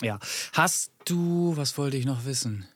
[0.00, 0.18] Ja.
[0.52, 2.66] Hast du, was wollte ich noch wissen?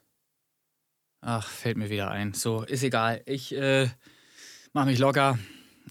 [1.21, 2.33] Ach, fällt mir wieder ein.
[2.35, 3.23] So, ist egal.
[3.27, 3.89] Ich äh,
[4.73, 5.39] mach mich locker.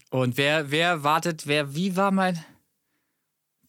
[0.10, 2.44] Und wer, wer wartet, wer, wie war mein.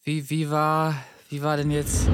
[0.05, 0.95] Wie, wie war.
[1.29, 2.09] Wie war denn jetzt.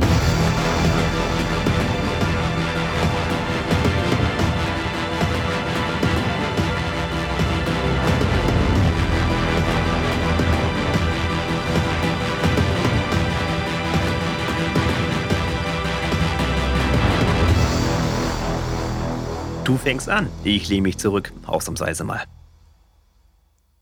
[19.75, 20.31] Du fängst an.
[20.45, 21.33] Ich lehne mich zurück.
[21.47, 22.23] Ausnahmsweise mal.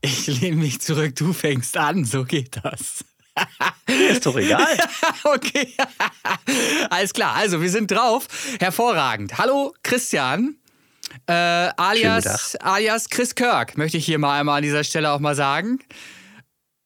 [0.01, 2.03] Ich lehne mich zurück, du fängst an.
[2.03, 3.05] So geht das.
[3.85, 4.75] Ist doch egal.
[5.23, 5.71] okay.
[6.89, 7.35] Alles klar.
[7.35, 8.27] Also, wir sind drauf.
[8.59, 9.37] Hervorragend.
[9.37, 10.55] Hallo, Christian.
[11.27, 15.35] Äh, alias, alias Chris Kirk, möchte ich hier mal einmal an dieser Stelle auch mal
[15.35, 15.77] sagen.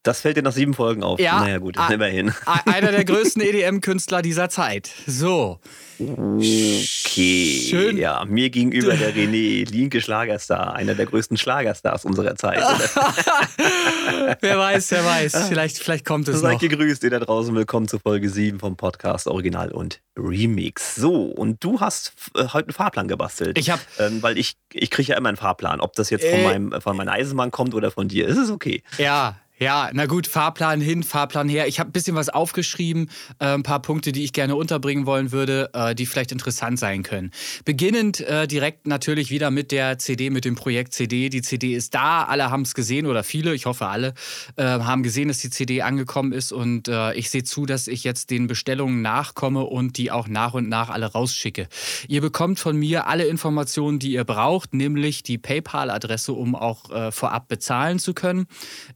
[0.04, 1.18] Das fällt dir nach sieben Folgen auf.
[1.18, 2.32] Ja, naja, gut, immerhin.
[2.66, 4.90] Einer der größten EDM-Künstler dieser Zeit.
[5.08, 5.58] So.
[5.98, 7.66] Okay.
[7.68, 7.96] Schön.
[7.96, 12.60] Ja, mir gegenüber der René Linke Schlagerstar, einer der größten Schlagerstars unserer Zeit.
[14.40, 15.48] wer weiß, wer weiß.
[15.48, 16.60] Vielleicht, vielleicht kommt es Seid noch.
[16.60, 17.52] gegrüßt, ihr da draußen.
[17.56, 20.94] Willkommen zu Folge 7 vom Podcast Original und Remix.
[20.94, 23.58] So, und du hast äh, heute einen Fahrplan gebastelt.
[23.58, 25.80] Ich habe, ähm, weil ich, ich kriege ja immer einen Fahrplan.
[25.80, 28.50] Ob das jetzt von, äh, meinem, von meiner Eisenbahn kommt oder von dir, ist es
[28.50, 28.84] okay.
[28.98, 31.66] Ja, ja, na gut, Fahrplan hin, Fahrplan her.
[31.66, 35.32] Ich habe ein bisschen was aufgeschrieben, äh, ein paar Punkte, die ich gerne unterbringen wollen
[35.32, 37.32] würde, äh, die vielleicht interessant sein können.
[37.64, 41.28] Beginnend äh, direkt natürlich wieder mit der CD, mit dem Projekt CD.
[41.28, 44.14] Die CD ist da, alle haben es gesehen oder viele, ich hoffe alle,
[44.56, 48.04] äh, haben gesehen, dass die CD angekommen ist und äh, ich sehe zu, dass ich
[48.04, 51.68] jetzt den Bestellungen nachkomme und die auch nach und nach alle rausschicke.
[52.06, 57.10] Ihr bekommt von mir alle Informationen, die ihr braucht, nämlich die PayPal-Adresse, um auch äh,
[57.10, 58.46] vorab bezahlen zu können.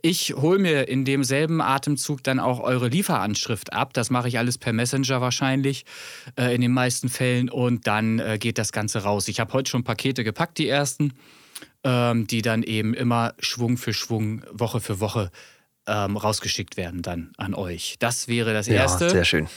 [0.02, 3.94] Ich hole hole mir in demselben Atemzug dann auch eure Lieferanschrift ab.
[3.94, 5.86] Das mache ich alles per Messenger wahrscheinlich
[6.38, 9.28] äh, in den meisten Fällen und dann äh, geht das Ganze raus.
[9.28, 11.14] Ich habe heute schon Pakete gepackt, die ersten,
[11.84, 15.30] ähm, die dann eben immer Schwung für Schwung, Woche für Woche
[15.86, 17.96] ähm, rausgeschickt werden dann an euch.
[17.98, 19.04] Das wäre das Erste.
[19.06, 19.48] Ja, sehr schön.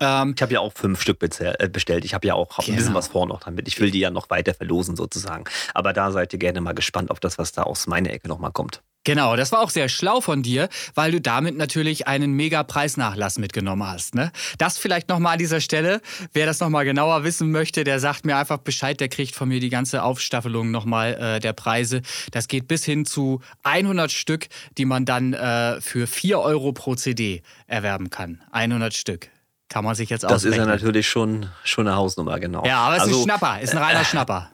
[0.00, 2.06] Ähm, ich habe ja auch fünf Stück äh, bestellt.
[2.06, 2.68] Ich habe ja auch genau.
[2.68, 3.68] ein bisschen was vor noch damit.
[3.68, 5.44] Ich will die ja noch weiter verlosen sozusagen.
[5.74, 8.52] Aber da seid ihr gerne mal gespannt auf das, was da aus meiner Ecke nochmal
[8.52, 8.82] kommt.
[9.04, 13.38] Genau, das war auch sehr schlau von dir, weil du damit natürlich einen mega Preisnachlass
[13.38, 14.14] mitgenommen hast.
[14.14, 14.30] Ne?
[14.58, 16.02] Das vielleicht nochmal an dieser Stelle.
[16.34, 19.58] Wer das nochmal genauer wissen möchte, der sagt mir einfach Bescheid, der kriegt von mir
[19.58, 22.02] die ganze Aufstaffelung nochmal äh, der Preise.
[22.30, 26.94] Das geht bis hin zu 100 Stück, die man dann äh, für 4 Euro pro
[26.94, 28.42] CD erwerben kann.
[28.52, 29.28] 100 Stück.
[29.70, 30.60] Kann man sich jetzt Das ausrechnen.
[30.60, 32.66] ist ja natürlich schon, schon eine Hausnummer, genau.
[32.66, 34.50] Ja, aber es also, ist ein Schnapper, ist ein reiner äh, Schnapper.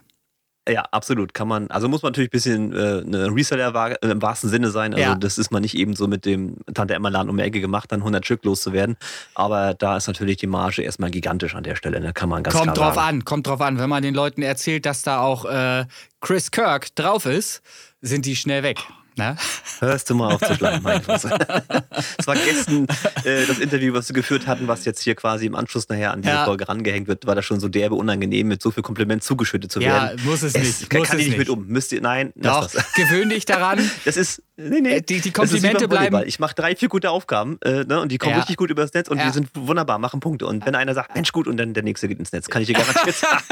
[0.69, 1.33] Ja, absolut.
[1.33, 3.73] Kann man, also muss man natürlich ein bisschen äh, eine Reseller
[4.03, 4.95] äh, im wahrsten Sinne sein.
[4.95, 5.15] Also ja.
[5.15, 7.93] das ist man nicht eben so mit dem Tante Emma Laden um die Ecke gemacht,
[7.93, 8.97] dann 100 Stück loszuwerden.
[9.35, 12.01] Aber da ist natürlich die Marge erstmal gigantisch an der Stelle.
[12.01, 12.13] Ne?
[12.13, 13.19] Kann man ganz kommt drauf sagen.
[13.19, 13.79] an, kommt drauf an.
[13.79, 15.87] Wenn man den Leuten erzählt, dass da auch äh,
[16.21, 17.63] Chris Kirk drauf ist,
[18.01, 18.79] sind die schnell weg.
[19.17, 19.35] Na?
[19.81, 22.87] Hörst du mal auf zu bleiben, mein Es war gestern
[23.25, 26.21] äh, das Interview, was wir geführt hatten, was jetzt hier quasi im Anschluss nachher an
[26.21, 26.45] diese ja.
[26.45, 29.81] Folge rangehängt wird, war das schon so derbe unangenehm, mit so viel Kompliment zugeschüttet zu
[29.81, 30.19] werden.
[30.19, 30.91] Ja, muss es, es nicht.
[30.91, 31.67] Kann, muss kann es ich nicht mit um.
[31.67, 33.91] Müsst ihr, nein, Doch, gewöhn dich daran.
[34.05, 34.97] Das ist, nee, nee.
[34.97, 36.23] Äh, die, die Komplimente bleiben.
[36.27, 38.39] Ich mache drei, vier gute Aufgaben äh, ne, und die kommen ja.
[38.39, 40.47] richtig gut übers Netz und die sind wunderbar, machen Punkte.
[40.47, 42.69] Und wenn einer sagt, Mensch, gut, und dann der nächste geht ins Netz, kann ich
[42.69, 43.43] dir garantiert sagen.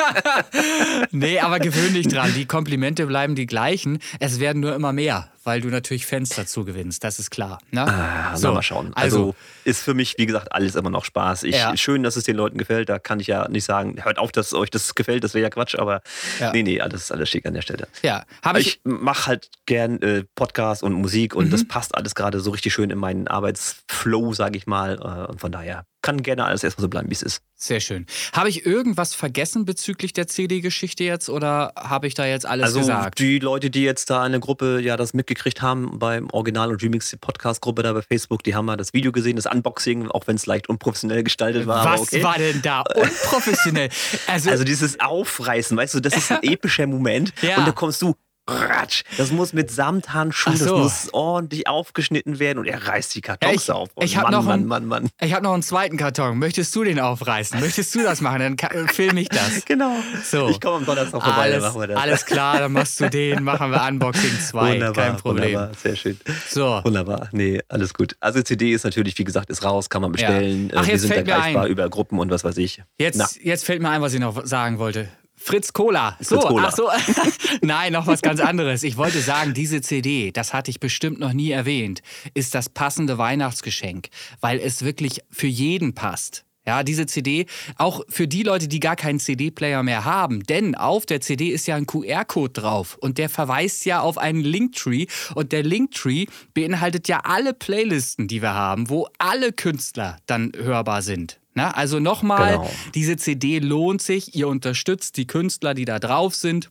[1.11, 2.33] nee, aber gewöhn dich dran.
[2.35, 3.99] Die Komplimente bleiben die gleichen.
[4.21, 7.59] Es werden nur immer mehr weil du natürlich Fans dazu gewinnst, das ist klar.
[7.71, 7.83] Ne?
[7.87, 8.93] Ah, so, mal schauen.
[8.95, 9.35] Also, also,
[9.65, 11.45] ist für mich, wie gesagt, alles immer noch Spaß.
[11.45, 11.77] Ich, ja.
[11.77, 12.89] Schön, dass es den Leuten gefällt.
[12.89, 15.51] Da kann ich ja nicht sagen, hört auf, dass euch das gefällt, das wäre ja
[15.51, 16.03] Quatsch, aber
[16.41, 16.53] ja.
[16.53, 17.89] nee, nee, alles, alles schick an der Stelle.
[18.03, 18.65] Ja, habe ich.
[18.65, 21.51] Ich mache halt gern äh, Podcast und Musik und mhm.
[21.51, 24.95] das passt alles gerade so richtig schön in meinen Arbeitsflow, sage ich mal.
[24.95, 27.43] Äh, und von daher kann gerne alles erstmal so bleiben, wie es ist.
[27.57, 28.07] Sehr schön.
[28.35, 32.81] Habe ich irgendwas vergessen bezüglich der CD-Geschichte jetzt oder habe ich da jetzt alles also
[32.81, 33.19] gesagt?
[33.19, 37.17] Die Leute, die jetzt da eine Gruppe ja das mitgekriegt haben beim Original und Remix
[37.19, 40.45] Podcast-Gruppe da bei Facebook, die haben mal das Video gesehen, das Unboxing, auch wenn es
[40.45, 41.87] leicht unprofessionell gestaltet war.
[41.87, 42.23] Was okay.
[42.23, 43.89] war denn da unprofessionell?
[44.27, 47.33] Also, also dieses Aufreißen, weißt du, das ist ein epischer Moment.
[47.41, 47.57] Ja.
[47.57, 48.15] Und da kommst du
[48.47, 49.05] Ratsch.
[49.17, 50.65] Das muss mit Samthandschuhen, so.
[50.65, 53.89] das muss ordentlich aufgeschnitten werden und er reißt die Kartons ja, auf.
[53.95, 55.09] Und ich habe noch, Mann, Mann, Mann.
[55.21, 56.39] Ich hab noch einen zweiten Karton.
[56.39, 57.59] Möchtest du den aufreißen?
[57.61, 58.57] Möchtest du das machen?
[58.59, 59.65] Dann filme ich das.
[59.67, 59.97] genau.
[60.23, 60.49] So.
[60.49, 62.03] Ich komme am Donnerstag vorbei, alles, dann machen wir das.
[62.03, 64.73] Alles klar, dann machst du den, machen wir Unboxing 2.
[64.75, 65.55] Wunderbar, Kein Problem.
[65.55, 66.21] Wunderbar, sehr schön.
[66.49, 66.81] So.
[66.85, 67.29] Wunderbar.
[67.33, 68.17] Nee, alles gut.
[68.21, 70.69] Also CD ist natürlich, wie gesagt, ist raus, kann man bestellen.
[70.69, 70.81] Ja.
[70.81, 72.83] Ach, jetzt Wir sind fällt erreichbar über Gruppen und was weiß ich.
[72.99, 75.09] Jetzt, jetzt fällt mir ein, was ich noch sagen wollte.
[75.45, 76.17] Fritz Cola.
[76.21, 76.69] So, Fritz Cola.
[76.69, 76.89] ach so.
[77.61, 78.83] Nein, noch was ganz anderes.
[78.83, 82.01] Ich wollte sagen, diese CD, das hatte ich bestimmt noch nie erwähnt,
[82.33, 84.09] ist das passende Weihnachtsgeschenk,
[84.41, 86.47] weil es wirklich für jeden passt.
[86.67, 87.45] Ja, diese CD,
[87.77, 91.67] auch für die Leute, die gar keinen CD-Player mehr haben, denn auf der CD ist
[91.67, 95.05] ja ein QR-Code drauf und der verweist ja auf einen Linktree
[95.35, 96.25] und der Linktree
[96.55, 101.39] beinhaltet ja alle Playlisten, die wir haben, wo alle Künstler dann hörbar sind.
[101.55, 102.71] Na, also nochmal, genau.
[102.95, 106.71] diese CD lohnt sich, ihr unterstützt die Künstler, die da drauf sind.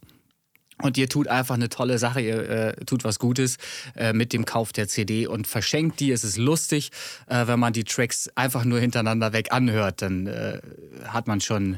[0.81, 3.57] Und ihr tut einfach eine tolle Sache, ihr äh, tut was Gutes
[3.95, 6.12] äh, mit dem Kauf der CD und verschenkt die.
[6.12, 6.89] Es ist lustig,
[7.27, 10.59] äh, wenn man die Tracks einfach nur hintereinander weg anhört, dann äh,
[11.07, 11.77] hat man schon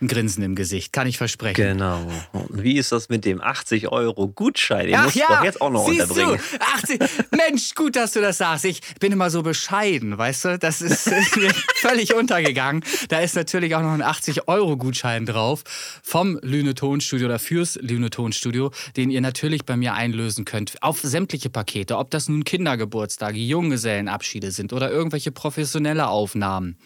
[0.00, 1.54] ein Grinsen im Gesicht, kann ich versprechen.
[1.54, 2.00] Genau.
[2.32, 4.86] Und wie ist das mit dem 80 Euro Gutschein?
[4.86, 6.40] Den Ach musst ja, doch jetzt auch noch siehst unterbringen.
[6.52, 7.00] Du, 80,
[7.30, 8.64] Mensch, gut, dass du das sagst.
[8.64, 10.58] Ich bin immer so bescheiden, weißt du?
[10.58, 12.84] Das ist, ist mir völlig untergegangen.
[13.08, 15.62] Da ist natürlich auch noch ein 80 Euro Gutschein drauf
[16.02, 21.00] vom Lüne Tonstudio oder fürs Lüne Tonstudio, den ihr natürlich bei mir einlösen könnt auf
[21.00, 26.76] sämtliche Pakete, ob das nun Kindergeburtstage, Junggesellenabschiede sind oder irgendwelche professionelle Aufnahmen.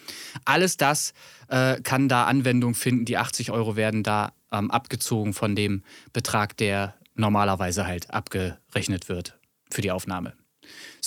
[0.45, 1.15] Alles das
[1.49, 3.05] äh, kann da Anwendung finden.
[3.05, 9.39] Die 80 Euro werden da ähm, abgezogen von dem Betrag, der normalerweise halt abgerechnet wird
[9.71, 10.35] für die Aufnahme.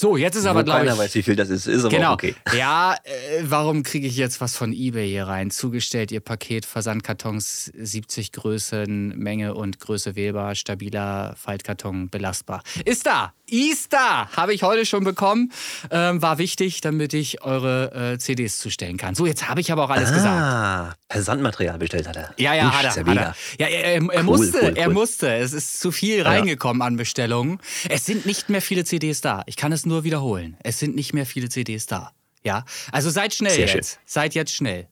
[0.02, 0.88] So, jetzt ist aber, glaube ich.
[0.88, 2.14] Keiner weiß, wie viel das ist, ist aber genau.
[2.14, 2.34] okay.
[2.58, 5.52] Ja, äh, warum kriege ich jetzt was von eBay hier rein?
[5.52, 12.64] Zugestellt, ihr Paket, Versandkartons, 70 Größen, Menge und Größe wählbar, stabiler Faltkarton, belastbar.
[12.84, 13.34] Ist da!
[13.52, 15.52] Easter habe ich heute schon bekommen.
[15.92, 19.14] Ähm, war wichtig, damit ich eure äh, CDs zustellen kann.
[19.14, 20.98] So, jetzt habe ich aber auch alles ah, gesagt.
[21.10, 22.34] Versandmaterial bestellt hat er.
[22.38, 23.06] Ja, ja, Usch, hat er.
[23.06, 23.36] Hat er.
[23.60, 24.78] Ja, er, er, er cool, musste, cool, cool.
[24.78, 25.34] er musste.
[25.36, 26.88] Es ist zu viel reingekommen ja.
[26.88, 27.60] an Bestellungen.
[27.90, 29.44] Es sind nicht mehr viele CDs da.
[29.48, 30.58] Ich kann es nur wiederholen.
[30.64, 32.12] Es sind nicht mehr viele CDs da.
[32.44, 33.94] Ja, also seid schnell Sehr jetzt.
[33.94, 34.00] Schön.
[34.06, 34.88] Seid jetzt schnell.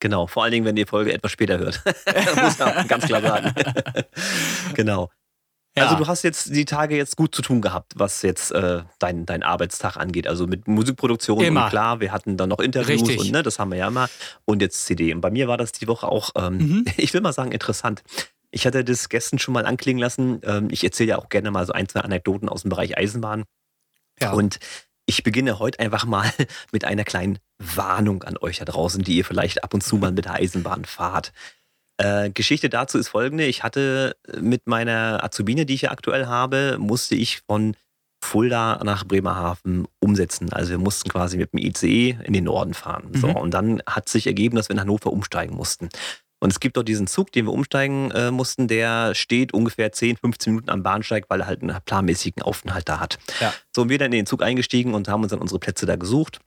[0.00, 1.82] Genau, vor allen Dingen, wenn ihr die Folge etwas später hört.
[2.42, 3.52] muss man ganz klar sagen.
[4.74, 5.10] genau.
[5.76, 5.84] Ja.
[5.84, 9.26] Also du hast jetzt die Tage jetzt gut zu tun gehabt, was jetzt äh, dein,
[9.26, 10.26] dein Arbeitstag angeht.
[10.26, 11.64] Also mit Musikproduktion immer.
[11.64, 13.20] und klar, wir hatten dann noch Interviews Richtig.
[13.20, 14.08] und ne, das haben wir ja immer.
[14.44, 15.14] Und jetzt CD.
[15.14, 16.84] Und bei mir war das die Woche auch, ähm, mhm.
[16.96, 18.02] ich will mal sagen, interessant.
[18.50, 20.40] Ich hatte das gestern schon mal anklingen lassen.
[20.42, 23.44] Ähm, ich erzähle ja auch gerne mal so ein, zwei Anekdoten aus dem Bereich Eisenbahn.
[24.20, 24.32] Ja.
[24.32, 24.58] Und
[25.06, 26.30] ich beginne heute einfach mal
[26.72, 30.12] mit einer kleinen Warnung an euch da draußen, die ihr vielleicht ab und zu mal
[30.12, 31.32] mit der Eisenbahn fahrt.
[31.96, 33.44] Äh, Geschichte dazu ist folgende.
[33.44, 37.74] Ich hatte äh, mit meiner Azubine, die ich ja aktuell habe, musste ich von
[38.22, 40.52] Fulda nach Bremerhaven umsetzen.
[40.52, 43.10] Also wir mussten quasi mit dem ICE in den Norden fahren.
[43.12, 43.18] Mhm.
[43.18, 45.88] So, und dann hat sich ergeben, dass wir in Hannover umsteigen mussten.
[46.40, 50.16] Und es gibt dort diesen Zug, den wir umsteigen äh, mussten, der steht ungefähr 10,
[50.16, 53.18] 15 Minuten am Bahnsteig, weil er halt einen planmäßigen Aufenthalt da hat.
[53.40, 53.52] Ja.
[53.74, 55.96] So, und wir dann in den Zug eingestiegen und haben uns dann unsere Plätze da
[55.96, 56.40] gesucht.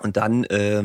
[0.00, 0.82] Und dann äh,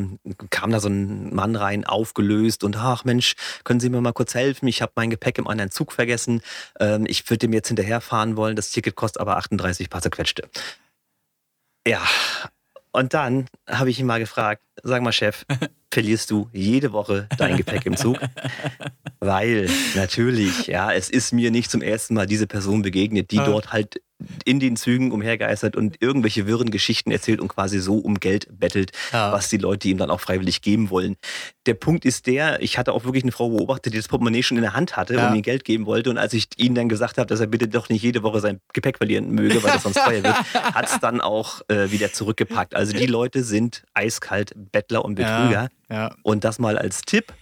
[0.49, 4.35] kam da so ein Mann rein, aufgelöst und ach Mensch, können Sie mir mal kurz
[4.35, 4.67] helfen?
[4.67, 6.41] Ich habe mein Gepäck im anderen Zug vergessen.
[6.79, 8.57] Ähm, ich würde dem jetzt hinterherfahren wollen.
[8.57, 10.49] Das Ticket kostet aber 38 paar zerquetschte.
[11.87, 12.01] Ja,
[12.97, 15.45] und dann habe ich ihn mal gefragt, sag mal Chef,
[15.93, 18.19] verlierst du jede Woche dein Gepäck im Zug?
[19.19, 23.71] Weil natürlich, ja, es ist mir nicht zum ersten Mal diese Person begegnet, die dort
[23.71, 24.01] halt
[24.45, 28.91] in den Zügen umhergeistert und irgendwelche wirren Geschichten erzählt und quasi so um Geld bettelt,
[29.13, 29.31] ja.
[29.31, 31.17] was die Leute ihm dann auch freiwillig geben wollen.
[31.67, 34.57] Der Punkt ist der, ich hatte auch wirklich eine Frau beobachtet, die das Portemonnaie schon
[34.57, 35.29] in der Hand hatte ja.
[35.29, 36.09] und ihm Geld geben wollte.
[36.09, 38.59] Und als ich ihnen dann gesagt habe, dass er bitte doch nicht jede Woche sein
[38.73, 42.75] Gepäck verlieren möge, weil das sonst teuer wird, hat es dann auch äh, wieder zurückgepackt.
[42.75, 45.69] Also die Leute sind eiskalt Bettler und Betrüger.
[45.91, 46.15] Ja.
[46.23, 47.33] Und das mal als Tipp,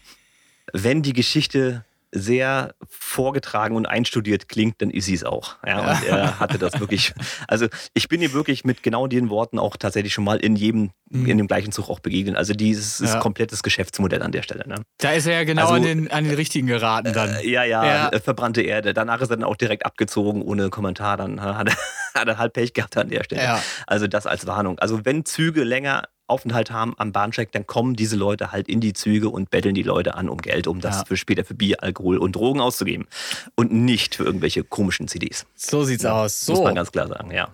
[0.73, 5.57] wenn die Geschichte sehr vorgetragen und einstudiert klingt, dann ist sie es auch.
[5.65, 5.91] Ja, ja.
[5.91, 7.13] Und er hatte das wirklich.
[7.47, 10.91] Also ich bin ihm wirklich mit genau den Worten auch tatsächlich schon mal in jedem,
[11.09, 11.25] mhm.
[11.25, 12.37] in dem gleichen Zug auch begegnet.
[12.37, 13.19] Also dieses ja.
[13.19, 14.67] komplettes Geschäftsmodell an der Stelle.
[14.67, 14.75] Ne?
[14.99, 17.35] Da ist er ja genau also, an, den, an den richtigen geraten dann.
[17.35, 18.93] Äh, ja, ja, ja, äh, verbrannte Erde.
[18.93, 21.17] Danach ist er dann auch direkt abgezogen ohne Kommentar.
[21.17, 21.75] Dann hat er,
[22.21, 23.43] hat er halt Pech gehabt an der Stelle.
[23.43, 23.61] Ja.
[23.85, 24.79] Also das als Warnung.
[24.79, 28.93] Also wenn Züge länger Aufenthalt haben am Bahnsteig, dann kommen diese Leute halt in die
[28.93, 31.05] Züge und betteln die Leute an um Geld, um das ja.
[31.05, 33.07] für später für Bier, Alkohol und Drogen auszugeben.
[33.55, 35.45] Und nicht für irgendwelche komischen CDs.
[35.55, 36.41] So sieht's ja, aus.
[36.41, 36.53] So.
[36.53, 37.49] Muss man ganz klar sagen, ja.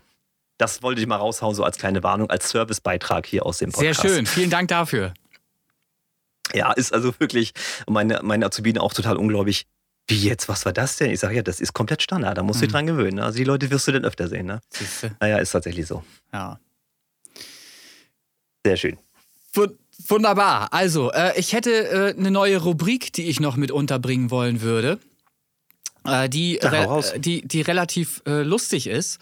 [0.58, 4.02] Das wollte ich mal raushauen, so als kleine Warnung, als Servicebeitrag hier aus dem Podcast.
[4.02, 5.14] Sehr schön, vielen Dank dafür.
[6.54, 7.54] Ja, ist also wirklich
[7.88, 9.66] meine, meine Azubine auch total unglaublich.
[10.08, 10.50] Wie jetzt?
[10.50, 11.12] Was war das denn?
[11.12, 12.38] Ich sage ja, das ist komplett Standard.
[12.38, 12.68] Da musst du mhm.
[12.68, 13.20] dich dran gewöhnen.
[13.20, 14.46] Also die Leute wirst du dann öfter sehen.
[14.46, 14.60] Ne?
[15.20, 16.04] Naja, ist tatsächlich so.
[16.34, 16.60] Ja.
[18.66, 18.98] Sehr schön.
[20.08, 20.74] Wunderbar.
[20.74, 25.00] Also, äh, ich hätte äh, eine neue Rubrik, die ich noch mit unterbringen wollen würde.
[26.06, 29.20] äh, die, re die, die relativ äh, lustig ist.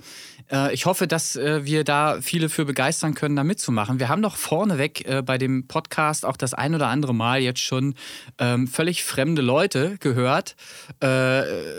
[0.52, 4.00] Äh, ich hoffe, dass äh, wir da viele für begeistern können, da mitzumachen.
[4.00, 7.62] Wir haben doch vorneweg äh, bei dem Podcast auch das ein oder andere Mal jetzt
[7.62, 7.96] schon
[8.38, 10.56] ähm, völlig fremde Leute gehört,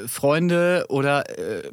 [0.07, 1.25] Freunde oder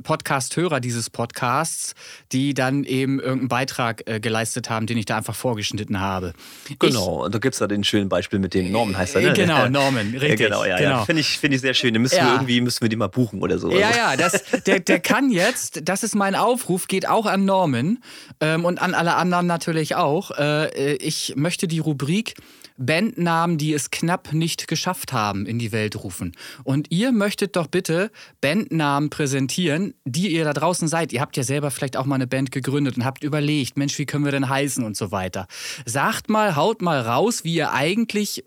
[0.03, 1.93] Podcast-Hörer dieses Podcasts,
[2.31, 6.33] die dann eben irgendeinen Beitrag geleistet haben, den ich da einfach vorgeschnitten habe.
[6.79, 9.21] Genau, ich, und da gibt es da den schönen Beispiel mit dem Norman heißt er,
[9.21, 9.33] ne?
[9.33, 10.37] Genau, Norman, richtig.
[10.37, 10.89] genau, ja, genau.
[10.89, 11.05] ja.
[11.05, 11.93] Finde ich, find ich sehr schön.
[11.93, 12.25] Den müssen ja.
[12.25, 13.71] wir irgendwie müssen wir die mal buchen oder so.
[13.71, 17.99] Ja, ja, das, der, der kann jetzt, das ist mein Aufruf, geht auch an Norman
[18.39, 20.31] ähm, und an alle anderen natürlich auch.
[20.31, 22.35] Äh, ich möchte die Rubrik
[22.77, 26.35] Bandnamen, die es knapp nicht geschafft haben, in die Welt rufen.
[26.63, 31.11] Und ihr möchtet doch bitte Bandnamen präsentieren, die ihr da draußen seid.
[31.11, 34.05] Ihr habt ja selber vielleicht auch mal eine Band gegründet und habt überlegt, Mensch, wie
[34.05, 35.47] können wir denn heißen und so weiter.
[35.85, 38.43] Sagt mal, haut mal raus, wie ihr eigentlich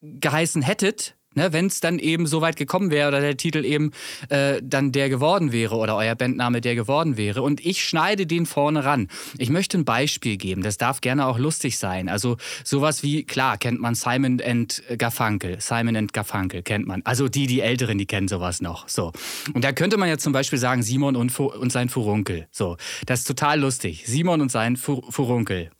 [0.00, 3.92] geheißen hättet, Ne, Wenn es dann eben so weit gekommen wäre oder der Titel eben
[4.28, 8.44] äh, dann der geworden wäre oder euer Bandname der geworden wäre und ich schneide den
[8.44, 9.06] vorne ran.
[9.38, 12.08] Ich möchte ein Beispiel geben, das darf gerne auch lustig sein.
[12.08, 15.60] Also sowas wie, klar, kennt man Simon and Garfunkel.
[15.60, 17.02] Simon and Garfunkel kennt man.
[17.04, 18.88] Also die, die Älteren, die kennen sowas noch.
[18.88, 19.12] So.
[19.54, 22.48] Und da könnte man ja zum Beispiel sagen, Simon und, Fu und sein Furunkel.
[22.50, 22.76] So.
[23.06, 24.02] Das ist total lustig.
[24.06, 25.70] Simon und sein Fu Furunkel.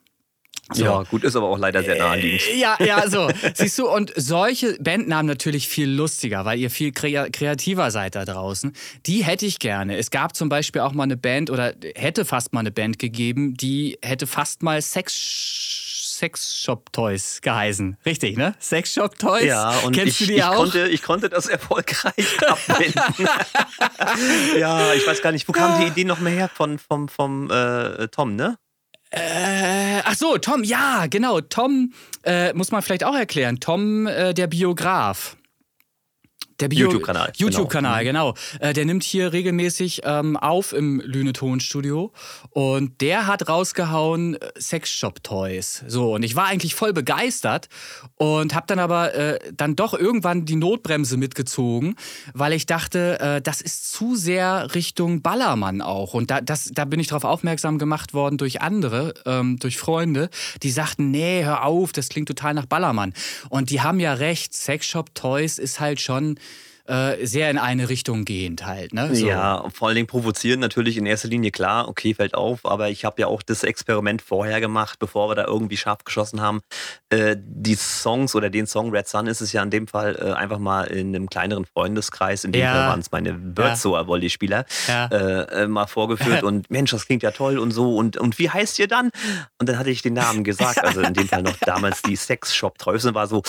[0.72, 0.84] So.
[0.84, 2.42] Ja, gut, ist aber auch leider sehr naheliegend.
[2.48, 3.30] Äh, ja, ja, so.
[3.54, 8.72] Siehst du, und solche Bandnamen natürlich viel lustiger, weil ihr viel kreativer seid da draußen.
[9.06, 9.96] Die hätte ich gerne.
[9.96, 13.54] Es gab zum Beispiel auch mal eine Band oder hätte fast mal eine Band gegeben,
[13.54, 15.78] die hätte fast mal Sex.
[16.20, 17.96] Shop Toys geheißen.
[18.04, 18.52] Richtig, ne?
[18.58, 19.44] Sex Shop Toys.
[19.44, 20.56] Ja, und Kennst ich, du die ich auch?
[20.56, 23.28] Konnte, ich konnte das erfolgreich abwenden.
[24.58, 27.48] ja, ich weiß gar nicht, wo kam die Idee noch mehr her von, vom, vom
[27.52, 28.58] äh, Tom, ne?
[29.10, 31.40] Äh, ach so, Tom, ja, genau.
[31.40, 31.92] Tom
[32.24, 33.58] äh, muss man vielleicht auch erklären.
[33.60, 35.38] Tom, äh, der Biograf.
[36.60, 37.32] Der YouTube-Kanal.
[37.36, 38.32] YouTube-Kanal, genau.
[38.32, 38.68] genau.
[38.68, 42.12] Äh, der nimmt hier regelmäßig ähm, auf im Lüne-Tonstudio
[42.50, 45.84] und der hat rausgehauen äh, Sexshop-Toys.
[45.86, 47.68] So, und ich war eigentlich voll begeistert
[48.16, 51.94] und habe dann aber äh, dann doch irgendwann die Notbremse mitgezogen,
[52.34, 56.14] weil ich dachte, äh, das ist zu sehr Richtung Ballermann auch.
[56.14, 60.28] Und da, das, da bin ich darauf aufmerksam gemacht worden durch andere, ähm, durch Freunde,
[60.64, 63.14] die sagten, nee, hör auf, das klingt total nach Ballermann.
[63.48, 66.36] Und die haben ja recht, Sexshop-Toys ist halt schon
[66.88, 68.95] äh, sehr in eine Richtung gehend halt.
[68.95, 69.14] Ne?
[69.14, 69.26] So.
[69.26, 73.04] Ja, vor allen Dingen provozieren natürlich in erster Linie klar, okay, fällt auf, aber ich
[73.04, 76.61] habe ja auch das Experiment vorher gemacht, bevor wir da irgendwie scharf geschossen haben.
[77.11, 80.33] Äh, die Songs oder den Song Red Sun ist es ja in dem Fall äh,
[80.33, 82.73] einfach mal in einem kleineren Freundeskreis, in dem ja.
[82.73, 85.07] Fall waren es meine Birdsor-Volley-Spieler, ja.
[85.07, 88.49] Äh, äh, mal vorgeführt und Mensch, das klingt ja toll und so und, und wie
[88.49, 89.11] heißt ihr dann?
[89.59, 92.54] Und dann hatte ich den Namen gesagt, also in dem Fall noch damals die Sex
[92.54, 93.42] Shop Treusen war so,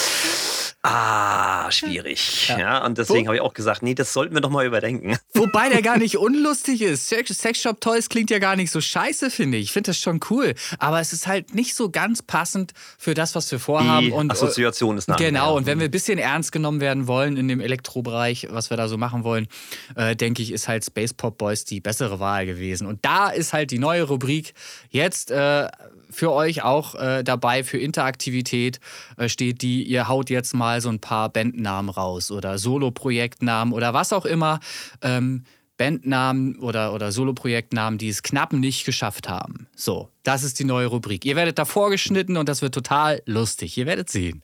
[0.84, 2.48] ah, schwierig.
[2.50, 5.18] Ja, ja und deswegen habe ich auch gesagt, nee, das sollten wir doch mal überdenken.
[5.34, 7.08] Wobei der gar nicht unlustig ist.
[7.08, 9.66] Sexshop Toys klingt ja gar nicht so scheiße, finde ich.
[9.66, 10.56] Ich finde das schon cool.
[10.80, 14.08] Aber es ist halt nicht so ganz passend für das, was wir vorhaben.
[14.08, 15.16] Die und, Assoziation ist nah.
[15.16, 18.78] Genau, und wenn wir ein bisschen ernst genommen werden wollen in dem Elektrobereich, was wir
[18.78, 19.48] da so machen wollen,
[19.96, 22.88] äh, denke ich, ist halt Space Pop Boys die bessere Wahl gewesen.
[22.88, 24.54] Und da ist halt die neue Rubrik
[24.90, 25.68] jetzt äh,
[26.10, 28.80] für euch auch äh, dabei für Interaktivität
[29.18, 33.94] äh, steht die, ihr haut jetzt mal so ein paar Bandnamen raus oder Solo-Projektnamen oder
[33.94, 34.60] was auch immer.
[35.02, 35.44] Ähm,
[35.80, 39.68] Bandnamen oder, oder Soloprojektnamen, die es knapp nicht geschafft haben.
[39.76, 41.24] So, das ist die neue Rubrik.
[41.26, 43.78] Ihr werdet da vorgeschnitten und das wird total lustig.
[43.78, 44.44] Ihr werdet sehen.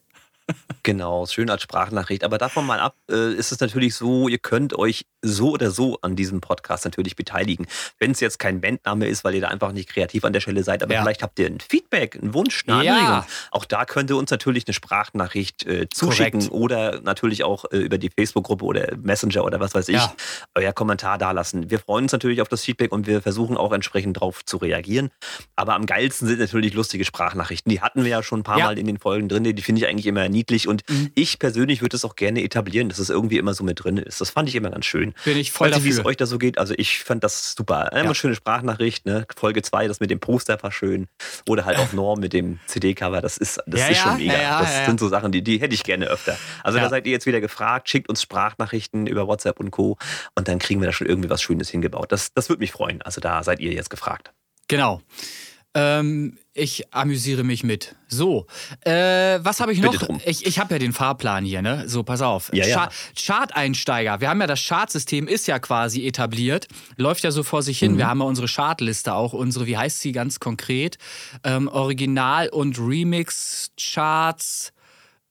[0.82, 2.22] Genau, schön als Sprachnachricht.
[2.22, 5.98] Aber davon mal ab, äh, ist es natürlich so, ihr könnt euch so oder so
[6.02, 7.66] an diesem Podcast natürlich beteiligen.
[7.98, 10.62] Wenn es jetzt kein Bandname ist, weil ihr da einfach nicht kreativ an der Stelle
[10.62, 11.02] seid, aber ja.
[11.02, 12.94] vielleicht habt ihr ein Feedback, einen Wunsch, eine ja.
[12.94, 13.24] Anregung.
[13.50, 16.54] Auch da könnt ihr uns natürlich eine Sprachnachricht äh, zuschicken Korrekt.
[16.54, 20.14] oder natürlich auch äh, über die Facebook-Gruppe oder Messenger oder was weiß ich, ja.
[20.54, 21.68] euer Kommentar dalassen.
[21.68, 25.10] Wir freuen uns natürlich auf das Feedback und wir versuchen auch entsprechend darauf zu reagieren.
[25.56, 27.70] Aber am geilsten sind natürlich lustige Sprachnachrichten.
[27.70, 29.42] Die hatten wir ja schon ein paar Mal in den Folgen drin.
[29.42, 31.10] Die finde ich eigentlich immer niedlich und mhm.
[31.14, 34.20] ich persönlich würde es auch gerne etablieren, dass es irgendwie immer so mit drin ist.
[34.20, 35.14] Das fand ich immer ganz schön.
[35.24, 36.58] Bin ich voll Weiß nicht, wie es euch da so geht.
[36.58, 37.92] Also ich fand das super.
[37.92, 38.14] Einmal ja.
[38.14, 39.26] schöne Sprachnachricht, ne?
[39.34, 41.08] Folge 2, das mit dem Poster war schön.
[41.48, 43.20] Oder halt auch Norm mit dem CD-Cover.
[43.20, 44.40] Das ist, das ja, ist schon mega.
[44.40, 46.38] Ja, das sind so Sachen, die, die hätte ich gerne öfter.
[46.62, 47.88] Also da seid ihr jetzt wieder gefragt.
[47.88, 49.96] Schickt uns Sprachnachrichten über WhatsApp und Co.
[50.34, 52.12] Und dann kriegen wir da schon irgendwie was Schönes hingebaut.
[52.12, 53.02] Das, das würde mich freuen.
[53.02, 54.32] Also da seid ihr jetzt gefragt.
[54.68, 55.00] Genau.
[55.78, 57.94] Ähm, ich amüsiere mich mit.
[58.08, 58.46] So,
[58.80, 59.94] äh, was habe ich noch?
[60.24, 61.86] Ich, ich habe ja den Fahrplan hier, ne?
[61.86, 62.50] So, pass auf.
[62.54, 62.88] Ja, ja.
[63.14, 64.22] Chart-Einsteiger.
[64.22, 66.66] Wir haben ja das Chartsystem ist ja quasi etabliert.
[66.96, 67.92] Läuft ja so vor sich hin.
[67.92, 67.98] Mhm.
[67.98, 70.96] Wir haben ja unsere Chartliste auch, unsere, wie heißt sie ganz konkret?
[71.44, 74.72] Ähm, Original- und Remix-Charts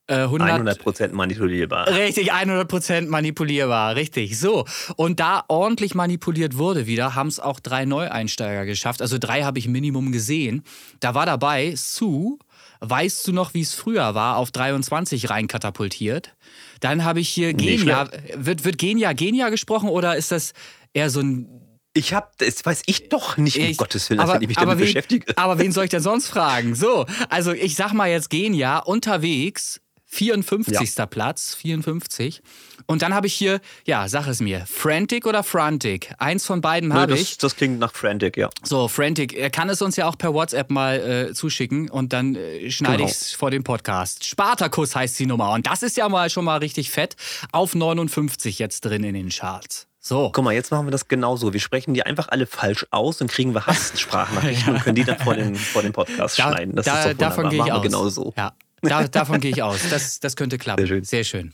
[0.07, 1.87] 100 100% manipulierbar.
[1.87, 4.39] Richtig, 100% manipulierbar, richtig.
[4.39, 9.01] So, und da ordentlich manipuliert wurde wieder, haben es auch drei Neueinsteiger geschafft.
[9.01, 10.63] Also drei habe ich Minimum gesehen.
[10.99, 12.37] Da war dabei Sue,
[12.81, 16.35] weißt du noch, wie es früher war, auf 23 reinkatapultiert.
[16.81, 18.09] Dann habe ich hier Genia.
[18.35, 20.53] Wird, wird Genia Genia gesprochen oder ist das
[20.93, 21.61] eher so ein
[21.97, 24.77] ich habe, das weiß ich doch nicht, um Gottes Willen, aber, wenn ich mich damit
[24.79, 25.37] wen, beschäftige.
[25.37, 26.75] Aber wen soll ich denn sonst fragen?
[26.75, 30.95] So, also ich sag mal jetzt Genia unterwegs 54.
[30.95, 31.05] Ja.
[31.05, 32.41] Platz, 54.
[32.85, 36.13] Und dann habe ich hier, ja, sag es mir, Frantic oder Frantic?
[36.17, 37.37] Eins von beiden habe ich.
[37.37, 38.49] Das klingt nach Frantic, ja.
[38.63, 39.33] So, Frantic.
[39.33, 42.97] Er kann es uns ja auch per WhatsApp mal äh, zuschicken und dann äh, schneide
[42.97, 43.09] genau.
[43.09, 44.25] ich es vor dem Podcast.
[44.25, 45.51] Spartacus heißt die Nummer.
[45.51, 47.15] Und das ist ja mal schon mal richtig fett.
[47.51, 49.87] Auf 59 jetzt drin in den Charts.
[50.07, 50.29] So.
[50.31, 51.51] Guck mal, jetzt machen wir das genauso.
[51.51, 54.73] Wir sprechen die einfach alle falsch aus und kriegen wir Hasssprachnachrichten ja.
[54.75, 56.75] und können die dann vor den, vor den Podcast da, schneiden.
[56.75, 57.81] Das da, ist doch davon gehe ich machen aus.
[57.81, 58.31] Genau so.
[58.37, 58.53] Ja,
[58.89, 59.79] da, davon gehe ich aus.
[59.89, 60.85] Das, das könnte klappen.
[60.85, 61.03] Sehr schön.
[61.03, 61.53] Sehr schön.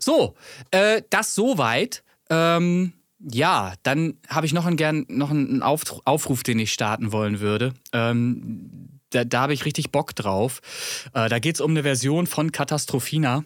[0.00, 0.34] So,
[0.70, 2.02] äh, das soweit.
[2.30, 7.40] Ähm, ja, dann habe ich noch einen, gern, noch einen Aufruf, den ich starten wollen
[7.40, 7.74] würde.
[7.92, 10.60] Ähm, da, da habe ich richtig Bock drauf.
[11.14, 13.44] Äh, da geht es um eine Version von Katastrophina.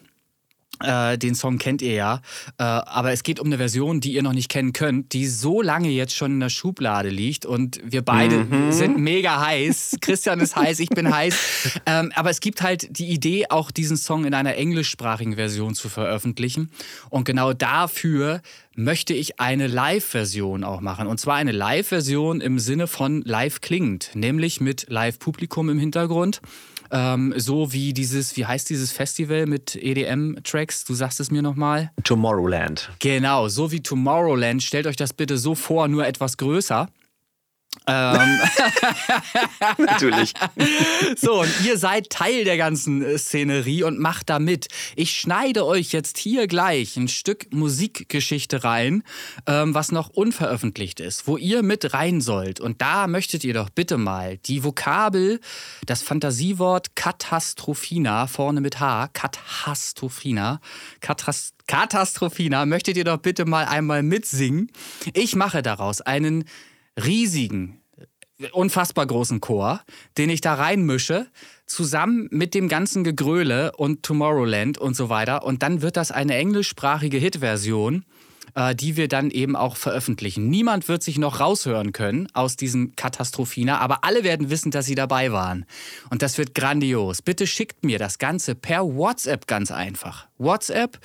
[0.83, 2.21] Äh, den Song kennt ihr ja.
[2.57, 5.61] Äh, aber es geht um eine Version, die ihr noch nicht kennen könnt, die so
[5.61, 7.45] lange jetzt schon in der Schublade liegt.
[7.45, 8.71] Und wir beide mhm.
[8.71, 9.97] sind mega heiß.
[10.01, 11.79] Christian ist heiß, ich bin heiß.
[11.85, 15.89] Ähm, aber es gibt halt die Idee, auch diesen Song in einer englischsprachigen Version zu
[15.89, 16.69] veröffentlichen.
[17.09, 18.41] Und genau dafür
[18.75, 21.07] möchte ich eine Live-Version auch machen.
[21.07, 26.41] Und zwar eine Live-Version im Sinne von live klingt, nämlich mit Live-Publikum im Hintergrund.
[26.93, 30.85] Ähm, so wie dieses, wie heißt dieses Festival mit EDM-Tracks?
[30.85, 31.91] Du sagst es mir nochmal.
[32.03, 32.91] Tomorrowland.
[32.99, 34.61] Genau, so wie Tomorrowland.
[34.61, 36.87] Stellt euch das bitte so vor, nur etwas größer.
[37.87, 38.39] Ähm.
[39.77, 40.33] Natürlich.
[41.17, 44.67] So, und ihr seid Teil der ganzen äh, Szenerie und macht da mit.
[44.95, 49.03] Ich schneide euch jetzt hier gleich ein Stück Musikgeschichte rein,
[49.47, 52.59] ähm, was noch unveröffentlicht ist, wo ihr mit rein sollt.
[52.59, 55.39] Und da möchtet ihr doch bitte mal die Vokabel,
[55.85, 60.61] das Fantasiewort Katastrophina, vorne mit H, Katastrophina,
[61.01, 64.69] Katast Katastrophina, möchtet ihr doch bitte mal einmal mitsingen.
[65.13, 66.43] Ich mache daraus einen
[67.01, 67.81] riesigen,
[68.51, 69.81] unfassbar großen Chor,
[70.17, 71.27] den ich da reinmische,
[71.65, 75.45] zusammen mit dem ganzen Gegröle und Tomorrowland und so weiter.
[75.45, 78.05] Und dann wird das eine englischsprachige Hitversion
[78.55, 80.49] äh, die wir dann eben auch veröffentlichen.
[80.49, 84.95] Niemand wird sich noch raushören können aus diesem Katastrophina, aber alle werden wissen, dass sie
[84.95, 85.65] dabei waren.
[86.09, 87.21] Und das wird grandios.
[87.21, 90.27] Bitte schickt mir das Ganze per WhatsApp ganz einfach.
[90.43, 90.99] WhatsApp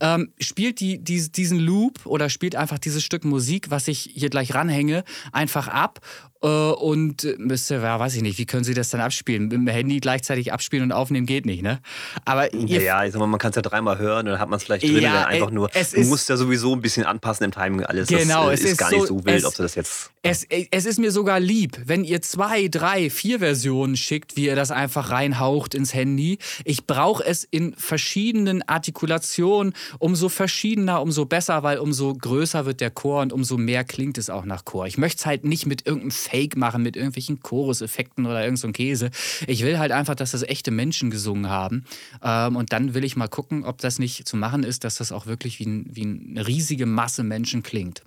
[0.00, 4.30] ähm, spielt die, die, diesen Loop oder spielt einfach dieses Stück Musik, was ich hier
[4.30, 6.00] gleich ranhänge, einfach ab
[6.42, 9.44] äh, und müsste, ja, weiß ich nicht, wie können Sie das dann abspielen?
[9.44, 11.80] Mit dem Handy gleichzeitig abspielen und aufnehmen geht nicht, ne?
[12.24, 14.56] Aber ja, ja ich sag mal, man kann es ja dreimal hören, dann hat man
[14.56, 15.68] es vielleicht drin, ja, einfach nur.
[15.68, 18.08] du musst ja sowieso ein bisschen anpassen im Timing alles.
[18.08, 20.10] Genau, das, äh, es ist gar so, nicht so wild, es, ob du das jetzt.
[20.22, 24.54] Es, es ist mir sogar lieb, wenn ihr zwei, drei, vier Versionen schickt, wie ihr
[24.54, 26.36] das einfach reinhaucht ins Handy.
[26.66, 29.72] Ich brauche es in verschiedenen Artikulationen.
[29.98, 34.28] Umso verschiedener, umso besser, weil umso größer wird der Chor und umso mehr klingt es
[34.28, 34.86] auch nach Chor.
[34.86, 38.70] Ich möchte es halt nicht mit irgendeinem Fake machen, mit irgendwelchen Choruseffekten oder irgend so
[38.72, 39.10] Käse.
[39.46, 41.86] Ich will halt einfach, dass das echte Menschen gesungen haben.
[42.22, 45.12] Ähm, und dann will ich mal gucken, ob das nicht zu machen ist, dass das
[45.12, 48.02] auch wirklich wie, ein, wie eine riesige Masse Menschen klingt.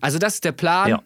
[0.00, 0.90] Also das ist der Plan.
[0.90, 1.02] Ja.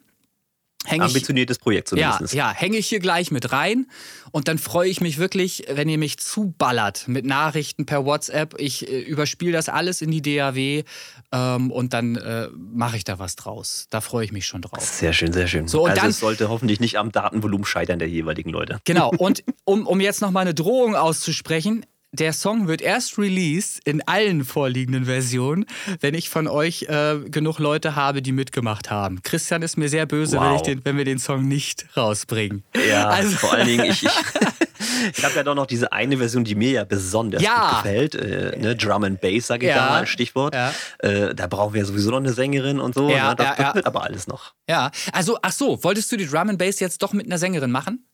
[0.89, 2.35] Häng Ambitioniertes Projekt zumindest.
[2.35, 3.87] Ja, ja hänge ich hier gleich mit rein.
[4.31, 8.55] Und dann freue ich mich wirklich, wenn ihr mich zuballert mit Nachrichten per WhatsApp.
[8.59, 10.85] Ich äh, überspiele das alles in die DAW
[11.33, 13.87] ähm, und dann äh, mache ich da was draus.
[13.91, 14.83] Da freue ich mich schon drauf.
[14.83, 15.69] Sehr schön, sehr schön.
[15.69, 18.81] So, und also dann, es sollte hoffentlich nicht am Datenvolumen scheitern der jeweiligen Leute.
[18.85, 24.07] Genau, und um, um jetzt nochmal eine Drohung auszusprechen, der Song wird erst released in
[24.07, 25.67] allen vorliegenden Versionen,
[26.01, 29.23] wenn ich von euch äh, genug Leute habe, die mitgemacht haben.
[29.23, 30.57] Christian ist mir sehr böse, wow.
[30.57, 32.65] wenn, den, wenn wir den Song nicht rausbringen.
[32.89, 34.11] Ja, also vor allen Dingen, ich, ich,
[35.17, 37.71] ich habe ja doch noch diese eine Version, die mir ja besonders ja.
[37.71, 38.15] gut gefällt.
[38.15, 38.75] Äh, ne?
[38.75, 39.87] Drum and Bass, sage ich ja.
[39.87, 40.55] da mal, Stichwort.
[40.55, 40.73] Ja.
[41.01, 43.11] Äh, da brauchen wir ja sowieso noch eine Sängerin und so.
[43.11, 43.37] Ja, ne?
[43.37, 44.55] das, das wird aber alles noch.
[44.69, 47.71] Ja, also, ach so, wolltest du die Drum and Bass jetzt doch mit einer Sängerin
[47.71, 48.09] machen?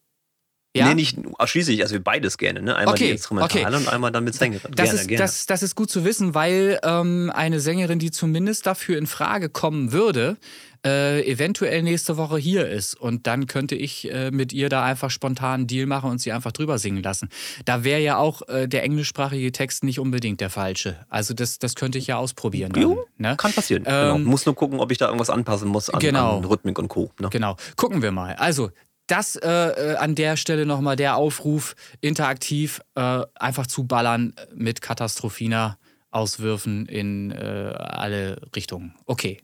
[0.77, 0.89] Ja?
[0.89, 2.61] Nee, nicht ausschließlich, also wir beides gerne.
[2.61, 2.75] Ne?
[2.75, 3.77] Einmal okay, die Instrumentale okay.
[3.77, 4.73] und einmal dann mit Sängerin.
[4.75, 5.23] Das, gerne, ist, gerne.
[5.23, 9.49] Das, das ist gut zu wissen, weil ähm, eine Sängerin, die zumindest dafür in Frage
[9.49, 10.37] kommen würde,
[10.85, 12.95] äh, eventuell nächste Woche hier ist.
[12.95, 16.33] Und dann könnte ich äh, mit ihr da einfach spontan einen Deal machen und sie
[16.33, 17.29] einfach drüber singen lassen.
[17.65, 20.97] Da wäre ja auch äh, der englischsprachige Text nicht unbedingt der falsche.
[21.09, 22.73] Also das, das könnte ich ja ausprobieren.
[22.73, 23.37] Dann, jo, ne?
[23.37, 23.85] Kann passieren.
[23.85, 23.97] Genau.
[23.97, 24.31] Ähm, genau.
[24.31, 26.39] Muss nur gucken, ob ich da irgendwas anpassen muss an, genau.
[26.39, 27.11] an Rhythmik und Co.
[27.19, 27.29] Ne?
[27.31, 27.57] Genau.
[27.77, 28.35] Gucken wir mal.
[28.35, 28.71] Also
[29.07, 34.81] das äh, äh an der Stelle nochmal der Aufruf, interaktiv äh, einfach zu ballern mit
[34.81, 35.79] Katastrophina.
[36.14, 38.95] Auswürfen in äh, alle Richtungen.
[39.05, 39.43] Okay.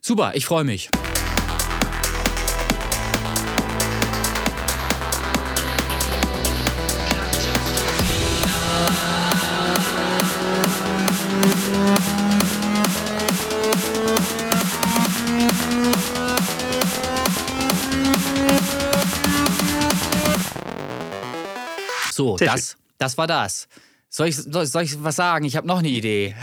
[0.00, 0.88] Super, ich freue mich.
[22.18, 23.68] So, das, das war das.
[24.10, 25.44] Soll ich, soll, soll ich was sagen?
[25.44, 26.34] Ich habe noch eine Idee.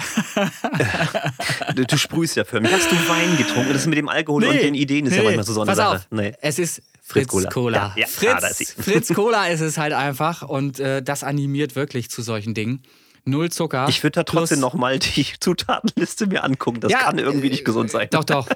[1.76, 2.72] du, du, sprühst ja für mich.
[2.72, 3.74] Hast du Wein getrunken?
[3.74, 5.68] Das mit dem Alkohol nee, und den Ideen ist nee, ja manchmal so, so eine
[5.72, 5.96] pass Sache.
[5.98, 6.34] Auf, nee.
[6.40, 7.50] Es ist Fritz, Fritz Cola.
[7.50, 7.94] Cola.
[7.98, 12.10] Ja, ja, Fritz, ah, Fritz Cola ist es halt einfach und äh, das animiert wirklich
[12.10, 12.82] zu solchen Dingen.
[13.26, 13.88] Null Zucker.
[13.90, 16.80] Ich würde da trotzdem nochmal die Zutatenliste mir angucken.
[16.80, 18.08] Das ja, kann irgendwie nicht gesund sein.
[18.12, 18.48] Doch, doch.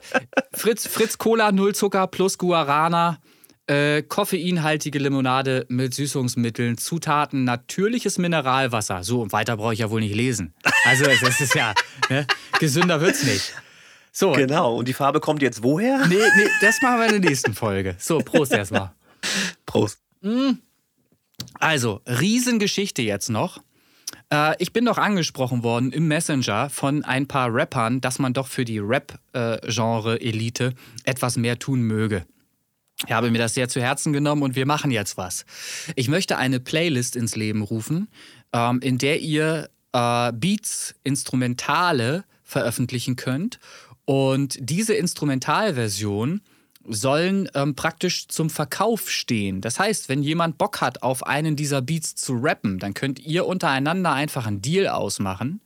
[0.53, 3.17] Fritz, Fritz Cola, Null Zucker plus Guarana
[3.69, 9.03] äh, koffeinhaltige Limonade mit Süßungsmitteln, Zutaten, natürliches Mineralwasser.
[9.03, 10.53] So, und weiter brauche ich ja wohl nicht lesen.
[10.85, 11.73] Also, das ist ja,
[12.09, 12.25] ne?
[12.59, 13.53] gesünder wird's nicht.
[14.11, 14.31] So.
[14.31, 16.07] Genau, und die Farbe kommt jetzt woher?
[16.07, 17.95] Nee, nee, das machen wir in der nächsten Folge.
[17.99, 18.91] So, Prost erstmal.
[19.67, 19.99] Prost.
[20.21, 20.53] Mm.
[21.59, 23.61] Also, Riesengeschichte jetzt noch.
[24.33, 28.47] Äh, ich bin doch angesprochen worden im Messenger von ein paar Rappern, dass man doch
[28.47, 32.25] für die Rap-Genre-Elite äh, etwas mehr tun möge.
[33.05, 35.45] Ich habe mir das sehr zu Herzen genommen und wir machen jetzt was.
[35.95, 38.09] Ich möchte eine Playlist ins Leben rufen,
[38.51, 43.59] ähm, in der ihr äh, Beats, Instrumentale veröffentlichen könnt.
[44.05, 46.41] Und diese Instrumentalversion
[46.85, 49.61] sollen ähm, praktisch zum Verkauf stehen.
[49.61, 53.45] Das heißt, wenn jemand Bock hat, auf einen dieser Beats zu rappen, dann könnt ihr
[53.45, 55.61] untereinander einfach einen Deal ausmachen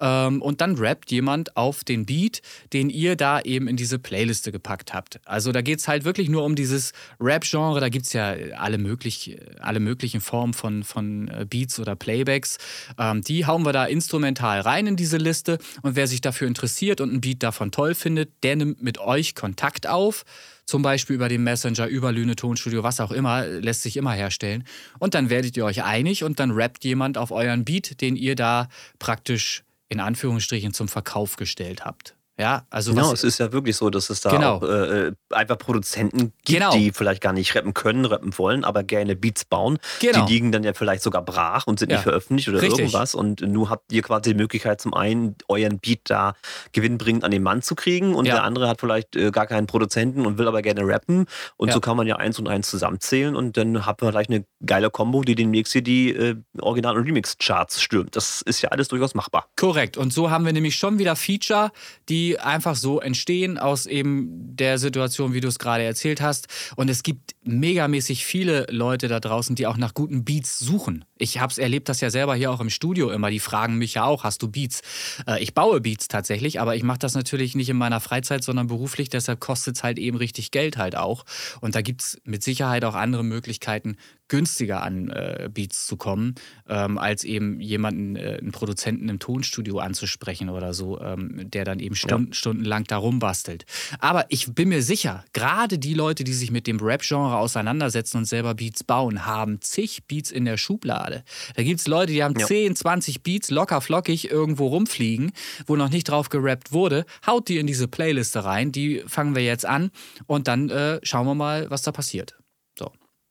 [0.00, 4.52] ähm, und dann rappt jemand auf den Beat, den ihr da eben in diese Playliste
[4.52, 5.20] gepackt habt.
[5.26, 7.80] Also da geht es halt wirklich nur um dieses Rap-Genre.
[7.80, 12.58] Da gibt es ja alle, möglich, alle möglichen Formen von, von äh, Beats oder Playbacks.
[12.98, 15.58] Ähm, die hauen wir da instrumental rein in diese Liste.
[15.82, 19.34] Und wer sich dafür interessiert und einen Beat davon toll findet, der nimmt mit euch
[19.34, 20.24] Kontakt auf
[20.70, 24.62] zum Beispiel über den Messenger, über Lüne Tonstudio, was auch immer, lässt sich immer herstellen.
[25.00, 28.36] Und dann werdet ihr euch einig und dann rappt jemand auf euren Beat, den ihr
[28.36, 28.68] da
[29.00, 32.16] praktisch in Anführungsstrichen zum Verkauf gestellt habt.
[32.40, 34.56] Ja, also genau, was, es ist ja wirklich so, dass es da genau.
[34.56, 36.72] auch äh, einfach Produzenten gibt, genau.
[36.72, 39.78] die vielleicht gar nicht rappen können, rappen wollen, aber gerne Beats bauen.
[40.00, 40.24] Genau.
[40.24, 41.98] Die liegen dann ja vielleicht sogar brach und sind ja.
[41.98, 42.78] nicht veröffentlicht oder Richtig.
[42.78, 43.14] irgendwas.
[43.14, 46.32] Und nun habt ihr quasi die Möglichkeit, zum einen euren Beat da
[46.72, 48.36] gewinnbringend an den Mann zu kriegen und ja.
[48.36, 51.26] der andere hat vielleicht äh, gar keinen Produzenten und will aber gerne rappen.
[51.58, 51.74] Und ja.
[51.74, 54.88] so kann man ja eins und eins zusammenzählen und dann hat man vielleicht eine geile
[54.88, 58.16] Combo, die demnächst hier die äh, Original- und Remix-Charts stürmt.
[58.16, 59.48] Das ist ja alles durchaus machbar.
[59.56, 59.98] Korrekt.
[59.98, 61.70] Und so haben wir nämlich schon wieder Feature,
[62.08, 66.48] die einfach so entstehen aus eben der Situation, wie du es gerade erzählt hast.
[66.76, 71.04] Und es gibt megamäßig viele Leute da draußen, die auch nach guten Beats suchen.
[71.18, 73.30] Ich habe es erlebt, das ja selber hier auch im Studio immer.
[73.30, 74.82] Die fragen mich ja auch, hast du Beats?
[75.26, 78.66] Äh, ich baue Beats tatsächlich, aber ich mache das natürlich nicht in meiner Freizeit, sondern
[78.66, 79.08] beruflich.
[79.08, 81.24] Deshalb kostet es halt eben richtig Geld halt auch.
[81.60, 83.96] Und da gibt es mit Sicherheit auch andere Möglichkeiten,
[84.30, 86.36] günstiger an äh, Beats zu kommen,
[86.68, 91.80] ähm, als eben jemanden, äh, einen Produzenten im Tonstudio anzusprechen oder so, ähm, der dann
[91.80, 92.34] eben Stunden, ja.
[92.34, 93.66] stundenlang da rumbastelt.
[93.98, 98.24] Aber ich bin mir sicher, gerade die Leute, die sich mit dem Rap-Genre auseinandersetzen und
[98.24, 101.24] selber Beats bauen, haben zig Beats in der Schublade.
[101.56, 102.46] Da gibt es Leute, die haben ja.
[102.46, 105.32] 10, 20 Beats locker flockig irgendwo rumfliegen,
[105.66, 107.04] wo noch nicht drauf gerappt wurde.
[107.26, 109.90] Haut die in diese Playliste rein, die fangen wir jetzt an
[110.26, 112.36] und dann äh, schauen wir mal, was da passiert.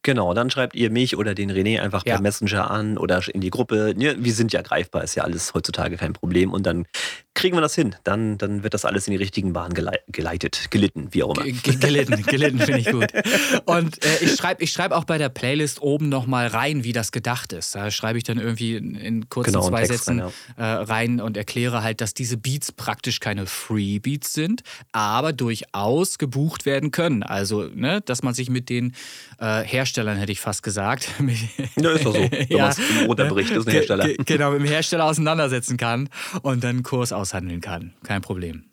[0.01, 2.15] Genau, dann schreibt ihr mich oder den René einfach ja.
[2.15, 3.93] per Messenger an oder in die Gruppe.
[3.97, 6.53] Wir sind ja greifbar, ist ja alles heutzutage kein Problem.
[6.53, 6.85] Und dann
[7.39, 7.95] kriegen wir das hin.
[8.03, 9.73] Dann, dann wird das alles in die richtigen Bahnen
[10.07, 11.45] geleitet, gelitten, wie auch immer.
[11.45, 13.07] G gelitten, gelitten finde ich gut.
[13.65, 17.13] Und äh, ich schreibe ich schreib auch bei der Playlist oben nochmal rein, wie das
[17.13, 17.75] gedacht ist.
[17.75, 20.63] Da schreibe ich dann irgendwie in, in kurzen genau, zwei Sätzen rein, ja.
[20.63, 26.17] äh, rein und erkläre halt, dass diese Beats praktisch keine Free Beats sind, aber durchaus
[26.17, 27.23] gebucht werden können.
[27.23, 28.93] Also, ne, dass man sich mit den
[29.39, 31.09] äh, Herstellern, hätte ich fast gesagt.
[31.77, 32.21] ja, ist doch so.
[32.21, 34.09] Wenn ja, im Unterbericht ist ein Hersteller.
[34.25, 36.09] Genau, mit dem Hersteller auseinandersetzen kann
[36.41, 37.93] und dann einen Kurs aus aushandeln kann.
[38.03, 38.63] Kein Problem.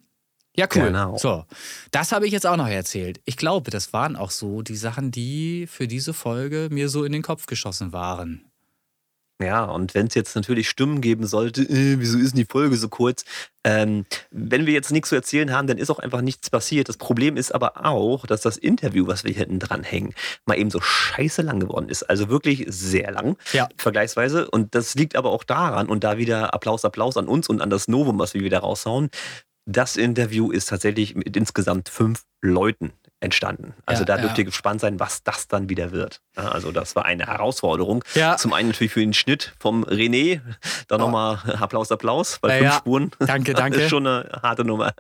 [0.57, 0.85] Ja, cool.
[0.85, 1.19] Genau.
[1.19, 1.45] So,
[1.91, 3.21] das habe ich jetzt auch noch erzählt.
[3.27, 7.13] Ich glaube, das waren auch so die Sachen, die für diese Folge mir so in
[7.13, 8.46] den Kopf geschossen waren.
[9.43, 12.77] Ja, und wenn es jetzt natürlich Stimmen geben sollte, äh, wieso ist denn die Folge
[12.77, 13.25] so kurz?
[13.65, 16.89] Ähm, wenn wir jetzt nichts zu erzählen haben, dann ist auch einfach nichts passiert.
[16.89, 20.15] Das Problem ist aber auch, dass das Interview, was wir hinten dran hängen,
[20.47, 22.05] mal eben so scheiße lang geworden ist.
[22.05, 23.69] Also wirklich sehr lang, ja.
[23.77, 24.49] vergleichsweise.
[24.51, 27.69] Und das liegt aber auch daran, und da wieder Applaus, Applaus an uns und an
[27.69, 29.11] das Novum, was wir wieder raushauen.
[29.67, 32.93] Das Interview ist tatsächlich mit insgesamt fünf Leuten
[33.27, 33.75] entstanden.
[33.85, 34.43] Also Ja, da dürft ja.
[34.43, 36.21] ihr gespannt sein, was das dann wieder wird.
[36.35, 38.03] Also das war eine Herausforderung.
[38.15, 38.37] Ja.
[38.37, 40.41] Zum einen natürlich für den Schnitt vom René.
[40.89, 42.79] Dann nochmal Applaus, Applaus, weil Ja, fünf.
[42.81, 43.11] Spuren.
[43.19, 43.81] Danke, Das danke.
[43.83, 44.95] ist schon eine harte Nummer.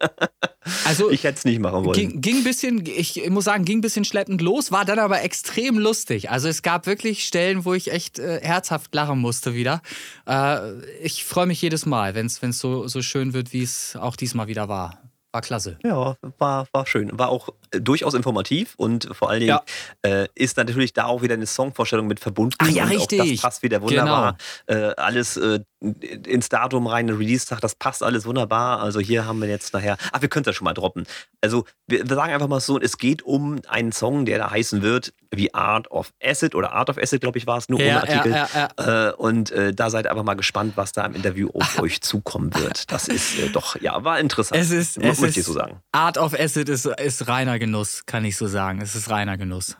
[0.84, 1.94] Also Ich hätte es nicht machen wollen.
[1.98, 5.22] Ging, ging ein bisschen, ich muss sagen, ging ein bisschen schleppend los, war dann aber
[5.22, 6.30] extrem lustig.
[6.30, 9.80] Also es gab wirklich Stellen, wo ich echt äh, herzhaft lachen musste wieder.
[10.28, 14.16] Äh, ich freue mich jedes Mal, wenn es so, so schön wird, wie es auch
[14.16, 14.98] diesmal wieder war.
[15.36, 15.76] War klasse.
[15.84, 17.10] Ja, war, war schön.
[17.18, 19.62] War auch äh, durchaus informativ und vor allen Dingen Ja.
[20.00, 22.56] äh, ist natürlich da auch wieder eine Songvorstellung mit verbunden.
[22.56, 23.18] Ach ja, richtig.
[23.18, 23.30] Genau.
[23.32, 24.38] das passt wieder wunderbar.
[24.64, 25.60] Äh, alles äh,
[25.94, 28.80] ins Datum rein, Release-Tag, das passt alles wunderbar.
[28.80, 29.96] Also hier haben wir jetzt nachher.
[30.12, 31.06] Ach, wir können das schon mal droppen.
[31.40, 34.82] Also wir, wir sagen einfach mal so, es geht um einen Song, der da heißen
[34.82, 37.98] wird wie Art of Acid oder Art of Acid, glaube ich, war es, nur Ja,
[38.00, 38.32] ohne Artikel.
[38.32, 41.78] ja, ja, Äh, und äh, da seid einfach mal gespannt, was da im Interview auf
[41.80, 42.90] euch zukommen wird.
[42.90, 44.60] Das ist äh, doch, ja, war interessant.
[44.60, 45.80] Es ist, es muss ich ist so sagen.
[45.92, 48.80] Art of Acid ist, ist reiner Genuss, kann ich so sagen.
[48.80, 49.76] Es ist reiner Genuss.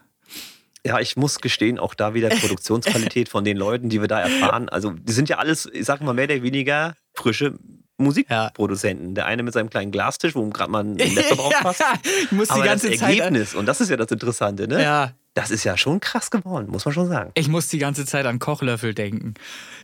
[0.87, 4.69] Ja, ich muss gestehen, auch da wieder Produktionsqualität von den Leuten, die wir da erfahren.
[4.69, 7.55] Also, die sind ja alles, ich sag mal, mehr oder weniger frische
[7.99, 9.15] Musikproduzenten.
[9.15, 11.83] Der eine mit seinem kleinen Glastisch, wo gerade mal ein Laptop aufpasst.
[12.05, 13.19] ich muss die Aber ganze das Zeit.
[13.19, 14.83] Ergebnis, und das ist ja das Interessante, ne?
[14.83, 17.31] Ja, Das ist ja schon krass geworden, muss man schon sagen.
[17.35, 19.35] Ich muss die ganze Zeit an Kochlöffel denken.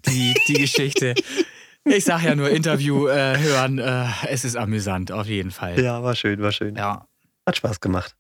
[0.07, 1.15] Die, die Geschichte.
[1.85, 3.79] Ich sag ja nur Interview äh, hören.
[3.79, 5.81] Äh, es ist amüsant, auf jeden Fall.
[5.81, 6.77] Ja, war schön, war schön.
[6.77, 7.07] Ja.
[7.47, 8.15] Hat Spaß gemacht.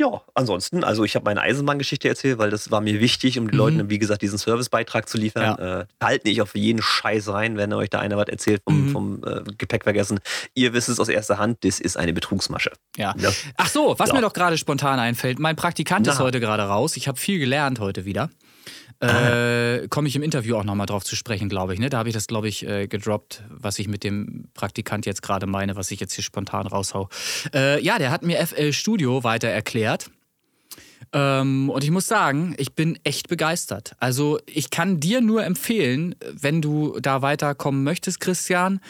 [0.00, 3.52] Ja, ansonsten, also ich habe meine Eisenbahngeschichte erzählt, weil das war mir wichtig, um den
[3.52, 3.58] Mhm.
[3.58, 5.58] Leuten, wie gesagt, diesen Servicebeitrag zu liefern.
[5.58, 8.90] Äh, halten nicht auf jeden Scheiß rein, wenn euch da einer was erzählt vom, Mhm.
[8.92, 10.20] vom äh, Gepäck vergessen.
[10.54, 12.72] Ihr wisst es aus erster Hand, das ist eine Betrugsmasche.
[12.96, 13.14] ja.
[13.18, 13.30] Ja.
[13.58, 14.14] Ach so, was Ja.
[14.14, 15.38] mir doch gerade spontan einfällt.
[15.38, 16.24] Mein Praktikant ist Na.
[16.24, 16.96] heute gerade raus.
[16.96, 18.30] Ich habe viel gelernt heute wieder.
[19.00, 21.80] Äh, Komme ich im Interview auch nochmal drauf zu sprechen, glaube ich.
[21.80, 21.88] Ne?
[21.88, 25.46] Da habe ich das, glaube ich, äh, gedroppt, was ich mit dem Praktikant jetzt gerade
[25.46, 27.08] meine, was ich jetzt hier spontan raushau.
[27.54, 30.10] Äh, ja, der hat mir FL Studio weiter erklärt.
[31.12, 33.96] Ähm, und ich muss sagen, ich bin echt begeistert.
[33.98, 38.80] Also ich kann dir nur empfehlen, wenn du da weiterkommen möchtest, Christian.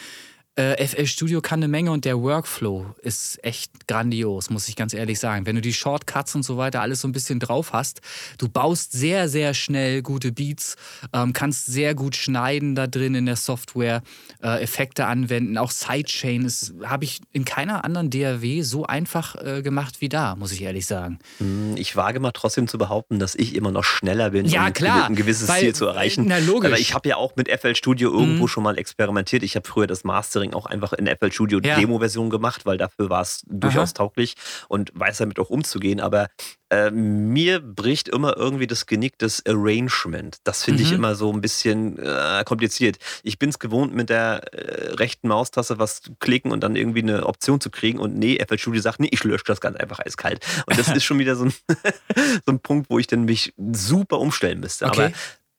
[0.57, 4.93] Äh, FL Studio kann eine Menge und der Workflow ist echt grandios, muss ich ganz
[4.93, 5.45] ehrlich sagen.
[5.45, 8.01] Wenn du die Shortcuts und so weiter alles so ein bisschen drauf hast,
[8.37, 10.75] du baust sehr, sehr schnell gute Beats,
[11.13, 14.03] ähm, kannst sehr gut schneiden da drin in der Software,
[14.43, 19.61] äh, Effekte anwenden, auch Sidechain ist, habe ich in keiner anderen DAW so einfach äh,
[19.61, 21.19] gemacht wie da, muss ich ehrlich sagen.
[21.37, 24.73] Hm, Ich wage mal trotzdem zu behaupten, dass ich immer noch schneller bin, Ja, um
[24.73, 26.25] klar, ein gewisses weil- Ziel zu erreichen.
[26.27, 26.67] na, logisch.
[26.71, 28.47] Aber ich habe ja auch mit FL Studio irgendwo Mhm.
[28.49, 29.43] schon mal experimentiert.
[29.43, 30.03] Ich habe früher das
[30.49, 31.75] Mastering auch einfach in FL Studio Ja.
[31.79, 34.35] Demo-Version gemacht, weil dafür war es durchaus tauglich
[34.67, 35.99] und weiß damit auch umzugehen.
[35.99, 36.27] Aber
[36.69, 40.37] äh, mir bricht immer irgendwie das Genick des Arrangement.
[40.45, 40.95] Das finde ich Mhm.
[40.97, 42.97] immer so ein bisschen äh, kompliziert.
[43.23, 47.01] Ich bin es gewohnt, mit der äh, rechten Maustaste was zu klicken und dann irgendwie
[47.01, 47.99] eine Option zu kriegen.
[47.99, 50.45] Und nee, FL Studio sagt, nee, ich lösche das ganz einfach eiskalt.
[50.65, 51.53] Und das ist schon wieder so ein,
[52.45, 54.85] so ein Punkt, wo ich dann mich super umstellen müsste.
[54.85, 55.05] Okay.
[55.05, 55.11] Aber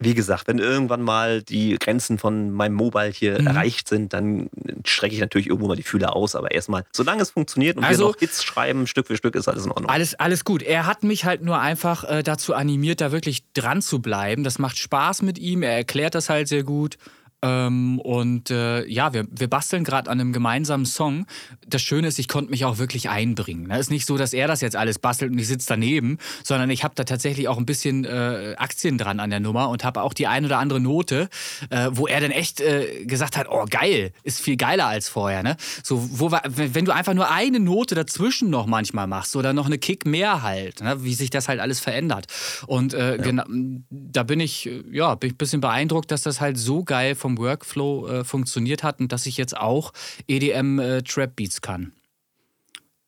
[0.04, 3.46] wie gesagt, wenn irgendwann mal die Grenzen von meinem Mobile hier Mhm.
[3.46, 4.48] erreicht sind, dann
[4.84, 6.34] strecke ich natürlich irgendwo mal die Fühler aus.
[6.36, 9.48] Aber erstmal, solange es funktioniert und Also- wir noch Hits schreiben, Stück für Stück, ist
[9.48, 9.90] alles in Ordnung.
[9.90, 10.62] Alles, alles gut.
[10.62, 14.44] Er hat mich halt nur einfach äh, dazu animiert, da wirklich dran zu bleiben.
[14.44, 15.62] Das macht Spaß mit ihm.
[15.62, 16.96] Er erklärt das halt sehr gut.
[17.42, 21.26] Ähm, und äh, ja, wir, wir basteln gerade an einem gemeinsamen Song.
[21.66, 23.70] Das Schöne ist, ich konnte mich auch wirklich einbringen.
[23.70, 26.70] Es ist nicht so, dass er das jetzt alles bastelt und ich sitze daneben, sondern
[26.70, 30.02] ich habe da tatsächlich auch ein bisschen äh, Aktien dran an der Nummer und habe
[30.02, 31.28] auch die ein oder andere Note,
[31.70, 35.42] äh, wo er dann echt äh, gesagt hat, oh geil, ist viel geiler als vorher.
[35.42, 35.56] Ne?
[35.82, 39.78] So, wo, wenn du einfach nur eine Note dazwischen noch manchmal machst oder noch eine
[39.78, 41.02] Kick mehr halt, ne?
[41.02, 42.26] wie sich das halt alles verändert.
[42.66, 43.44] Und äh, genau,
[43.90, 47.16] da bin ich, äh, ja, bin ich ein bisschen beeindruckt, dass das halt so geil
[47.16, 49.92] vom Workflow äh, funktioniert hat und dass ich jetzt auch
[50.26, 51.92] EDM äh, Trap Beats kann.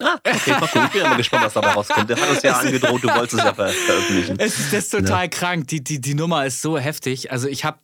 [0.03, 0.85] Ah, okay, mal gucken.
[0.87, 2.11] Ich bin immer gespannt, was dabei rauskommt.
[2.11, 4.37] Der hat uns ja angedroht, du wolltest es ja ver veröffentlichen.
[4.39, 5.69] Es ist, das ist total krank.
[5.69, 7.31] Die, die, die Nummer ist so heftig.
[7.31, 7.79] Also ich habe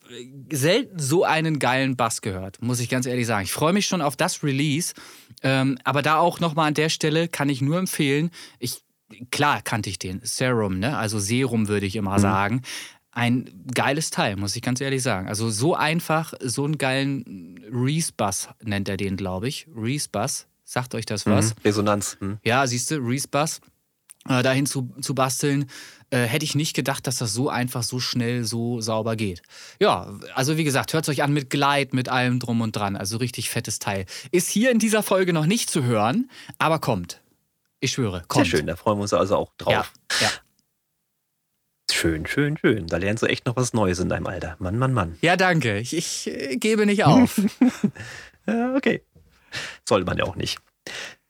[0.51, 3.45] selten so einen geilen Bass gehört, muss ich ganz ehrlich sagen.
[3.45, 4.93] Ich freue mich schon auf das Release.
[5.41, 8.81] Ähm, aber da auch nochmal an der Stelle kann ich nur empfehlen, ich,
[9.31, 10.97] klar kannte ich den, Serum, ne?
[10.97, 12.61] also Serum würde ich immer sagen.
[13.13, 15.27] Ein geiles Teil, muss ich ganz ehrlich sagen.
[15.27, 19.67] Also so einfach, so einen geilen Reese-Bass nennt er den, glaube ich.
[19.75, 20.47] Reese-Bass.
[20.63, 21.49] Sagt euch das was?
[21.55, 21.61] Mhm.
[21.65, 22.17] Resonanz.
[22.21, 22.37] Hm.
[22.43, 23.59] Ja, siehst du, Reese Bass,
[24.29, 25.65] äh, dahin zu, zu basteln,
[26.11, 29.41] äh, hätte ich nicht gedacht, dass das so einfach, so schnell, so sauber geht.
[29.81, 32.95] Ja, also wie gesagt, hört es euch an mit Gleit, mit allem drum und dran.
[32.95, 34.05] Also richtig fettes Teil.
[34.31, 37.19] Ist hier in dieser Folge noch nicht zu hören, aber kommt.
[37.81, 38.47] Ich schwöre, Sehr kommt.
[38.47, 39.93] schön, da freuen wir uns also auch Ja, drauf.
[40.21, 40.29] ja.
[42.01, 42.87] Schön, schön, schön.
[42.87, 44.55] Da lernst du echt noch was Neues in deinem Alter.
[44.57, 45.19] Mann, Mann, Mann.
[45.21, 45.77] ja danke.
[45.77, 47.39] Ich, ich äh, gebe nicht auf.
[48.47, 49.03] Ja, okay.
[49.87, 50.57] Sollte man ja auch nicht.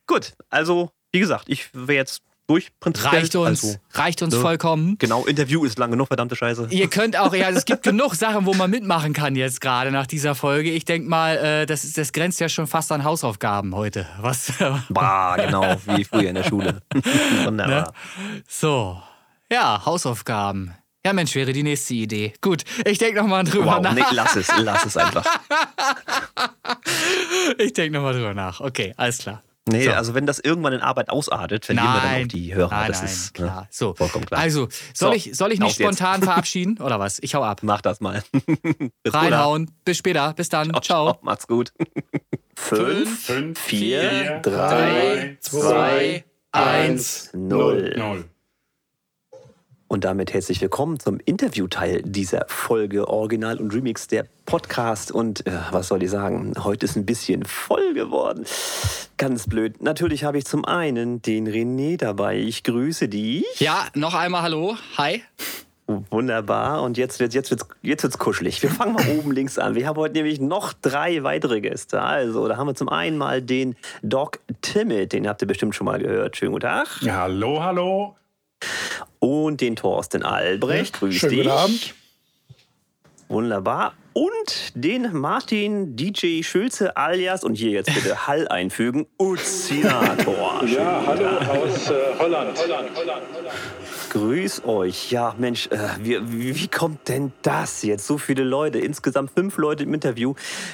[0.07, 2.71] Gut, also wie gesagt, ich wäre jetzt durch.
[2.81, 4.39] Reicht uns, also, reicht uns ne?
[4.39, 4.95] vollkommen.
[4.97, 6.67] Genau, Interview ist lang genug, verdammte Scheiße.
[6.69, 10.07] Ihr könnt auch, ja, es gibt genug Sachen, wo man mitmachen kann jetzt gerade nach
[10.07, 10.71] dieser Folge.
[10.71, 14.07] Ich denke mal, äh, das, ist, das grenzt ja schon fast an Hausaufgaben heute.
[14.21, 14.53] Was?
[14.89, 16.81] Bah, genau, wie früher in der Schule.
[17.43, 17.81] Wunderbar.
[17.81, 18.41] Ne?
[18.47, 19.01] So,
[19.51, 20.73] ja, Hausaufgaben.
[21.05, 22.33] Ja, Mensch, wäre die nächste Idee.
[22.41, 23.93] Gut, ich denke nochmal drüber wow, nach.
[23.93, 25.25] Nee, lass es, lass es einfach.
[27.57, 28.61] ich denke nochmal drüber nach.
[28.61, 29.41] Okay, alles klar.
[29.69, 29.91] Nee, so.
[29.91, 32.69] also wenn das irgendwann in Arbeit ausartet, verlieren nein, wir dann auch die Hörer.
[32.71, 33.61] Nein, das nein, ist ne, klar.
[33.61, 33.93] Ne, so.
[33.93, 34.41] vollkommen klar.
[34.41, 36.23] Also, soll, so, ich, soll ich mich spontan jetzt.
[36.25, 37.19] verabschieden oder was?
[37.21, 37.59] Ich hau ab.
[37.63, 38.23] Mach das mal.
[39.07, 39.71] Reinhauen.
[39.85, 40.33] Bis später.
[40.33, 40.69] Bis dann.
[40.69, 40.81] Ciao.
[40.81, 41.11] ciao.
[41.13, 41.19] ciao.
[41.23, 41.73] Macht's gut.
[42.55, 47.95] Fünf, Fünf vier, drei, zwei, eins, null.
[47.97, 48.30] null.
[49.91, 55.11] Und damit herzlich willkommen zum Interviewteil dieser Folge Original und Remix der Podcast.
[55.11, 56.53] Und äh, was soll ich sagen?
[56.63, 58.45] Heute ist ein bisschen voll geworden.
[59.17, 59.83] Ganz blöd.
[59.83, 62.37] Natürlich habe ich zum einen den René dabei.
[62.37, 63.43] Ich grüße dich.
[63.59, 64.77] Ja, noch einmal Hallo.
[64.97, 65.23] Hi.
[66.09, 66.83] Wunderbar.
[66.83, 68.63] Und jetzt wird jetzt wird's, jetzt wird's kuschelig.
[68.63, 69.75] Wir fangen mal oben links an.
[69.75, 72.01] Wir haben heute nämlich noch drei weitere Gäste.
[72.01, 75.11] Also, da haben wir zum einen mal den Doc Timid.
[75.11, 76.37] Den habt ihr bestimmt schon mal gehört.
[76.37, 76.87] Schönen guten Tag.
[77.01, 78.15] Ja, hallo, hallo
[79.19, 80.93] und den Thorsten Albrecht.
[80.99, 81.43] Grüß Schönen dich.
[81.43, 81.93] Guten Abend.
[83.27, 83.93] Wunderbar.
[84.13, 90.65] Und den Martin DJ Schulze alias, und hier jetzt bitte Hall einfügen, Uzinator.
[90.65, 92.59] ja, hallo aus äh, Holland.
[92.59, 93.55] Holland, Holland, Holland.
[94.11, 95.09] Grüß euch.
[95.09, 98.05] Ja, Mensch, äh, wie, wie, kommt denn das jetzt?
[98.05, 100.33] So viele Leute, insgesamt fünf Leute im Interview.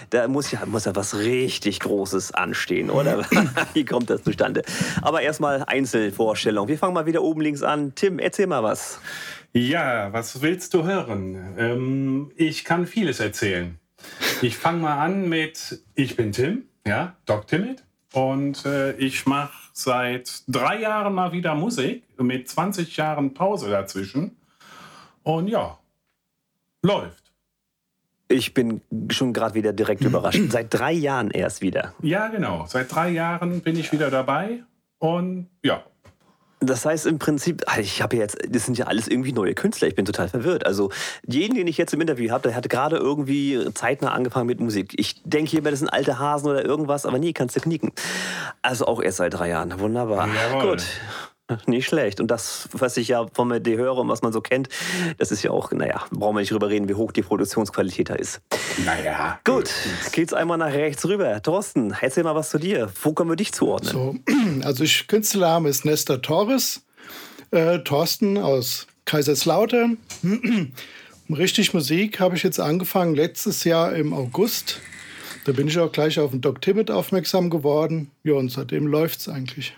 [0.10, 3.24] Da muss ja, muss ja was richtig Großes anstehen, oder?
[3.74, 4.64] wie kommt das zustande?
[5.04, 6.68] Aber erstmal Einzelvorstellung.
[6.68, 7.94] Wir fangen mal wieder oben links an.
[7.94, 9.00] Tim, erzähl mal was.
[9.54, 11.54] Ja, was willst du hören?
[11.60, 13.78] Ähm, ich kann vieles erzählen.
[14.42, 17.84] Ich fange mal an mit Ich bin Tim, ja, Doc Timid.
[18.14, 24.38] Und äh, ich mache seit drei Jahren mal wieder Musik mit 20 Jahren Pause dazwischen.
[25.24, 25.78] Und ja,
[26.82, 27.32] läuft.
[28.30, 30.40] Ich bin schon gerade wieder direkt überrascht.
[30.50, 31.94] Seit drei Jahren erst wieder.
[32.02, 32.66] Ja, genau.
[32.68, 34.64] Seit drei Jahren bin ich wieder dabei.
[35.00, 35.84] Und ja,
[36.60, 39.88] das heißt im Prinzip, ah, ich habe jetzt, das sind ja alles irgendwie neue Künstler.
[39.88, 40.66] Ich bin total verwirrt.
[40.66, 40.90] Also
[41.26, 44.94] jeden, den ich jetzt im Interview habe, der hat gerade irgendwie zeitnah angefangen mit Musik.
[44.98, 47.92] Ich denke hier, das sind alte Hasen oder irgendwas, aber nie kannst du knicken.
[48.62, 49.80] Also auch erst seit drei Jahren.
[49.80, 50.28] Wunderbar.
[50.28, 50.72] Jawohl.
[50.72, 50.84] Gut.
[51.66, 52.20] Nicht schlecht.
[52.20, 54.68] Und das, was ich ja von mir höre und was man so kennt,
[55.18, 58.16] das ist ja auch, naja, brauchen wir nicht drüber reden, wie hoch die Produktionsqualität da
[58.16, 58.42] ist.
[58.86, 59.40] Naja.
[59.46, 59.70] Gut,
[60.12, 61.42] geht's einmal nach rechts rüber.
[61.42, 62.92] Thorsten, erzähl mal was zu dir.
[63.02, 63.92] Wo können wir dich zuordnen?
[63.92, 64.16] So,
[64.64, 66.82] also ich, Künstlername ist Nestor Torres.
[67.52, 69.98] Äh, Thorsten aus Kaiserslautern.
[71.30, 74.82] Richtig Musik habe ich jetzt angefangen letztes Jahr im August.
[75.46, 78.12] Da bin ich auch gleich auf den Doc Timmett aufmerksam geworden.
[78.24, 79.74] Ja, und seitdem läuft's eigentlich.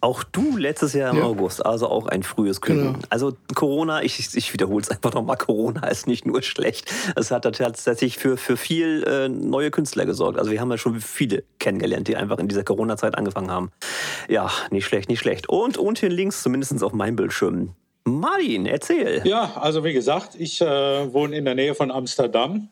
[0.00, 1.24] Auch du letztes Jahr im ja.
[1.24, 2.92] August, also auch ein frühes Küken.
[2.92, 2.98] Genau.
[3.10, 6.90] Also Corona, ich, ich wiederhole es einfach nochmal, Corona ist nicht nur schlecht.
[7.16, 10.38] Es hat tatsächlich für, für viel äh, neue Künstler gesorgt.
[10.38, 13.72] Also wir haben ja schon viele kennengelernt, die einfach in dieser Corona-Zeit angefangen haben.
[14.28, 15.48] Ja, nicht schlecht, nicht schlecht.
[15.48, 19.22] Und unten links, zumindest auf meinem Bildschirm, Martin, erzähl.
[19.24, 22.68] Ja, also wie gesagt, ich äh, wohne in der Nähe von Amsterdam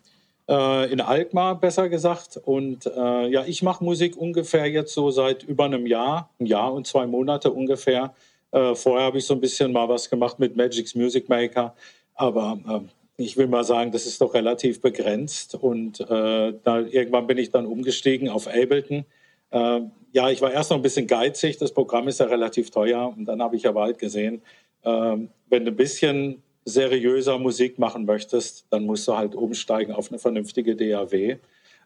[0.48, 2.38] äh, in Alkmaar besser gesagt.
[2.44, 6.72] Und äh, ja, ich mache Musik ungefähr jetzt so seit über einem Jahr, ein Jahr
[6.72, 8.14] und zwei Monate ungefähr.
[8.52, 11.74] Äh, vorher habe ich so ein bisschen mal was gemacht mit Magic's Music Maker,
[12.14, 15.54] aber ähm, ich will mal sagen, das ist doch relativ begrenzt.
[15.54, 19.04] Und äh, da, irgendwann bin ich dann umgestiegen auf Ableton.
[19.50, 19.80] Äh,
[20.12, 21.56] ja, ich war erst noch ein bisschen geizig.
[21.58, 23.12] Das Programm ist ja relativ teuer.
[23.16, 24.42] Und dann habe ich aber halt gesehen,
[24.82, 25.16] äh,
[25.48, 30.18] wenn du ein bisschen seriöser Musik machen möchtest, dann musst du halt umsteigen auf eine
[30.18, 31.38] vernünftige DAW.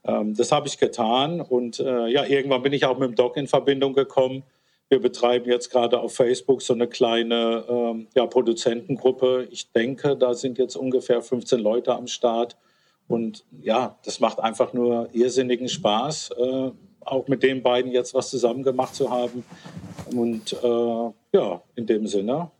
[0.04, 3.36] Ähm, das habe ich getan und äh, ja, irgendwann bin ich auch mit dem Doc
[3.36, 4.42] in Verbindung gekommen.
[4.88, 9.46] Wir betreiben jetzt gerade auf Facebook so eine kleine ähm, ja, Produzentengruppe.
[9.50, 12.56] Ich denke, da sind jetzt ungefähr 15 Leute am Start.
[13.06, 18.30] Und ja, das macht einfach nur irrsinnigen Spaß, äh, auch mit den beiden jetzt was
[18.30, 19.44] zusammen gemacht zu haben.
[20.14, 22.50] Und äh, ja, in dem Sinne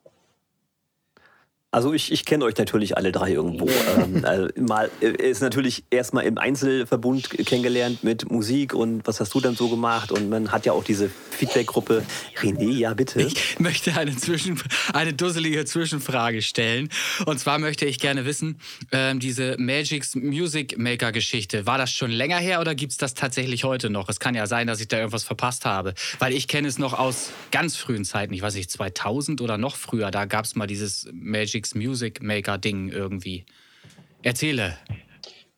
[1.73, 3.69] also ich, ich kenne euch natürlich alle drei irgendwo.
[3.97, 9.33] ähm, also mal äh, ist natürlich erstmal im Einzelverbund kennengelernt mit Musik und was hast
[9.35, 10.11] du dann so gemacht?
[10.11, 12.05] Und man hat ja auch diese Feedback-Gruppe.
[12.41, 13.23] René, ja bitte.
[13.23, 14.61] Ich möchte eine, Zwischen,
[14.93, 16.89] eine dusselige Zwischenfrage stellen.
[17.25, 18.59] Und zwar möchte ich gerne wissen,
[18.91, 23.15] ähm, diese Magic's Music Maker Geschichte, war das schon länger her oder gibt es das
[23.15, 24.09] tatsächlich heute noch?
[24.09, 25.95] Es kann ja sein, dass ich da irgendwas verpasst habe.
[26.19, 29.77] Weil ich kenne es noch aus ganz frühen Zeiten, ich weiß nicht, 2000 oder noch
[29.77, 33.45] früher, da gab es mal dieses Magic Magic's Music Maker Ding irgendwie.
[34.23, 34.77] Erzähle.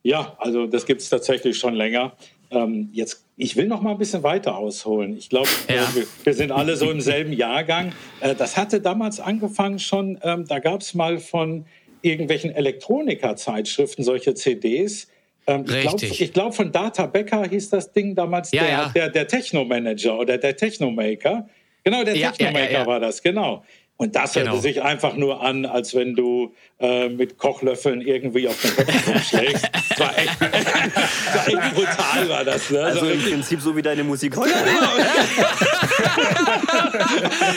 [0.03, 2.16] Ja, also das gibt es tatsächlich schon länger.
[2.50, 5.16] ähm, jetzt, ich will noch mal ein bisschen weiter ausholen.
[5.16, 5.88] Ich glaube, ja.
[5.94, 7.92] wir, wir, sind alle so im selben Jahrgang.
[8.20, 11.64] Äh, das hatte damals angefangen schon, ähm, da gab es mal von
[12.03, 15.09] irgendwelchen Elektroniker-Zeitschriften solche CDs.
[15.46, 18.88] Ähm, ich glaube, glaub, von Data Becker hieß das Ding damals ja, der, ja.
[18.88, 21.48] der, der Technomanager oder der Technomaker.
[21.84, 23.64] Genau, der Technomaker war das, genau.
[23.99, 24.53] Und das genau.
[24.53, 29.28] hörte sich einfach nur an, als wenn du äh, mit Kochlöffeln irgendwie auf den Kopf
[29.28, 29.70] schlägst.
[29.90, 32.70] das war echt, war echt brutal, war das.
[32.70, 32.82] Ne?
[32.82, 34.53] Also im Prinzip so wie deine Musik heute.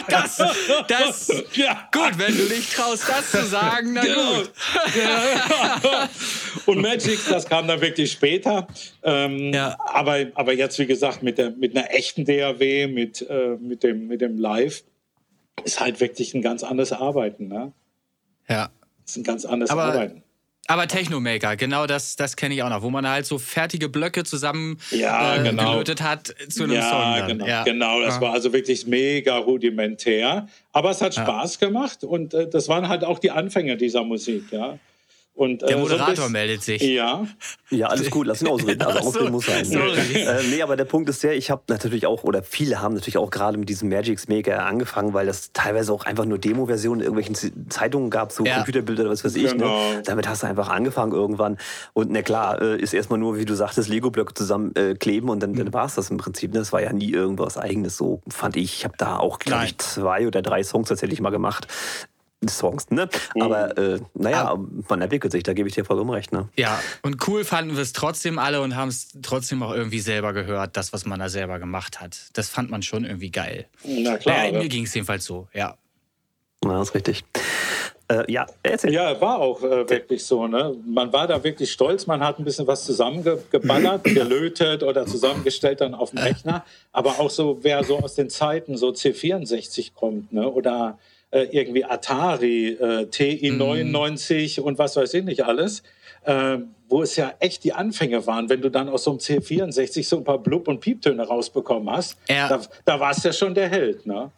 [0.07, 0.37] das,
[0.87, 1.89] das, ja.
[1.91, 4.35] gut, wenn du dich traust, das zu sagen, na genau.
[4.35, 4.51] gut.
[6.67, 8.67] Und Magic, das kam dann wirklich später.
[9.03, 9.75] Ähm, ja.
[9.79, 14.07] aber, aber jetzt, wie gesagt, mit, der, mit einer echten DAW, mit, äh, mit, dem,
[14.07, 14.83] mit dem Live
[15.63, 17.47] ist halt wirklich ein ganz anderes Arbeiten.
[17.47, 17.71] Ne?
[18.47, 18.69] Ja.
[19.05, 20.23] ist ein ganz anderes aber, Arbeiten.
[20.67, 24.23] Aber Technomaker, genau das, das kenne ich auch noch, wo man halt so fertige Blöcke
[24.23, 25.73] zusammen ja, äh, genau.
[25.73, 26.99] gelötet hat zu einem ja, Song.
[27.01, 27.27] Dann.
[27.27, 28.01] Genau, ja, genau.
[28.01, 28.21] Das ja.
[28.21, 30.47] war also wirklich mega rudimentär.
[30.71, 34.51] Aber es hat Spaß gemacht und äh, das waren halt auch die Anfänge dieser Musik,
[34.51, 34.79] ja.
[35.35, 36.81] Und, äh, der Moderator so meldet sich.
[36.81, 37.27] Ja.
[37.69, 38.81] Ja, alles gut, lass ihn ausreden.
[38.81, 39.69] Also so, ausreden muss sein.
[39.69, 43.17] Äh, nee, aber der Punkt ist der, ich habe natürlich auch, oder viele haben natürlich
[43.17, 47.07] auch gerade mit diesem Magix Maker angefangen, weil das teilweise auch einfach nur Demo-Versionen in
[47.07, 48.55] irgendwelchen Zeitungen gab, so ja.
[48.55, 49.43] Computerbilder oder was weiß ich.
[49.43, 49.57] Ne?
[49.57, 49.93] Genau.
[49.93, 50.03] Ne?
[50.05, 51.57] Damit hast du einfach angefangen irgendwann.
[51.91, 55.51] Und na klar, äh, ist erstmal nur, wie du sagtest, Lego-Blöcke zusammenkleben äh, und dann,
[55.51, 55.57] mhm.
[55.57, 56.53] dann war es das im Prinzip.
[56.53, 56.59] Ne?
[56.59, 58.77] Das war ja nie irgendwas Eigenes, so fand ich.
[58.77, 61.67] Ich habe da auch, glaube ich, zwei oder drei Songs tatsächlich mal gemacht.
[62.47, 63.09] Songs, ne?
[63.33, 63.41] Mhm.
[63.41, 64.59] Aber äh, naja, ah.
[64.89, 66.49] man entwickelt sich, da gebe ich dir vollkommen recht, ne?
[66.55, 70.33] Ja, und cool fanden wir es trotzdem alle und haben es trotzdem auch irgendwie selber
[70.33, 72.17] gehört, das, was man da selber gemacht hat.
[72.33, 73.67] Das fand man schon irgendwie geil.
[73.83, 74.37] Na klar.
[74.37, 75.75] Naja, mir ging es jedenfalls so, ja.
[76.63, 77.23] Na, das ist richtig.
[78.07, 78.93] Äh, ja, erzähl.
[78.93, 80.47] Ja, war auch äh, wirklich so.
[80.47, 80.75] Ne?
[80.85, 82.05] Man war da wirklich stolz.
[82.05, 86.63] Man hat ein bisschen was zusammengeballert, gelötet oder zusammengestellt dann auf dem Rechner.
[86.91, 90.47] Aber auch so, wer so aus den Zeiten so C64 kommt ne?
[90.47, 90.99] oder
[91.43, 94.63] irgendwie Atari, äh, TI-99 mm.
[94.63, 95.83] und was weiß ich nicht alles,
[96.23, 96.57] äh,
[96.87, 100.17] wo es ja echt die Anfänge waren, wenn du dann aus so einem C64 so
[100.17, 102.47] ein paar Blub- und Pieptöne rausbekommen hast, ja.
[102.47, 104.31] da, da war es ja schon der Held, ne?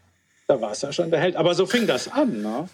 [0.48, 1.36] Da war es ja schon der Held.
[1.36, 2.70] Aber so fing das an, ne?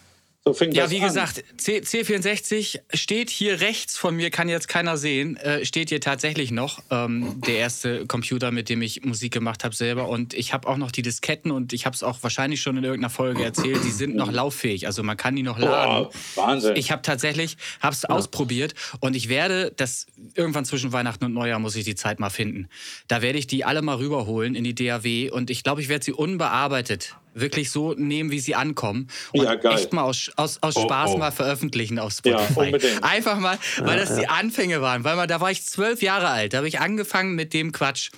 [0.45, 1.07] So fing ja, das wie an.
[1.07, 6.01] gesagt, C C64 steht hier rechts von mir, kann jetzt keiner sehen, äh, steht hier
[6.01, 6.83] tatsächlich noch.
[6.91, 10.09] Ähm, der erste Computer, mit dem ich Musik gemacht habe selber.
[10.09, 12.83] Und ich habe auch noch die Disketten und ich habe es auch wahrscheinlich schon in
[12.83, 14.85] irgendeiner Folge erzählt, die sind noch lauffähig.
[14.85, 16.07] Also man kann die noch laden.
[16.07, 16.75] Oh, Wahnsinn.
[16.75, 18.09] Ich habe tatsächlich, habe es ja.
[18.09, 22.29] ausprobiert und ich werde, das irgendwann zwischen Weihnachten und Neujahr muss ich die Zeit mal
[22.29, 22.67] finden.
[23.07, 26.03] Da werde ich die alle mal rüberholen in die DAW und ich glaube, ich werde
[26.03, 29.07] sie unbearbeitet wirklich so nehmen, wie sie ankommen.
[29.31, 29.77] Und ja, geil.
[29.77, 31.17] echt mal aus, aus, aus oh, Spaß oh.
[31.17, 32.59] mal veröffentlichen auf Spotify.
[32.59, 33.03] Ja, unbedingt.
[33.03, 35.03] Einfach mal, weil das die Anfänge waren.
[35.03, 36.53] Weil man, da war ich zwölf Jahre alt.
[36.53, 38.11] Da habe ich angefangen mit dem Quatsch.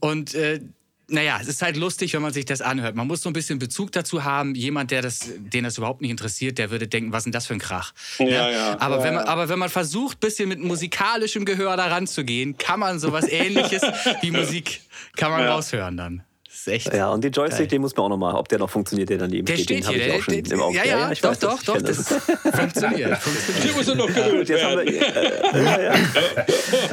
[0.00, 0.60] Und äh,
[1.08, 2.96] naja, es ist halt lustig, wenn man sich das anhört.
[2.96, 4.54] Man muss so ein bisschen Bezug dazu haben.
[4.54, 7.46] Jemand, der das, den das überhaupt nicht interessiert, der würde denken, was ist denn das
[7.46, 7.92] für ein Krach?
[8.18, 8.50] Ja, ja.
[8.50, 11.86] ja aber, ja, wenn man, aber wenn man versucht, ein bisschen mit musikalischem Gehör da
[11.86, 13.82] ranzugehen, kann man sowas ähnliches
[14.22, 14.80] wie Musik,
[15.16, 16.22] kann man raushören dann
[16.66, 16.94] ist echt.
[16.94, 17.66] Ja, und den Joystick, geil.
[17.68, 19.84] den muss man auch nochmal, ob der noch funktioniert, der daneben der steht.
[19.84, 22.08] steht hier, der, der, der, ja, ja, ja, doch, weiß, doch, doch, das, das
[22.54, 23.18] funktioniert.
[23.18, 23.62] funktioniert.
[23.62, 24.86] Hier muss er noch gewöhnt werden.
[24.86, 25.94] Wir, äh, ja,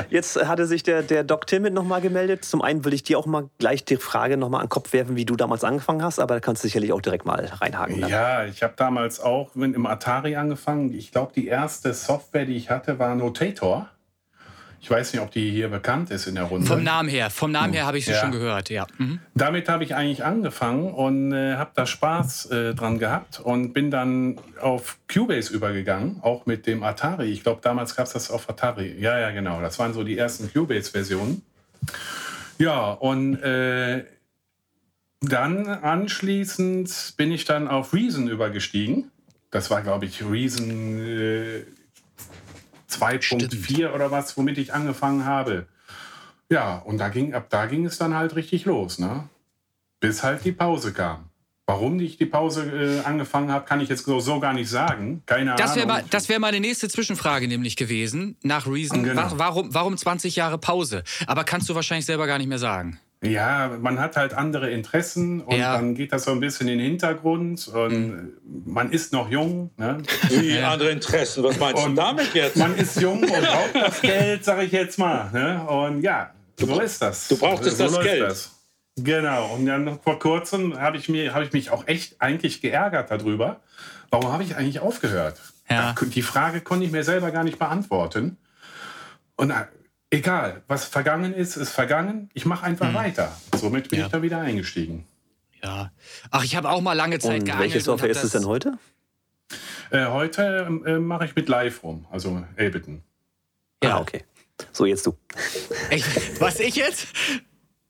[0.09, 2.45] Jetzt hatte sich der, der Doc Timid nochmal gemeldet.
[2.45, 5.15] Zum einen will ich dir auch mal gleich die Frage nochmal an den Kopf werfen,
[5.15, 8.01] wie du damals angefangen hast, aber da kannst du sicherlich auch direkt mal reinhaken.
[8.01, 8.09] Dann.
[8.09, 10.93] Ja, ich habe damals auch im Atari angefangen.
[10.93, 13.89] Ich glaube, die erste Software, die ich hatte, war Notator.
[14.81, 16.65] Ich weiß nicht, ob die hier bekannt ist in der Runde.
[16.65, 18.21] Vom Namen her, vom Namen her habe ich sie ja.
[18.21, 18.87] schon gehört, ja.
[18.97, 19.19] Mhm.
[19.35, 23.91] Damit habe ich eigentlich angefangen und äh, habe da Spaß äh, dran gehabt und bin
[23.91, 27.29] dann auf Cubase übergegangen, auch mit dem Atari.
[27.29, 28.95] Ich glaube, damals gab es das auf Atari.
[28.99, 29.61] Ja, ja, genau.
[29.61, 31.41] Das waren so die ersten Cubase-Versionen.
[32.57, 34.05] Ja, und äh,
[35.21, 39.11] dann anschließend bin ich dann auf Reason übergestiegen.
[39.51, 41.63] Das war, glaube ich, Reason äh,
[42.89, 45.67] 2.4 oder was, womit ich angefangen habe.
[46.49, 49.29] Ja, und da ging, ab da ging es dann halt richtig los, ne?
[49.99, 51.29] Bis halt die Pause kam.
[51.67, 55.21] Warum ich die Pause äh, angefangen habe, kann ich jetzt so, so, gar nicht sagen.
[55.27, 55.87] Keine das Ahnung.
[55.87, 59.03] Mal, das wäre meine nächste Zwischenfrage nämlich gewesen, nach Reason.
[59.03, 59.33] Genau.
[59.35, 61.03] Warum, warum 20 Jahre Pause?
[61.27, 62.99] Aber kannst du wahrscheinlich selber gar nicht mehr sagen.
[63.21, 65.75] Ja, man hat halt andere Interessen und ja.
[65.75, 68.33] dann geht das so ein bisschen in den Hintergrund und mhm.
[68.65, 69.71] man ist noch jung.
[69.75, 69.97] Ne?
[70.29, 71.43] Wie andere Interessen?
[71.43, 72.55] Was meinst und du damit jetzt?
[72.55, 75.29] Man ist jung und braucht das Geld, sag ich jetzt mal.
[75.33, 75.61] Ne?
[75.67, 77.27] Und ja, du, so ist das.
[77.27, 78.21] Du brauchtest so das Geld.
[78.21, 78.51] Das.
[78.95, 79.53] Genau.
[79.53, 83.59] Und dann vor kurzem habe ich, hab ich mich auch echt eigentlich geärgert darüber.
[84.11, 85.41] Warum habe ich eigentlich aufgehört?
[85.69, 85.93] Ja.
[86.01, 88.37] Die Frage konnte ich mir selber gar nicht beantworten.
[89.35, 89.53] Und
[90.09, 92.29] egal, was vergangen ist, ist vergangen.
[92.33, 92.95] Ich mache einfach mhm.
[92.95, 93.35] weiter.
[93.55, 94.05] Somit bin ja.
[94.05, 95.05] ich da wieder eingestiegen.
[95.63, 95.91] Ja.
[96.31, 97.73] Ach, ich habe auch mal lange Zeit und geangelt.
[97.73, 98.77] Welche Software ist es denn heute?
[99.91, 103.01] Äh, heute äh, mache ich mit Live rum, also Ableton.
[103.83, 104.23] Ja, ah, okay.
[104.71, 105.17] So, jetzt du.
[105.89, 106.05] Ich,
[106.39, 107.07] was, ich jetzt?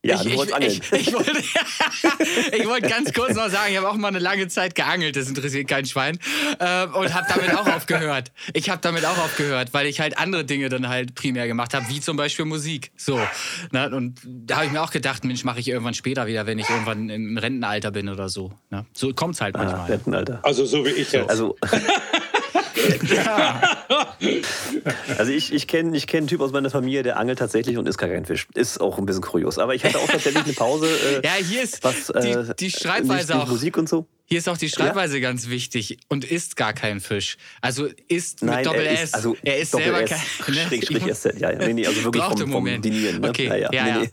[0.02, 0.72] Ja, ich, du wolltest angeln.
[0.72, 1.32] Ich, ich, wollte,
[2.58, 5.28] ich wollte ganz kurz noch sagen, ich habe auch mal eine lange Zeit geangelt, das
[5.28, 6.18] interessiert kein Schwein.
[6.60, 8.32] Äh, und habe damit auch aufgehört.
[8.54, 11.86] Ich habe damit auch aufgehört, weil ich halt andere Dinge dann halt primär gemacht habe,
[11.90, 12.92] wie zum Beispiel Musik.
[12.96, 13.20] So.
[13.72, 13.94] Ne?
[13.94, 16.70] Und da habe ich mir auch gedacht, Mensch, mache ich irgendwann später wieder, wenn ich
[16.70, 18.54] irgendwann im Rentenalter bin oder so.
[18.70, 18.86] Ne?
[18.94, 19.92] So kommt es halt ah, manchmal.
[19.92, 20.40] Rentenalter.
[20.44, 21.30] Also so wie ich jetzt.
[21.30, 21.58] Also.
[25.18, 27.88] Also ich, ich kenne ich kenn einen Typ aus meiner Familie, der angelt tatsächlich und
[27.88, 28.48] isst gar keinen Fisch.
[28.54, 29.58] Ist auch ein bisschen kurios.
[29.58, 30.88] Aber ich hatte auch tatsächlich eine Pause.
[30.88, 33.48] Äh, ja, hier ist was, äh, die, die Schreibweise auch.
[33.48, 34.06] Musik und so.
[34.32, 35.28] Hier ist auch die Schreibweise ja?
[35.28, 37.38] ganz wichtig und isst gar keinen Fisch.
[37.62, 39.06] Also isst Nein, mit Doppel S.
[39.06, 40.54] Ist, also er isst selber kein ne?
[40.54, 41.24] Schräg, Strich S.
[41.24, 41.58] Ja, ja.
[41.58, 43.22] Nee, nee, also wirklich vom, vom Dinieren.
[43.22, 43.30] Ne?
[43.30, 43.70] Okay, ja, ja.
[43.72, 44.10] ja, nee,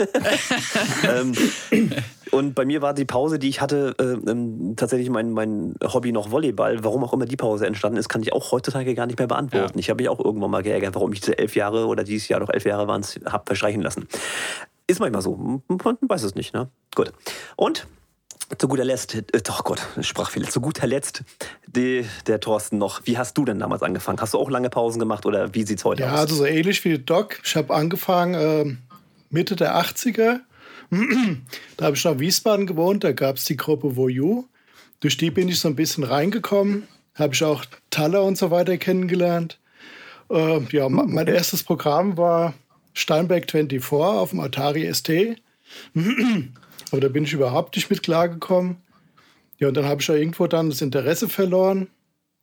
[1.05, 1.21] ja.
[1.21, 1.93] ähm,
[2.31, 6.13] und bei mir war die Pause, die ich hatte, äh, ähm, tatsächlich mein, mein Hobby
[6.13, 6.83] noch Volleyball.
[6.83, 9.79] Warum auch immer die Pause entstanden ist, kann ich auch heutzutage gar nicht mehr beantworten.
[9.79, 12.41] Ich habe mich auch irgendwann mal geärgert, warum ich diese elf Jahre oder dieses Jahr
[12.41, 14.09] noch elf Jahre waren, habe verstreichen lassen.
[14.87, 15.61] Ist manchmal so.
[15.69, 16.55] Man weiß es nicht.
[16.55, 16.71] Ne?
[16.95, 17.13] Gut.
[17.57, 17.87] Und
[18.59, 21.23] zu guter Letzt, äh, oh Gott, Sprachfehler, zu guter Letzt,
[21.67, 23.03] die, der Thorsten noch.
[23.05, 24.21] Wie hast du denn damals angefangen?
[24.21, 26.15] Hast du auch lange Pausen gemacht oder wie sieht es heute ja, aus?
[26.15, 27.41] Ja, also so ähnlich wie Doc.
[27.45, 28.77] Ich habe angefangen äh,
[29.31, 30.41] Mitte der 80er.
[31.77, 34.45] da habe ich noch in Wiesbaden gewohnt, da gab es die Gruppe Voyou.
[35.01, 36.87] Durch die bin ich so ein bisschen reingekommen.
[37.15, 39.59] Habe ich auch Taller und so weiter kennengelernt.
[40.31, 42.55] Äh, ja, mein erstes Programm war
[42.95, 45.11] Steinberg 24 auf dem Atari ST.
[46.93, 48.77] Aber da bin ich überhaupt nicht mit klargekommen.
[49.59, 51.89] Ja, und dann habe ich ja irgendwo dann das Interesse verloren.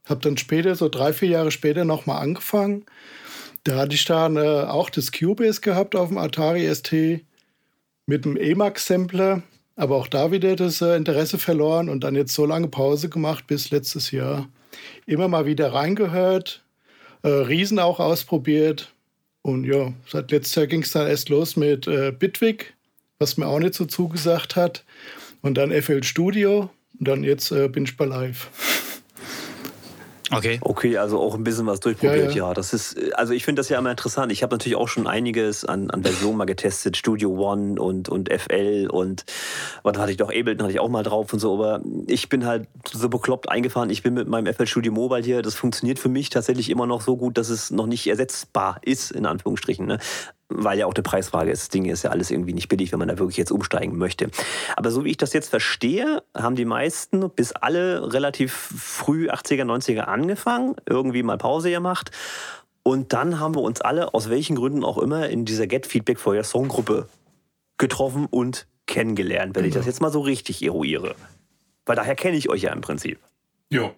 [0.05, 2.85] Habe dann später, so drei, vier Jahre später, nochmal angefangen.
[3.63, 7.21] Da hatte ich dann äh, auch das Cubase gehabt auf dem Atari ST
[8.05, 9.43] mit einem Emacs-Sampler.
[9.75, 13.47] Aber auch da wieder das äh, Interesse verloren und dann jetzt so lange Pause gemacht
[13.47, 14.49] bis letztes Jahr.
[15.05, 16.63] Immer mal wieder reingehört,
[17.21, 18.93] äh, Riesen auch ausprobiert.
[19.41, 22.72] Und ja, seit letztes Jahr ging es dann erst los mit äh, Bitwig
[23.23, 24.83] was mir auch nicht so zugesagt hat.
[25.41, 26.69] Und dann FL Studio
[26.99, 28.49] und dann jetzt äh, bin ich bei Live.
[30.31, 30.59] Okay.
[30.61, 32.43] Okay, also auch ein bisschen was durchprobiert, ja.
[32.43, 32.47] ja.
[32.47, 34.31] ja das ist, also ich finde das ja immer interessant.
[34.31, 38.29] Ich habe natürlich auch schon einiges an, an Versionen mal getestet, Studio One und, und
[38.33, 39.25] FL und
[39.83, 42.45] was hatte ich doch, Ableton hatte ich auch mal drauf und so, aber ich bin
[42.45, 43.89] halt so bekloppt eingefahren.
[43.89, 47.01] Ich bin mit meinem FL Studio Mobile hier, das funktioniert für mich tatsächlich immer noch
[47.01, 49.85] so gut, dass es noch nicht ersetzbar ist, in Anführungsstrichen.
[49.85, 49.99] Ne?
[50.55, 51.61] Weil ja auch eine Preisfrage ist.
[51.61, 54.29] Das Ding ist ja alles irgendwie nicht billig, wenn man da wirklich jetzt umsteigen möchte.
[54.75, 59.63] Aber so wie ich das jetzt verstehe, haben die meisten bis alle relativ früh 80er,
[59.63, 62.11] 90er angefangen, irgendwie mal Pause gemacht.
[62.83, 66.19] Und dann haben wir uns alle, aus welchen Gründen auch immer, in dieser Get Feedback
[66.19, 67.07] for Your Song Gruppe
[67.77, 71.15] getroffen und kennengelernt, wenn ich das jetzt mal so richtig eruiere.
[71.85, 73.19] Weil daher kenne ich euch ja im Prinzip.
[73.69, 73.91] Ja.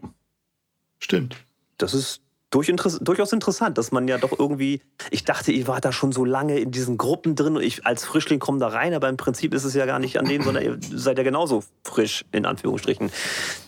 [1.00, 1.38] Stimmt.
[1.78, 2.72] Das ist durch,
[3.02, 4.82] durchaus interessant, dass man ja doch irgendwie,
[5.12, 8.06] ich dachte, ihr wart da schon so lange in diesen Gruppen drin und ich als
[8.06, 10.64] Frischling komme da rein, aber im Prinzip ist es ja gar nicht an dem, sondern
[10.64, 13.12] ihr seid ja genauso frisch, in Anführungsstrichen.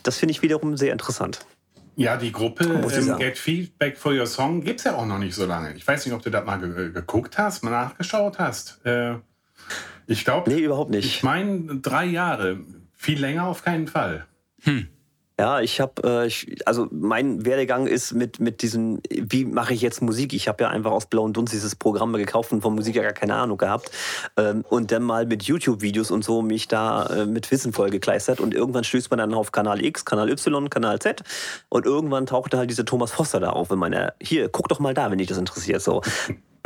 [0.04, 1.46] Das finde ich wiederum sehr interessant.
[1.98, 5.34] Ja, die Gruppe ähm, Get Feedback for Your Song gibt es ja auch noch nicht
[5.34, 5.74] so lange.
[5.74, 8.86] Ich weiß nicht, ob du da mal ge geguckt hast, mal nachgeschaut hast.
[8.86, 9.16] Äh,
[10.06, 10.52] ich glaube.
[10.52, 11.06] Nee, überhaupt nicht.
[11.06, 12.60] Ich meine, drei Jahre.
[12.94, 14.28] Viel länger auf keinen Fall.
[14.62, 14.88] Hm.
[15.40, 16.32] Ja, ich habe, äh,
[16.66, 20.34] also mein Werdegang ist mit, mit diesem, wie mache ich jetzt Musik?
[20.34, 23.14] Ich habe ja einfach aus blauen Dunst dieses Programm gekauft und von Musik ja gar
[23.14, 23.92] keine Ahnung gehabt.
[24.36, 28.40] Ähm, und dann mal mit YouTube-Videos und so mich da äh, mit Wissen vollgekleistert.
[28.40, 31.22] Und irgendwann stößt man dann auf Kanal X, Kanal Y, Kanal Z.
[31.70, 34.96] Und irgendwann tauchte halt dieser Thomas Foster da auf, wenn man, hier, guck doch mal
[34.96, 35.84] da, wenn dich das interessiert.
[35.84, 36.02] So.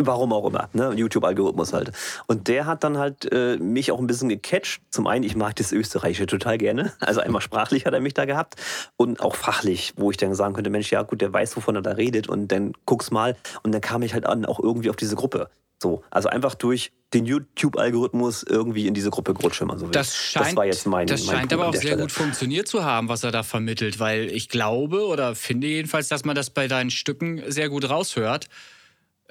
[0.06, 0.94] Warum auch immer, ne?
[0.96, 1.92] YouTube-Algorithmus halt.
[2.28, 4.82] Und der hat dann halt äh, mich auch ein bisschen gecatcht.
[4.90, 6.94] Zum einen, ich mag das Österreichische total gerne.
[7.12, 8.56] Also einmal sprachlich hat er mich da gehabt
[8.96, 11.82] und auch fachlich, wo ich dann sagen könnte, Mensch, ja gut, der weiß, wovon er
[11.82, 13.36] da redet und dann guck's mal.
[13.64, 15.50] Und dann kam ich halt an, auch irgendwie auf diese Gruppe.
[15.82, 19.92] So, also einfach durch den YouTube-Algorithmus irgendwie in diese Gruppe gerutscht, wenn man so will.
[19.92, 22.02] Das, scheint, das war jetzt mein Das mein scheint Punkt aber auch sehr Stelle.
[22.04, 26.24] gut funktioniert zu haben, was er da vermittelt, weil ich glaube oder finde jedenfalls, dass
[26.24, 28.48] man das bei deinen Stücken sehr gut raushört.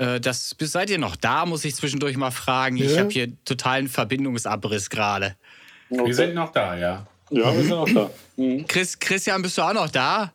[0.01, 2.77] Äh, das, seid ihr noch da, muss ich zwischendurch mal fragen.
[2.79, 2.87] Ja.
[2.87, 5.37] Ich habe hier totalen Verbindungsabriss gerade.
[5.91, 6.07] Okay.
[6.07, 7.07] Wir sind noch da, ja.
[7.31, 8.11] Ja, wir sind noch da.
[8.37, 8.67] Mhm.
[8.67, 10.33] Chris, Christian, bist du auch noch da?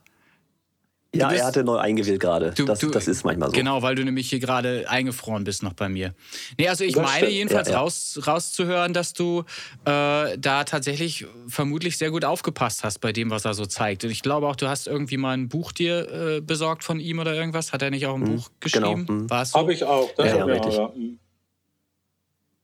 [1.17, 2.51] Ja, bist, er hatte neu eingewählt gerade.
[2.51, 3.53] Das, das, ist manchmal so.
[3.53, 6.13] Genau, weil du nämlich hier gerade eingefroren bist noch bei mir.
[6.57, 7.31] Nee, also ich das meine stimmt.
[7.33, 7.79] jedenfalls ja, ja.
[7.79, 9.43] Raus, rauszuhören, dass du
[9.85, 14.03] äh, da tatsächlich vermutlich sehr gut aufgepasst hast bei dem, was er so zeigt.
[14.03, 17.19] Und ich glaube auch, du hast irgendwie mal ein Buch dir äh, besorgt von ihm
[17.19, 17.73] oder irgendwas.
[17.73, 19.05] Hat er nicht auch ein mhm, Buch genau, geschrieben?
[19.05, 19.35] Genau.
[19.35, 19.45] Mhm.
[19.45, 19.59] So?
[19.59, 20.09] Habe ich auch.
[20.15, 20.75] Das ja, ja, richtig.
[20.75, 20.91] Ja.
[20.95, 21.19] Mhm.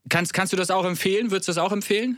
[0.10, 1.32] Kannst, kannst du das auch empfehlen?
[1.32, 2.18] Würdest du das auch empfehlen?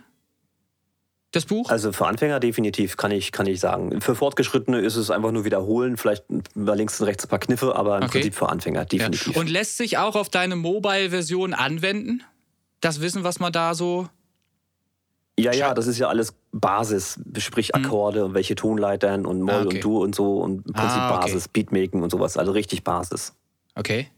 [1.33, 1.69] Das Buch?
[1.69, 3.99] Also für Anfänger definitiv, kann ich, kann ich sagen.
[4.01, 7.75] Für Fortgeschrittene ist es einfach nur wiederholen, vielleicht über links und rechts ein paar Kniffe,
[7.75, 8.19] aber im okay.
[8.19, 9.33] Prinzip für Anfänger definitiv.
[9.33, 9.41] Ja.
[9.41, 12.21] Und lässt sich auch auf deine Mobile-Version anwenden?
[12.81, 14.07] Das Wissen, was man da so
[15.39, 17.83] ja, ja, das ist ja alles Basis, sprich hm.
[17.83, 18.25] Akkorde hm.
[18.27, 19.77] und welche Tonleitern und Moll ah, okay.
[19.77, 21.25] und Du und so und im Prinzip ah, okay.
[21.25, 23.33] Basis, Beatmaking und sowas, also richtig Basis.
[23.73, 24.09] Okay.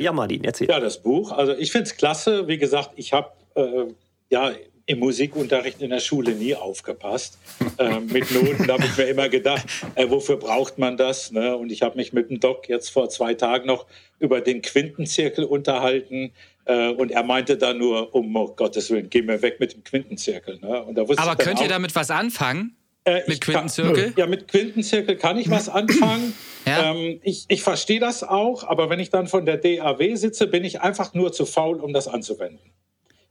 [0.00, 0.68] Ja, Martin, erzähl.
[0.68, 2.48] Ja, das Buch, also ich finde es klasse.
[2.48, 3.84] Wie gesagt, ich habe äh,
[4.28, 4.50] ja
[4.86, 7.38] im Musikunterricht in der Schule nie aufgepasst.
[7.78, 9.66] äh, mit Noten habe ich mir immer gedacht,
[9.96, 11.32] äh, wofür braucht man das?
[11.32, 11.56] Ne?
[11.56, 13.86] Und ich habe mich mit dem Doc jetzt vor zwei Tagen noch
[14.20, 16.32] über den Quintenzirkel unterhalten.
[16.64, 19.82] Äh, und er meinte dann nur, um oh Gottes Willen, geh mir weg mit dem
[19.82, 20.58] Quintenzirkel.
[20.60, 20.86] Ne?
[21.16, 22.76] Aber könnt ihr damit was anfangen?
[23.04, 24.04] Äh, mit Quintenzirkel?
[24.04, 26.32] Kann, ja, mit Quintenzirkel kann ich was anfangen.
[26.64, 26.92] ja?
[26.92, 30.64] ähm, ich ich verstehe das auch, aber wenn ich dann von der DAW sitze, bin
[30.64, 32.72] ich einfach nur zu faul, um das anzuwenden.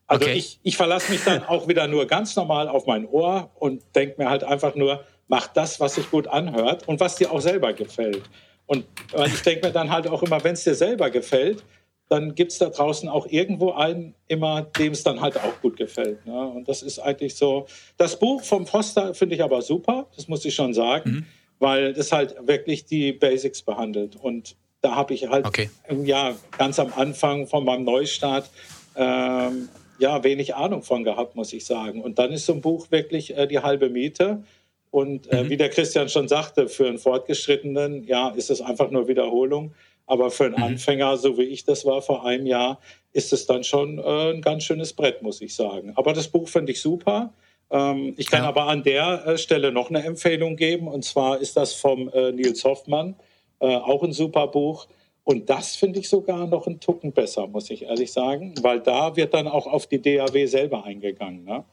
[0.08, 0.36] Also okay.
[0.36, 4.22] ich, ich verlasse mich dann auch wieder nur ganz normal auf mein Ohr und denke
[4.22, 7.74] mir halt einfach nur, mach das, was sich gut anhört und was dir auch selber
[7.74, 8.24] gefällt.
[8.68, 8.86] Und
[9.26, 11.64] ich denke mir dann halt auch immer, wenn es dir selber gefällt,
[12.08, 15.76] dann gibt es da draußen auch irgendwo einen, immer, dem es dann halt auch gut
[15.78, 16.26] gefällt.
[16.26, 16.40] Ne?
[16.40, 17.66] Und das ist eigentlich so.
[17.98, 21.26] Das Buch vom Foster finde ich aber super, das muss ich schon sagen, mhm.
[21.58, 24.16] weil das halt wirklich die Basics behandelt.
[24.16, 25.70] Und da habe ich halt okay.
[26.04, 28.50] ja, ganz am Anfang von meinem Neustart
[28.96, 29.70] ähm,
[30.00, 32.02] ja, wenig Ahnung von gehabt, muss ich sagen.
[32.02, 34.44] Und dann ist so ein Buch wirklich äh, die halbe Miete.
[34.92, 35.50] Und äh, mhm.
[35.50, 39.74] wie der Christian schon sagte, für einen Fortgeschrittenen, ja, ist es einfach nur Wiederholung.
[40.08, 40.64] Aber für einen mhm.
[40.64, 42.80] Anfänger, so wie ich das war vor einem Jahr,
[43.12, 45.94] ist es dann schon äh, ein ganz schönes Brett, muss ich sagen.
[45.96, 47.34] Aber das Buch finde ich super.
[47.72, 48.50] Ähm, ich kann ja.
[48.50, 50.88] aber an der äh, Stelle noch eine Empfehlung geben.
[50.88, 53.16] Und zwar ist das vom äh, Nils Hoffmann,
[53.60, 54.88] äh, auch ein super Buch.
[55.26, 59.16] Und das finde ich sogar noch einen Tucken besser, muss ich ehrlich sagen, weil da
[59.16, 61.44] wird dann auch auf die DAW selber eingegangen.
[61.44, 61.66] Ne?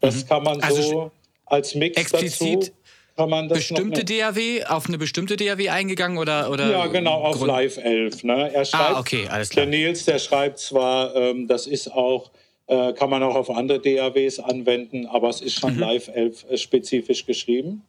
[0.00, 0.28] Das mhm.
[0.28, 1.10] kann man also so
[1.44, 2.72] als Mix explizit dazu
[3.16, 7.36] kann man das bestimmte DAW auf eine bestimmte DAW eingegangen oder oder ja genau auf
[7.36, 10.58] Grund Live 11 ne er ah, schreibt ah, okay alles klar der Nils der schreibt
[10.58, 12.30] zwar ähm, das ist auch
[12.66, 15.80] äh, kann man auch auf andere DAWs anwenden aber es ist schon mhm.
[15.80, 17.82] Live 11 äh, spezifisch geschrieben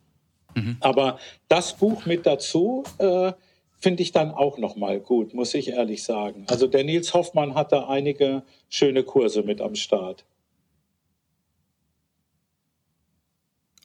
[0.56, 0.78] mhm.
[0.80, 3.34] aber das Buch mit dazu äh,
[3.80, 6.46] finde ich dann auch noch mal gut, muss ich ehrlich sagen.
[6.48, 10.26] Also der Nils Hoffmann hat da einige schöne Kurse mit am Start.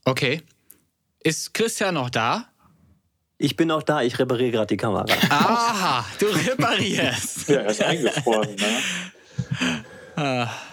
[0.04, 0.40] Okay.
[1.22, 2.48] Ist Christian noch da?
[3.38, 5.04] Ich bin auch da, ich repariere gerade die Kamera.
[5.28, 7.48] Aha, du reparierst.
[7.48, 9.84] ja, er ist eingefroren, ne?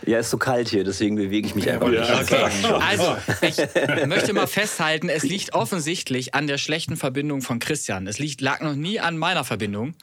[0.06, 2.10] Ja, ist so kalt hier, deswegen bewege ich mich einfach nicht.
[2.10, 2.50] Okay.
[2.80, 3.58] Also, ich
[4.08, 8.08] möchte mal festhalten, es liegt offensichtlich an der schlechten Verbindung von Christian.
[8.08, 9.94] Es liegt, lag noch nie an meiner Verbindung,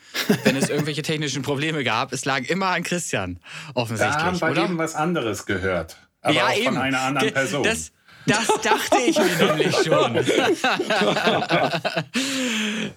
[0.45, 2.13] wenn es irgendwelche technischen Probleme gab.
[2.13, 3.39] Es lag immer an Christian,
[3.75, 4.17] offensichtlich.
[4.17, 4.65] Da haben wir oder?
[4.65, 5.97] eben was anderes gehört.
[6.23, 6.67] Aber ja, auch eben.
[6.67, 7.63] von einer anderen Person.
[7.63, 7.93] Das,
[8.27, 10.19] das dachte ich mir nämlich schon.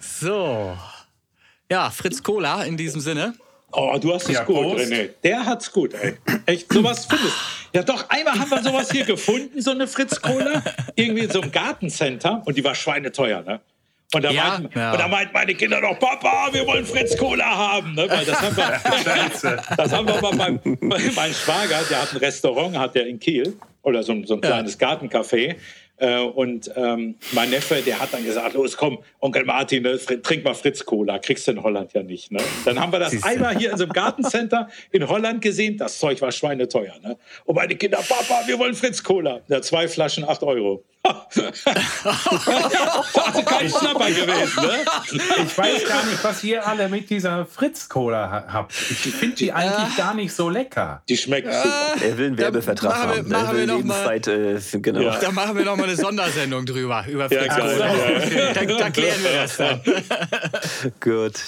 [0.00, 0.76] so.
[1.70, 3.34] Ja, Fritz Cola in diesem Sinne.
[3.72, 4.84] Oh, du hast es ja, gut, Prost.
[4.84, 5.10] René.
[5.22, 6.16] Der hat's gut, ey.
[6.46, 7.36] Echt, sowas findest
[7.72, 10.62] Ja, doch, einmal haben wir sowas hier gefunden, so eine Fritz-Cola.
[10.96, 12.42] Irgendwie in so einem Gartencenter.
[12.44, 13.60] Und die war schweineteuer, ne?
[14.12, 14.90] Und da, ja, meinten, ja.
[14.90, 17.94] und da meinten meine Kinder doch, Papa, wir wollen Fritz Cola haben.
[17.94, 18.10] Ne?
[18.10, 22.76] Weil das haben wir, das haben wir mal beim, mein Schwager, der hat ein Restaurant,
[22.76, 24.88] hat der in Kiel, oder so, so ein kleines ja.
[24.88, 25.56] Gartencafé.
[26.00, 30.44] Äh, und ähm, mein Neffe, der hat dann gesagt, los komm, Onkel Martin, ne, trink
[30.44, 32.32] mal Fritz Cola, kriegst du in Holland ja nicht.
[32.32, 32.40] Ne?
[32.64, 36.20] Dann haben wir das einmal hier in so einem Gartencenter in Holland gesehen, das Zeug
[36.22, 36.94] war schweineteuer.
[37.02, 37.18] Ne?
[37.44, 39.40] Und meine Kinder, Papa, wir wollen Fritz Cola.
[39.48, 40.82] Ja, zwei Flaschen, acht Euro.
[41.02, 41.42] Also
[43.44, 44.84] kein Schnapper gewesen, ne?
[45.44, 48.72] Ich weiß gar nicht, was ihr alle mit dieser Fritz-Cola habt.
[48.90, 51.02] Ich finde die eigentlich gar nicht so lecker.
[51.08, 51.94] Die schmeckt super.
[52.02, 53.30] Er will einen Werbevertrag machen.
[53.30, 55.00] Wir, machen wir noch mal, äh, genau.
[55.00, 55.18] Ja.
[55.18, 57.94] Da machen wir noch mal eine Sondersendung drüber, über Fritz-Cola.
[57.94, 59.80] Ja, da, da klären wir das dann.
[61.00, 61.40] Gut.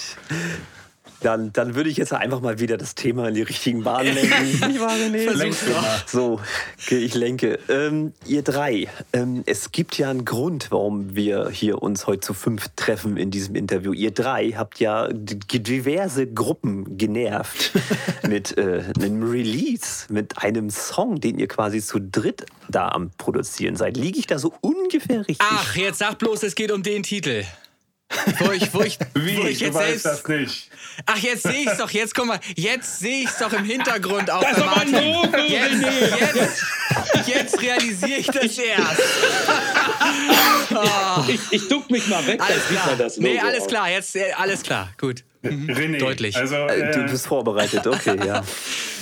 [1.22, 4.70] Dann, dann würde ich jetzt einfach mal wieder das Thema in die richtigen Bahnen lenken.
[4.70, 6.02] ich war René.
[6.06, 6.40] So,
[6.82, 7.58] okay, ich lenke.
[7.68, 12.34] Ähm, ihr drei, ähm, es gibt ja einen Grund, warum wir hier uns heute zu
[12.34, 13.92] fünf treffen in diesem Interview.
[13.92, 17.72] Ihr drei habt ja diverse Gruppen genervt
[18.28, 23.76] mit äh, einem Release, mit einem Song, den ihr quasi zu dritt da am Produzieren
[23.76, 23.96] seid.
[23.96, 25.38] Liege ich da so ungefähr richtig?
[25.40, 27.44] Ach, jetzt sag bloß, es geht um den Titel.
[28.38, 29.36] Wo ich, wo ich, Wie?
[29.36, 30.70] Wo ich jetzt du weißt das nicht.
[31.06, 31.90] Ach, jetzt sehe ich es doch.
[31.90, 34.42] Jetzt guck mal, jetzt sehe ich es doch im Hintergrund auch.
[34.42, 36.64] Das ist aber ein Logo, jetzt, jetzt,
[37.26, 39.02] Jetzt realisiere ich das erst.
[40.74, 41.24] oh.
[41.28, 42.96] Ich, ich duck mich mal weg, alles klar.
[42.96, 45.24] das Logo Nee, alles klar, jetzt äh, alles klar, gut.
[45.42, 45.70] Mhm.
[45.70, 46.36] René, deutlich.
[46.36, 48.42] Also, äh, du bist vorbereitet, okay, ja.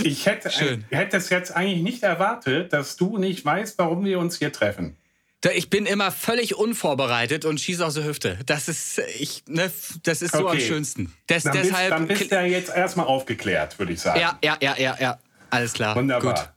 [0.02, 0.84] ich hätte, Schön.
[0.90, 4.96] hätte es jetzt eigentlich nicht erwartet, dass du nicht weißt, warum wir uns hier treffen.
[5.54, 8.38] Ich bin immer völlig unvorbereitet und schieße aus der Hüfte.
[8.44, 9.72] Das ist, ich, ne,
[10.02, 10.56] das ist so okay.
[10.56, 11.14] am schönsten.
[11.30, 14.20] Des, dann, deshalb, bist, dann bist du ja jetzt erstmal aufgeklärt, würde ich sagen.
[14.20, 15.18] Ja, ja, ja, ja, ja.
[15.48, 15.96] Alles klar.
[15.96, 16.34] Wunderbar.
[16.34, 16.52] Gut.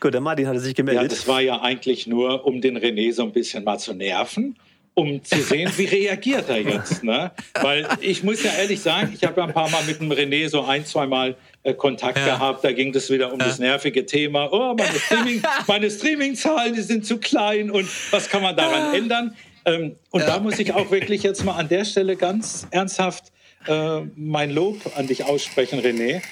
[0.00, 1.02] Gut, der Martin hatte sich gemeldet.
[1.02, 4.56] Ja, das war ja eigentlich nur, um den René so ein bisschen mal zu nerven
[4.94, 7.02] um zu sehen, wie reagiert er jetzt.
[7.04, 7.30] Ne?
[7.54, 10.48] Weil ich muss ja ehrlich sagen, ich habe ja ein paar Mal mit dem René
[10.48, 12.24] so ein, zwei Mal äh, Kontakt ja.
[12.24, 12.64] gehabt.
[12.64, 13.46] Da ging es wieder um ja.
[13.46, 14.48] das nervige Thema.
[14.52, 19.36] Oh, meine, Streaming, meine Streaming-Zahlen, die sind zu klein und was kann man daran ändern?
[19.64, 20.26] Ähm, und ja.
[20.26, 23.32] da muss ich auch wirklich jetzt mal an der Stelle ganz ernsthaft
[23.66, 26.22] äh, mein Lob an dich aussprechen, René.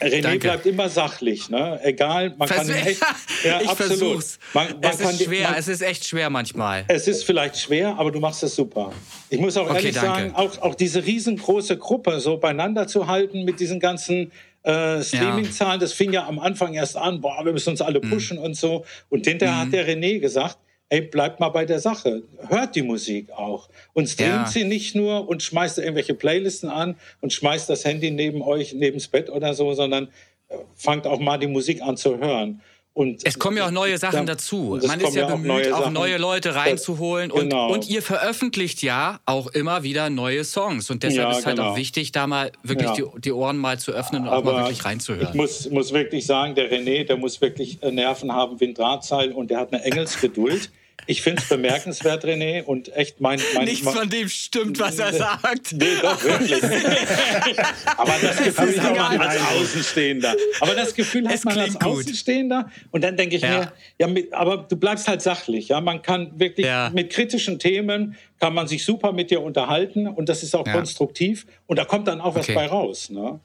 [0.00, 0.38] René Danke.
[0.38, 1.80] bleibt immer sachlich, ne?
[1.82, 3.00] Egal, man Vers kann echt,
[3.44, 3.98] ja, ich absolut.
[3.98, 4.38] Versuch's.
[4.52, 6.84] Man, man es ist schwer, man, es ist echt schwer manchmal.
[6.88, 8.92] Es ist vielleicht schwer, aber du machst es super.
[9.30, 10.08] Ich muss auch okay, ehrlich danke.
[10.08, 14.32] sagen, auch, auch diese riesengroße Gruppe so beieinander zu halten mit diesen ganzen
[14.62, 18.10] äh, Streaming-Zahlen, das fing ja am Anfang erst an, boah, wir müssen uns alle mhm.
[18.10, 18.44] pushen mhm.
[18.44, 18.84] und so.
[19.08, 19.60] Und hinterher mhm.
[19.60, 20.58] hat der René gesagt,
[20.88, 22.22] ey, bleibt mal bei der Sache.
[22.48, 23.68] Hört die Musik auch.
[23.92, 24.46] Und streamt ja.
[24.46, 28.98] sie nicht nur und schmeißt irgendwelche Playlisten an und schmeißt das Handy neben euch, neben
[28.98, 30.08] das Bett oder so, sondern
[30.48, 32.60] äh, fangt auch mal die Musik an zu hören.
[32.96, 34.80] Und es kommen ja auch neue Sachen dann, dazu.
[34.86, 37.28] Man ist ja, ja bemüht, neue auch neue Leute reinzuholen.
[37.28, 37.66] Das, genau.
[37.66, 40.88] und, und, ihr veröffentlicht ja auch immer wieder neue Songs.
[40.88, 41.72] Und deshalb ja, ist halt genau.
[41.72, 42.94] auch wichtig, da mal wirklich ja.
[42.94, 45.28] die, die, Ohren mal zu öffnen und Aber auch mal wirklich reinzuhören.
[45.28, 48.74] Ich muss, muss wirklich sagen, der René, der muss wirklich äh, Nerven haben wie ein
[48.74, 50.70] Drahtseil und der hat eine Engelsgeduld.
[51.06, 53.40] Ich finde es bemerkenswert, René, und echt mein.
[53.54, 55.72] mein Nichts mein, von dem stimmt, was er sagt.
[55.72, 56.62] Nee, doch, wirklich.
[57.96, 60.34] aber das Gefühl hat man als Außenstehender.
[60.60, 61.82] Aber das Gefühl hat man als gut.
[61.84, 62.70] Außenstehender.
[62.90, 63.58] Und dann denke ich ja.
[63.58, 65.68] mir, ja, mit, aber du bleibst halt sachlich.
[65.68, 66.90] Ja, man kann wirklich ja.
[66.92, 70.72] mit kritischen Themen kann man sich super mit dir unterhalten und das ist auch ja.
[70.74, 72.54] konstruktiv und da kommt dann auch was okay.
[72.54, 73.10] bei raus.
[73.10, 73.40] Ne?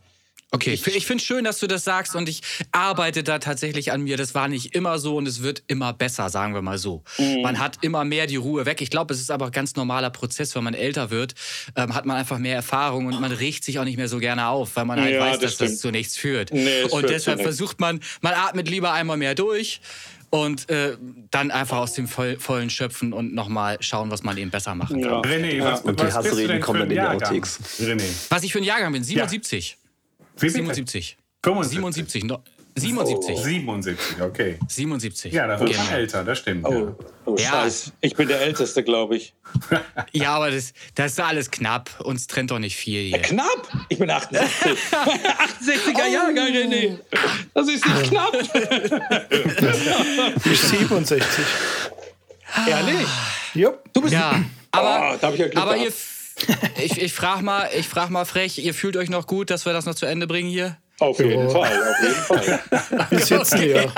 [0.54, 2.42] Okay, ich, ich finde es schön, dass du das sagst und ich
[2.74, 4.18] arbeite da tatsächlich an mir.
[4.18, 7.04] Das war nicht immer so und es wird immer besser, sagen wir mal so.
[7.18, 7.42] Mhm.
[7.42, 8.82] Man hat immer mehr die Ruhe weg.
[8.82, 11.36] Ich glaube, es ist aber ein ganz normaler Prozess, wenn man älter wird,
[11.78, 14.48] ähm, hat man einfach mehr Erfahrung und man riecht sich auch nicht mehr so gerne
[14.48, 15.72] auf, weil man halt ja, weiß, das dass stimmt.
[15.72, 16.52] das zu nichts führt.
[16.52, 19.80] Nee, und deshalb versucht man, man atmet lieber einmal mehr durch
[20.32, 20.98] und äh,
[21.30, 25.02] dann einfach aus dem voll, vollen schöpfen und nochmal schauen, was man eben besser machen
[25.02, 25.12] kann.
[25.12, 25.22] Ja.
[25.22, 27.60] René, was, und was die Hassreden kommen dann in die Outtakes.
[27.80, 28.04] René.
[28.30, 29.04] Was ich für ein Jahrgang bin?
[29.04, 29.78] 77.
[30.36, 30.50] Ja.
[30.50, 31.18] 77.
[31.44, 32.24] 77.
[32.24, 32.44] No,
[32.76, 33.34] 77.
[33.34, 33.44] Oh.
[33.44, 34.60] 77, okay.
[34.68, 35.34] 77.
[35.34, 36.66] Ja, da wird man älter, das stimmt.
[36.66, 36.96] Oh, ja.
[37.26, 37.92] oh Scheiße.
[38.00, 39.34] Ich bin der Älteste, glaube ich.
[40.14, 41.90] ja, aber das, das ist alles knapp.
[42.00, 43.20] Uns trennt doch nicht viel hier.
[43.20, 43.68] knapp?
[43.90, 44.52] Ich bin 68.
[44.62, 44.78] 68er
[45.96, 46.14] oh.
[46.14, 46.98] Jahrgang, René.
[47.54, 48.34] Das ist nicht knapp.
[50.46, 51.46] ich 67.
[52.68, 53.08] Ehrlich?
[53.54, 53.82] Jupp.
[53.94, 55.92] Du bist ja, aber, oh, ja aber ihr
[56.84, 59.86] ich, ich frage mal, frag mal frech, ihr fühlt euch noch gut, dass wir das
[59.86, 60.78] noch zu Ende bringen hier?
[61.02, 61.50] Auf jeden.
[61.50, 62.60] Fall, auf jeden Fall.
[63.10, 63.92] Wir sitzen hier.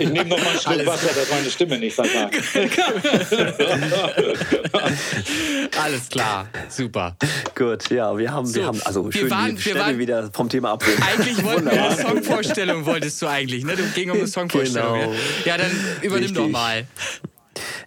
[0.00, 2.36] Ich nehme noch mal einen Schluck Wasser, dass meine Stimme nicht versagt.
[5.82, 7.16] Alles klar, super.
[7.54, 10.50] Gut, ja, wir haben, so, wir haben also schön waren, die Stelle waren, wieder vom
[10.50, 11.02] Thema abwenden.
[11.02, 13.74] Eigentlich wollten wir eine Songvorstellung, wolltest du eigentlich, ne?
[13.74, 15.00] Du ging um eine Songvorstellung.
[15.00, 15.14] Genau.
[15.46, 15.70] Ja, dann
[16.02, 16.36] übernimm Richtig.
[16.36, 16.86] doch mal.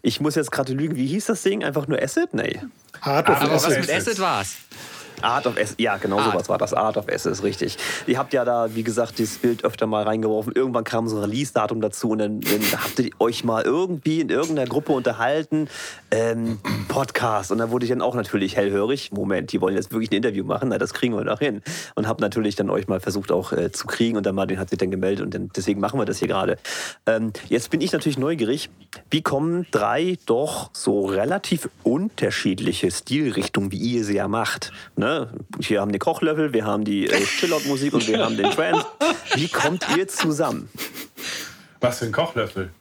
[0.01, 1.63] Ich muss jetzt gerade lügen, wie hieß das Ding?
[1.63, 2.33] Einfach nur Acid?
[2.33, 2.59] Nee.
[3.01, 3.69] Art of Aber Acid.
[3.71, 4.55] was mit Acid war's?
[5.25, 6.31] Art of S, ja, genau Art.
[6.31, 6.73] sowas war das.
[6.73, 7.77] Art of S ist richtig.
[8.07, 10.53] Ihr habt ja da, wie gesagt, dieses Bild öfter mal reingeworfen.
[10.53, 14.29] Irgendwann kam so ein Release-Datum dazu und dann, dann, habt ihr euch mal irgendwie in
[14.29, 15.67] irgendeiner Gruppe unterhalten.
[16.11, 17.51] Ähm, Podcast.
[17.51, 19.11] Und da wurde ich dann auch natürlich hellhörig.
[19.11, 20.69] Moment, die wollen jetzt wirklich ein Interview machen.
[20.69, 21.61] Na, das kriegen wir noch hin.
[21.95, 24.17] Und hab natürlich dann euch mal versucht auch äh, zu kriegen.
[24.17, 26.57] Und dann Martin hat sich dann gemeldet und dann, deswegen machen wir das hier gerade.
[27.05, 28.69] Ähm, jetzt bin ich natürlich neugierig.
[29.09, 34.71] Wie kommen drei doch so relativ unterschiedliche Stilrichtungen, wie ihr sie ja macht?
[34.95, 35.14] Ne?
[35.15, 35.29] Ne?
[35.61, 38.85] Hier haben die Kochlöffel, wir haben die äh, Chillout-Musik und wir haben den Trance.
[39.35, 40.69] Wie kommt ihr zusammen?
[41.79, 42.71] Was für ein Kochlöffel?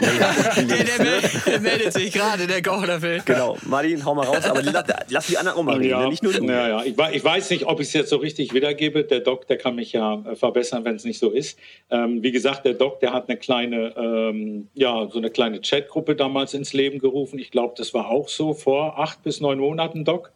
[0.00, 3.22] der, der, der, meldet sich gerade, der Kochlöffel.
[3.24, 6.24] Genau, Martin, hau mal raus, aber lass, lass die anderen auch mal reden, ja, nicht
[6.24, 6.44] nur du.
[6.44, 6.84] Ja, ja.
[6.84, 9.04] Ich, ich weiß nicht, ob ich es jetzt so richtig wiedergebe.
[9.04, 11.56] Der Doc, der kann mich ja äh, verbessern, wenn es nicht so ist.
[11.90, 16.16] Ähm, wie gesagt, der Doc, der hat eine kleine, ähm, ja, so eine kleine Chatgruppe
[16.16, 17.38] damals ins Leben gerufen.
[17.38, 20.32] Ich glaube, das war auch so vor acht bis neun Monaten, Doc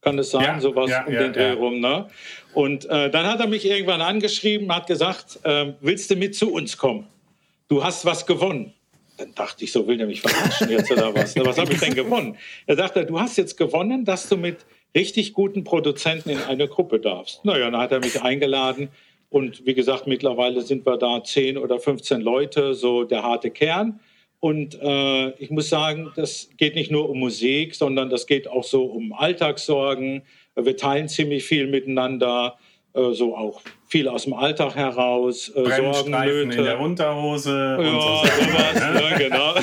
[0.00, 1.80] kann es sein, ja, sowas ja, um ja, den Dreh rum.
[1.80, 2.08] Ne?
[2.54, 6.52] Und äh, dann hat er mich irgendwann angeschrieben, hat gesagt, äh, willst du mit zu
[6.52, 7.06] uns kommen?
[7.68, 8.72] Du hast was gewonnen.
[9.18, 11.36] Dann dachte ich, so will der mich verarschen jetzt oder was?
[11.36, 12.36] was habe ich denn gewonnen?
[12.66, 14.58] Er sagte, du hast jetzt gewonnen, dass du mit
[14.94, 17.44] richtig guten Produzenten in eine Gruppe darfst.
[17.44, 18.88] Naja, dann hat er mich eingeladen
[19.28, 24.00] Und wie gesagt, mittlerweile sind wir da 10 oder 15 Leute, so der harte Kern.
[24.40, 28.64] Und äh, ich muss sagen, das geht nicht nur um Musik, sondern das geht auch
[28.64, 30.22] so um Alltagssorgen.
[30.54, 32.56] Wir teilen ziemlich viel miteinander,
[32.94, 36.58] äh, so auch viel aus dem Alltag heraus, äh, Sorgen, Nöte.
[36.58, 37.78] in der Unterhose.
[37.80, 39.54] Ja, so sowas, ja, genau.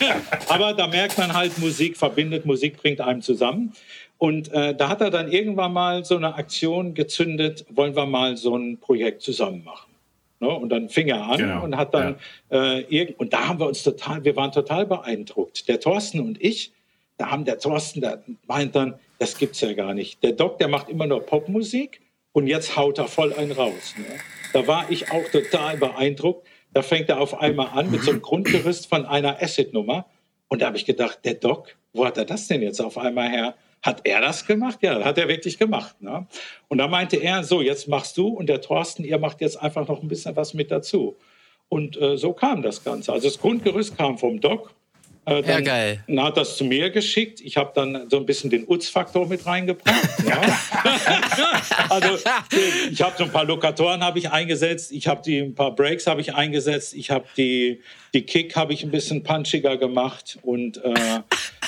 [0.48, 3.72] Aber da merkt man halt, Musik verbindet, Musik bringt einem zusammen.
[4.18, 8.36] Und äh, da hat er dann irgendwann mal so eine Aktion gezündet, wollen wir mal
[8.36, 9.93] so ein Projekt zusammen machen.
[10.40, 10.48] Ne?
[10.48, 11.64] Und dann fing er an genau.
[11.64, 12.16] und hat dann
[12.50, 12.78] ja.
[12.78, 15.68] äh, und da haben wir uns total, wir waren total beeindruckt.
[15.68, 16.72] Der Thorsten und ich,
[17.16, 20.22] da haben der Thorsten, der meint dann, das gibt's ja gar nicht.
[20.22, 22.00] Der Doc, der macht immer nur Popmusik
[22.32, 23.94] und jetzt haut er voll einen raus.
[23.96, 24.04] Ne?
[24.52, 26.46] Da war ich auch total beeindruckt.
[26.72, 30.06] Da fängt er auf einmal an mit so einem Grundgerüst von einer Acid-Nummer.
[30.48, 33.30] Und da habe ich gedacht, der Doc, wo hat er das denn jetzt auf einmal
[33.30, 33.54] her?
[33.84, 34.78] Hat er das gemacht?
[34.80, 36.00] Ja, hat er wirklich gemacht.
[36.00, 36.26] Ne?
[36.68, 39.86] Und da meinte er, so, jetzt machst du und der Thorsten, ihr macht jetzt einfach
[39.86, 41.16] noch ein bisschen was mit dazu.
[41.68, 43.12] Und äh, so kam das Ganze.
[43.12, 44.74] Also das Grundgerüst kam vom Doc.
[45.26, 46.04] Äh, dann, ja, geil.
[46.06, 47.40] Dann hat das zu mir geschickt.
[47.40, 50.08] Ich habe dann so ein bisschen den Utz-Faktor mit reingebracht.
[50.26, 50.40] ja.
[51.88, 52.18] also
[52.90, 54.92] ich habe so ein paar Lokatoren habe ich eingesetzt.
[54.92, 56.94] Ich habe die ein paar Breaks habe ich eingesetzt.
[56.94, 57.80] Ich habe die
[58.12, 61.20] die Kick habe ich ein bisschen punchiger gemacht und äh,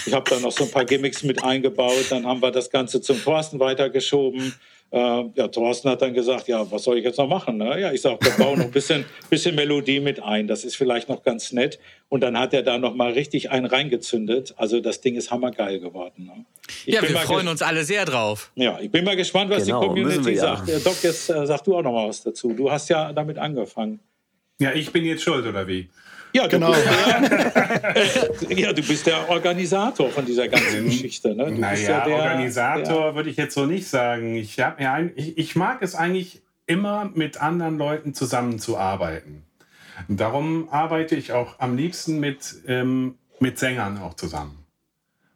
[0.07, 2.07] ich habe da noch so ein paar Gimmicks mit eingebaut.
[2.11, 4.55] Dann haben wir das Ganze zum Thorsten weitergeschoben.
[4.93, 7.57] Äh, ja, Thorsten hat dann gesagt, ja, was soll ich jetzt noch machen?
[7.57, 7.81] Ne?
[7.81, 10.47] Ja, ich sage, wir bauen noch ein bisschen, bisschen Melodie mit ein.
[10.47, 11.79] Das ist vielleicht noch ganz nett.
[12.09, 14.55] Und dann hat er da noch mal richtig einen reingezündet.
[14.57, 16.27] Also das Ding ist hammergeil geworden.
[16.27, 16.45] Ne?
[16.85, 18.53] Ja, wir freuen uns alle sehr drauf.
[18.55, 20.69] Ja, ich bin mal gespannt, was genau, die Community wir, sagt.
[20.69, 20.79] Ja.
[20.79, 22.53] Doc, jetzt äh, sag du auch noch mal was dazu.
[22.53, 23.99] Du hast ja damit angefangen.
[24.59, 25.91] Ja, ich bin jetzt schuld, oder wie?
[26.37, 26.71] Ja, genau.
[26.71, 30.91] Der, ja, du bist der Organisator von dieser ganzen mhm.
[30.91, 31.35] Geschichte.
[31.35, 31.47] Ne?
[31.47, 34.37] Du naja, ja der, Organisator würde ich jetzt so nicht sagen.
[34.37, 39.45] Ich, hab ein, ich, ich mag es eigentlich immer mit anderen Leuten zusammenzuarbeiten.
[40.09, 44.67] Darum arbeite ich auch am liebsten mit, ähm, mit Sängern auch zusammen.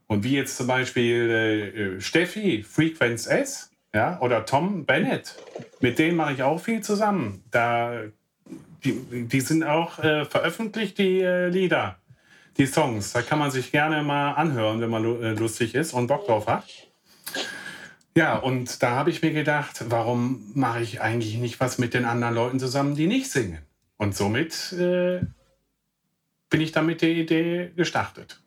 [0.07, 5.37] Und wie jetzt zum Beispiel äh, Steffi, Frequenz S, ja, oder Tom Bennett,
[5.81, 7.43] mit denen mache ich auch viel zusammen.
[7.51, 8.03] Da
[8.85, 11.99] die, die sind auch äh, veröffentlicht, die äh, Lieder,
[12.57, 13.13] die Songs.
[13.13, 16.47] Da kann man sich gerne mal anhören, wenn man äh, lustig ist und Bock drauf
[16.47, 16.65] hat.
[18.17, 22.05] Ja, und da habe ich mir gedacht, warum mache ich eigentlich nicht was mit den
[22.05, 23.59] anderen Leuten zusammen, die nicht singen?
[23.97, 25.21] Und somit äh,
[26.49, 28.43] bin ich damit die Idee gestartet.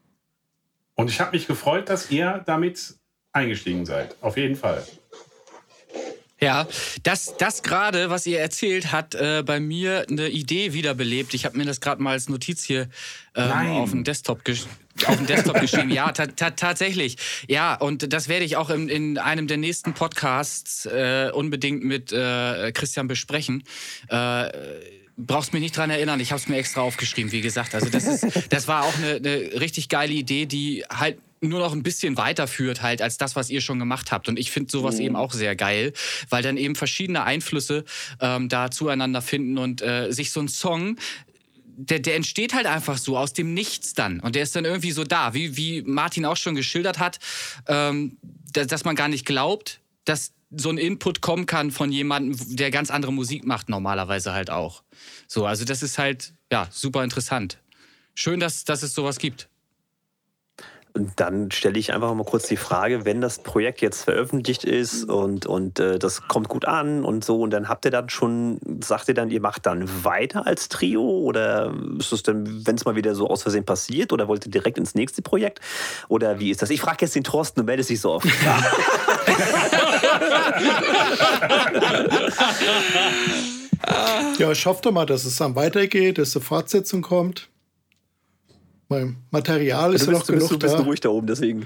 [0.95, 2.95] Und ich habe mich gefreut, dass ihr damit
[3.31, 4.15] eingestiegen seid.
[4.21, 4.85] Auf jeden Fall.
[6.43, 6.67] Ja,
[7.03, 11.33] das, das gerade, was ihr erzählt, hat äh, bei mir eine Idee wiederbelebt.
[11.33, 12.89] Ich habe mir das gerade mal als Notiz hier
[13.35, 14.41] ähm, auf dem Desktop
[15.05, 15.89] auf dem Desktop geschrieben.
[15.89, 17.17] Ja, ta ta tatsächlich.
[17.47, 22.11] Ja, und das werde ich auch in, in einem der nächsten Podcasts äh, unbedingt mit
[22.11, 23.63] äh, Christian besprechen.
[24.09, 24.49] Äh,
[25.17, 27.75] brauchst mich nicht dran erinnern, ich habe es mir extra aufgeschrieben, wie gesagt.
[27.75, 31.73] Also das, ist, das war auch eine, eine richtig geile Idee, die halt nur noch
[31.73, 34.29] ein bisschen weiterführt halt als das, was ihr schon gemacht habt.
[34.29, 35.01] Und ich finde sowas mhm.
[35.01, 35.93] eben auch sehr geil,
[36.29, 37.83] weil dann eben verschiedene Einflüsse
[38.21, 40.97] ähm, da zueinander finden und äh, sich so ein Song
[41.75, 44.19] der, der entsteht halt einfach so aus dem Nichts dann.
[44.19, 47.19] Und der ist dann irgendwie so da, wie, wie Martin auch schon geschildert hat,
[47.67, 48.17] ähm,
[48.51, 52.71] dass, dass man gar nicht glaubt, dass so ein Input kommen kann von jemandem, der
[52.71, 54.83] ganz andere Musik macht, normalerweise halt auch.
[55.27, 57.59] So, also das ist halt, ja, super interessant.
[58.13, 59.49] Schön, dass, dass es sowas gibt.
[61.15, 65.47] Dann stelle ich einfach mal kurz die Frage, wenn das Projekt jetzt veröffentlicht ist und,
[65.47, 69.07] und äh, das kommt gut an und so, und dann habt ihr dann schon, sagt
[69.07, 72.95] ihr dann, ihr macht dann weiter als Trio oder ist es dann, wenn es mal
[72.95, 75.61] wieder so aus Versehen passiert oder wollt ihr direkt ins nächste Projekt?
[76.09, 76.69] Oder wie ist das?
[76.69, 78.27] Ich frage jetzt den Thorsten, du meldest dich so oft.
[84.37, 87.49] ja, ich hoffe doch mal, dass es dann weitergeht, dass eine Fortsetzung kommt.
[88.93, 90.81] Mein Material ist ja noch genug du bist, da.
[90.81, 91.65] Ruhig da oben, deswegen.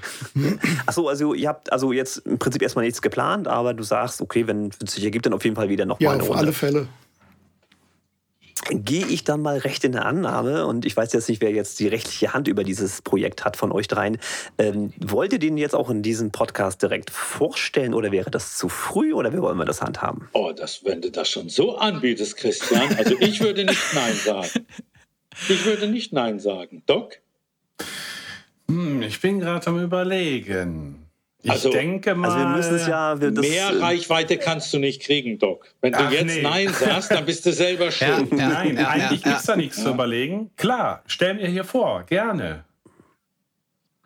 [0.86, 4.46] Achso, also ihr habt also jetzt im Prinzip erstmal nichts geplant, aber du sagst, okay,
[4.46, 6.42] wenn es sich ergibt, dann auf jeden Fall wieder noch ja, mal eine auf Runde.
[6.42, 6.88] alle Fälle.
[8.70, 11.80] Gehe ich dann mal recht in der Annahme, und ich weiß jetzt nicht, wer jetzt
[11.80, 14.18] die rechtliche Hand über dieses Projekt hat von euch dreien.
[14.58, 18.68] Ähm, wollt ihr den jetzt auch in diesem Podcast direkt vorstellen oder wäre das zu
[18.68, 20.28] früh oder wie wollen wir das handhaben?
[20.32, 24.48] Oh, das, wenn du das schon so anbietest, Christian, also ich würde nicht Nein sagen.
[25.48, 26.82] Ich würde nicht Nein sagen.
[26.86, 27.18] Doc?
[28.68, 31.08] Hm, ich bin gerade am Überlegen.
[31.42, 32.28] Ich also, denke mal.
[32.28, 35.72] Also wir müssen es ja, wir, mehr äh, Reichweite kannst du nicht kriegen, Doc.
[35.80, 36.42] Wenn du jetzt nee.
[36.42, 38.32] Nein sagst, dann bist du selber schuld.
[38.32, 40.50] Ja, ja, Nein, ja, eigentlich gibt es da nichts zu überlegen.
[40.56, 42.64] Klar, stell mir hier vor, gerne.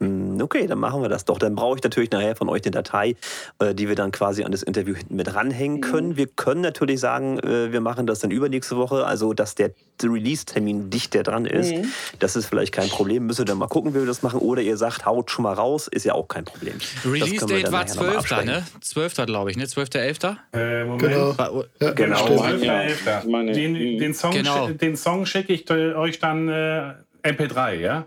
[0.03, 1.39] Hm, Okay, dann machen wir das doch.
[1.39, 3.15] Dann brauche ich natürlich nachher von euch eine Datei,
[3.61, 5.81] äh, die wir dann quasi an das Interview hinten mit ranhängen mhm.
[5.81, 6.17] können.
[6.17, 9.71] Wir können natürlich sagen, äh, wir machen das dann übernächste Woche, also dass der
[10.03, 11.73] Release-Termin dichter dran ist.
[11.73, 11.93] Mhm.
[12.19, 13.27] Das ist vielleicht kein Problem.
[13.27, 14.41] Müssen wir dann mal gucken, wie wir das machen.
[14.41, 16.75] Oder ihr sagt, haut schon mal raus, ist ja auch kein Problem.
[17.05, 18.45] Release-Date war 12.
[18.45, 18.67] ne?
[18.81, 19.15] 12.
[19.27, 19.65] glaube ich, ne?
[19.65, 20.37] 12.11.
[20.53, 21.03] Äh, Moment.
[21.03, 21.39] Genau.
[21.39, 22.27] War, ja, genau.
[22.27, 23.53] 12.11.
[23.53, 24.69] Den, den, Song, genau.
[24.95, 28.07] Song schicke ich euch dann äh, MP3, ja?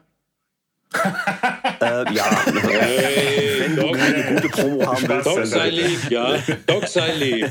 [1.82, 5.28] Äh, ja, hey, wenn du eine gute Promo haben willst.
[5.28, 6.36] Doc sei lieb, ja.
[6.66, 7.50] Doc sei lieb.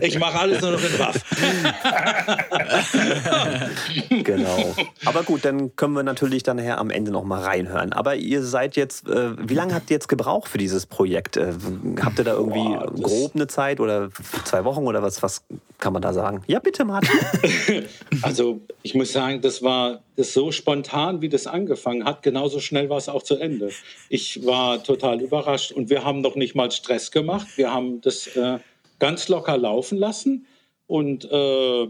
[0.00, 1.22] Ich mache alles nur noch in Waff.
[4.24, 4.74] genau.
[5.04, 7.92] Aber gut, dann können wir natürlich dann nachher am Ende noch mal reinhören.
[7.92, 11.36] Aber ihr seid jetzt, äh, wie lange habt ihr jetzt gebraucht für dieses Projekt?
[11.36, 11.52] Äh,
[12.02, 14.10] habt ihr da irgendwie Boah, grob eine Zeit oder
[14.44, 15.42] zwei Wochen oder was, was
[15.78, 16.42] kann man da sagen?
[16.46, 17.10] Ja, bitte, Martin.
[18.22, 22.81] also, ich muss sagen, das war das so spontan, wie das angefangen hat, genauso schnell
[22.88, 23.70] war es auch zu Ende.
[24.08, 27.46] Ich war total überrascht und wir haben noch nicht mal Stress gemacht.
[27.56, 28.58] Wir haben das äh,
[28.98, 30.46] ganz locker laufen lassen
[30.86, 31.88] und äh,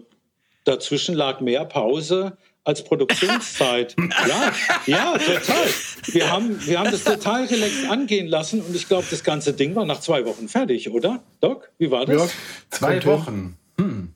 [0.64, 3.96] dazwischen lag mehr Pause als Produktionszeit.
[4.28, 4.52] ja,
[4.86, 5.66] ja, total.
[6.06, 9.74] Wir haben, wir haben das total relaxed angehen lassen und ich glaube, das ganze Ding
[9.74, 11.22] war nach zwei Wochen fertig, oder?
[11.40, 12.16] Doc, wie war das?
[12.16, 12.28] Ja,
[12.70, 13.58] zwei Wochen.
[13.78, 14.14] Hm.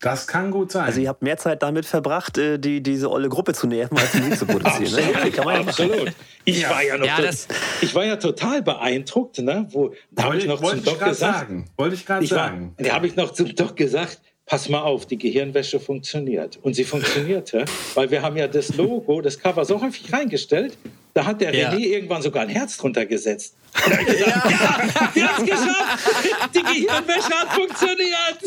[0.00, 0.84] Das kann gut sein.
[0.84, 4.14] Also ihr habt mehr Zeit damit verbracht, äh, die, diese olle Gruppe zu nerven, als
[4.14, 4.92] Musik zu produzieren.
[4.92, 4.98] Ne?
[4.98, 5.30] absolut, ne?
[5.32, 6.12] kann man ja absolut.
[6.44, 6.70] Ich, ja.
[6.70, 7.48] War ja noch ja, das,
[7.80, 9.38] ich war ja total beeindruckt.
[9.38, 9.66] Ne?
[9.70, 11.16] Wo, da habe ich noch zum Doc gesagt.
[11.16, 11.70] Sagen.
[11.76, 12.74] Wollte ich gerade sagen.
[12.78, 16.58] Da habe ich noch zum Doc gesagt, pass mal auf, die Gehirnwäsche funktioniert.
[16.62, 20.76] Und sie funktionierte, weil wir haben ja das Logo, das Cover so häufig reingestellt,
[21.18, 21.70] da hat der ja.
[21.70, 23.56] René irgendwann sogar ein Herz drunter gesetzt.
[23.84, 26.54] Und er gesagt, ja, ja wir haben es geschafft.
[26.54, 28.38] Die Gehirnwäsche hat funktioniert.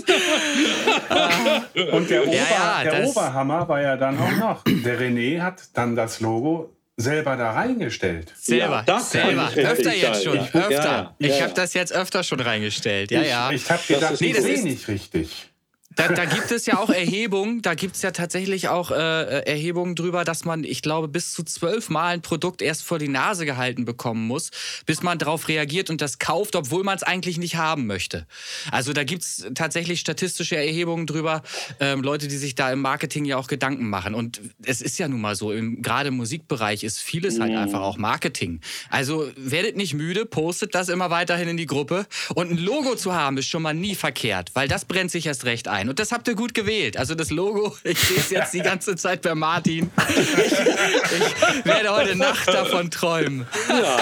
[1.94, 4.64] Und der, Ober, ja, der Oberhammer war ja dann auch noch.
[4.64, 8.32] Der René hat dann das Logo selber da reingestellt.
[8.38, 9.52] Selber, ja, selber.
[9.54, 10.70] Öfter jetzt schon, ich, öfter.
[10.72, 13.12] Ja, ja, ich habe das jetzt öfter schon reingestellt.
[13.12, 13.52] Ja, ja.
[13.52, 15.51] Ich, ich habe gedacht, nee, das ist nicht richtig.
[15.96, 19.96] Da, da, gibt es ja auch Erhebungen, da gibt es ja tatsächlich auch äh, Erhebungen
[19.96, 23.46] drüber, dass man, ich glaube, bis zu zwölf Mal ein Produkt erst vor die Nase
[23.46, 24.52] gehalten bekommen muss,
[24.86, 28.26] bis man darauf reagiert und das kauft, obwohl man es eigentlich nicht haben möchte.
[28.72, 31.44] Also da gibt es tatsächlich statistische Erhebungen drüber,
[31.82, 34.16] ähm, Leute, die sich da im Marketing ja auch Gedanken machen.
[34.16, 37.98] Und es ist ja nun mal so, gerade im Musikbereich ist vieles halt einfach auch
[37.98, 38.62] Marketing.
[38.90, 42.06] Also werdet nicht müde, postet das immer weiterhin in die Gruppe.
[42.34, 45.44] Und ein Logo zu haben, ist schon mal nie verkehrt, weil das brennt sich erst
[45.44, 45.90] recht ein sein.
[45.90, 46.98] Und das habt ihr gut gewählt.
[46.98, 49.90] Also das Logo, ich sehe es jetzt die ganze Zeit bei Martin.
[50.10, 53.48] Ich, ich werde heute Nacht davon träumen.
[53.70, 54.00] Ja.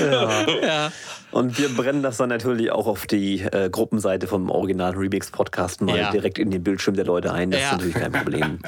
[0.00, 0.46] ja.
[0.62, 0.92] ja.
[1.34, 5.80] Und wir brennen das dann natürlich auch auf die äh, Gruppenseite vom Original Remix Podcast
[5.80, 6.12] mal ja.
[6.12, 7.50] direkt in den Bildschirm der Leute ein.
[7.50, 7.66] Das ja.
[7.66, 8.58] ist natürlich kein Problem.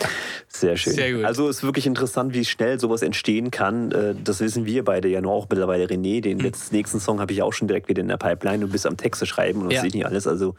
[0.49, 0.95] Sehr schön.
[0.95, 1.25] Sehr gut.
[1.25, 3.93] Also ist wirklich interessant, wie schnell sowas entstehen kann.
[3.93, 5.87] Äh, das wissen wir beide ja nur auch mittlerweile.
[5.87, 6.51] René, den mhm.
[6.73, 8.59] nächsten Song habe ich auch schon direkt wieder in der Pipeline.
[8.59, 9.81] Du bist am Texte schreiben und das ja.
[9.83, 10.27] sehe ich nicht alles.
[10.27, 10.57] Also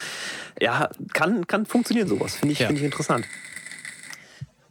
[0.62, 2.38] ja, kann, kann funktionieren sowas.
[2.38, 2.68] Finde ich, ja.
[2.68, 3.26] find ich interessant.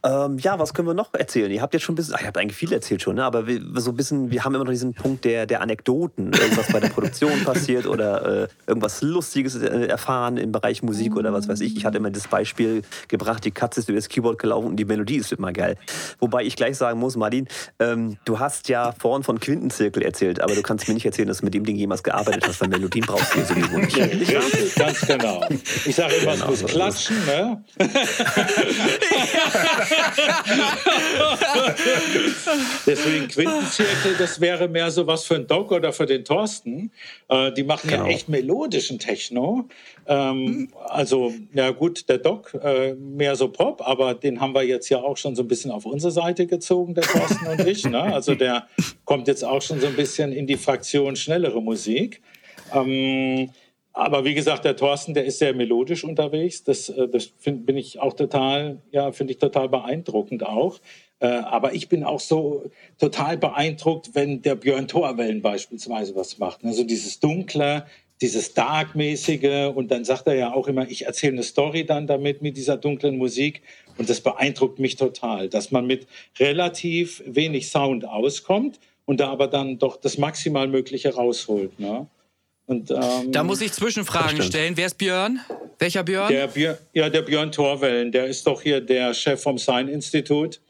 [0.04, 1.50] Ähm, ja, was können wir noch erzählen?
[1.50, 3.24] Ihr habt jetzt schon ein bisschen, ach, ihr habt eigentlich viel erzählt schon, ne?
[3.24, 6.72] aber wir, so ein bisschen, wir haben immer noch diesen Punkt der, der Anekdoten, irgendwas
[6.72, 11.48] bei der Produktion passiert oder äh, irgendwas Lustiges äh, erfahren im Bereich Musik oder was
[11.48, 11.76] weiß ich.
[11.76, 14.84] Ich hatte immer das Beispiel gebracht, die Katze ist über das Keyboard gelaufen und die
[14.84, 15.76] Melodie ist immer geil.
[16.18, 20.54] Wobei ich gleich sagen muss, Martin, ähm, du hast ja vorhin von Quintenzirkel erzählt, aber
[20.54, 23.04] du kannst mir nicht erzählen, dass du mit dem Ding jemals gearbeitet hast, weil Melodien
[23.06, 23.96] brauchst du sowieso nicht.
[23.96, 24.40] Ja,
[24.76, 25.44] ganz genau.
[25.84, 27.64] Ich sage immer, genau, es muss klatschen, ne?
[32.86, 36.90] Deswegen Quintenzirkel, das wäre mehr so was für einen Doc oder für den Thorsten.
[37.28, 38.04] Äh, die machen genau.
[38.04, 39.68] ja echt melodischen Techno.
[40.06, 44.88] Ähm, also, ja gut, der Doc äh, mehr so Pop, aber den haben wir jetzt
[44.88, 47.84] ja auch schon so ein bisschen auf unsere Seite gezogen, der Thorsten und ich.
[47.84, 48.00] Ne?
[48.00, 48.68] Also der
[49.04, 52.22] kommt jetzt auch schon so ein bisschen in die Fraktion schnellere Musik.
[52.74, 53.50] Ähm,
[53.96, 56.62] aber wie gesagt, der Thorsten, der ist sehr melodisch unterwegs.
[56.62, 60.80] Das, äh, das find, bin ich auch total, ja, finde ich total beeindruckend auch.
[61.18, 66.62] Äh, aber ich bin auch so total beeindruckt, wenn der Björn Thorwellen beispielsweise was macht.
[66.62, 67.86] Also dieses Dunkle,
[68.20, 72.42] dieses Dark-mäßige und dann sagt er ja auch immer, ich erzähle eine Story dann damit
[72.42, 73.62] mit dieser dunklen Musik
[73.96, 76.06] und das beeindruckt mich total, dass man mit
[76.38, 81.80] relativ wenig Sound auskommt und da aber dann doch das maximal Mögliche rausholt.
[81.80, 82.08] Ne?
[82.66, 84.76] Und, ähm, da muss ich Zwischenfragen stellen.
[84.76, 85.40] Wer ist Björn?
[85.78, 86.28] Welcher Björn?
[86.28, 88.10] Der Björn ja, der Björn Torwellen.
[88.10, 90.60] Der ist doch hier der Chef vom Sign-Institut.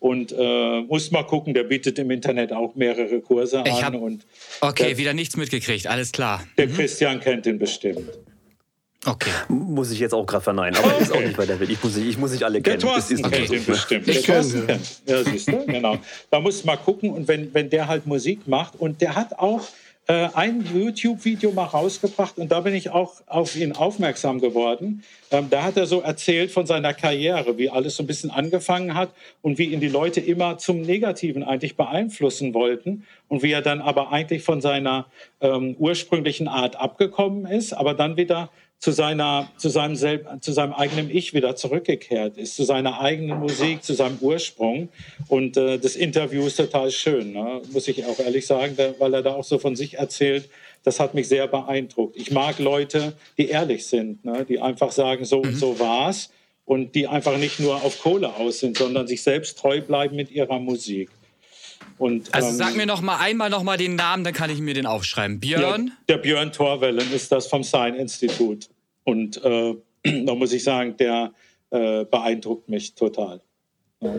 [0.00, 3.96] Und äh, muss mal gucken, der bietet im Internet auch mehrere Kurse ich an.
[3.96, 4.24] Und
[4.60, 6.42] okay, der, wieder nichts mitgekriegt, alles klar.
[6.56, 6.74] Der mhm.
[6.74, 8.08] Christian kennt ihn bestimmt.
[9.04, 9.30] Okay.
[9.48, 11.02] Muss ich jetzt auch gerade verneinen, aber okay.
[11.02, 11.70] ist auch nicht bei der Welt.
[11.70, 12.78] Ich muss, ich muss nicht alle kennen.
[12.78, 14.06] Der Thorsten ist, kennt ihn bestimmt.
[14.06, 14.80] Ich kenne ihn.
[15.06, 15.98] Ja, siehst du, genau.
[16.30, 19.62] Da muss man gucken und wenn, wenn der halt Musik macht und der hat auch
[20.08, 25.04] äh, ein YouTube-Video mal rausgebracht und da bin ich auch auf ihn aufmerksam geworden.
[25.30, 28.94] Ähm, da hat er so erzählt von seiner Karriere, wie alles so ein bisschen angefangen
[28.94, 29.10] hat
[29.42, 33.80] und wie ihn die Leute immer zum Negativen eigentlich beeinflussen wollten und wie er dann
[33.80, 35.06] aber eigentlich von seiner
[35.40, 38.50] ähm, ursprünglichen Art abgekommen ist, aber dann wieder
[38.82, 39.94] zu, seiner, zu, seinem
[40.40, 44.88] zu seinem eigenen Ich wieder zurückgekehrt ist, zu seiner eigenen Musik, zu seinem Ursprung.
[45.28, 47.62] Und äh, das Interview ist total schön, ne?
[47.70, 50.50] muss ich auch ehrlich sagen, weil er da auch so von sich erzählt.
[50.82, 52.16] Das hat mich sehr beeindruckt.
[52.16, 54.44] Ich mag Leute, die ehrlich sind, ne?
[54.44, 55.54] die einfach sagen, so, mhm.
[55.54, 56.30] so war's
[56.64, 60.32] und die einfach nicht nur auf Kohle aus sind, sondern sich selbst treu bleiben mit
[60.32, 61.08] ihrer Musik.
[61.98, 64.58] Und, also ähm, sag mir noch mal einmal noch mal den Namen, dann kann ich
[64.58, 65.38] mir den aufschreiben.
[65.38, 65.86] Björn?
[65.86, 68.68] Ja, der Björn Torwellen ist das vom Sign Institut.
[69.04, 69.74] Und äh,
[70.24, 71.32] da muss ich sagen, der
[71.70, 73.40] äh, beeindruckt mich total.
[74.00, 74.14] Ja.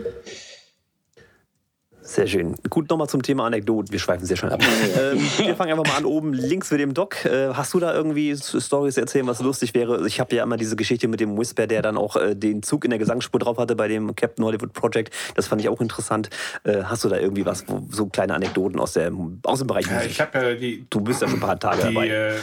[2.06, 2.54] Sehr schön.
[2.68, 3.90] Gut, nochmal zum Thema Anekdoten.
[3.90, 4.60] Wir schweifen sehr schön ab.
[5.00, 7.24] ähm, wir fangen einfach mal an oben links mit dem Doc.
[7.24, 10.06] Äh, hast du da irgendwie Stories erzählen, was lustig wäre?
[10.06, 12.84] Ich habe ja immer diese Geschichte mit dem Whisper, der dann auch äh, den Zug
[12.84, 15.14] in der Gesangsspur drauf hatte bei dem Captain Hollywood Project.
[15.34, 16.28] Das fand ich auch interessant.
[16.64, 19.10] Äh, hast du da irgendwie was, wo, so kleine Anekdoten aus, der,
[19.42, 20.02] aus dem Bereich Musik?
[20.02, 20.86] Ja, ich habe ja die.
[20.90, 22.36] Du bist ja schon ein paar Tage die, dabei.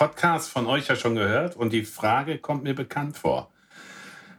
[0.00, 3.50] Podcast von euch ja schon gehört und die Frage kommt mir bekannt vor.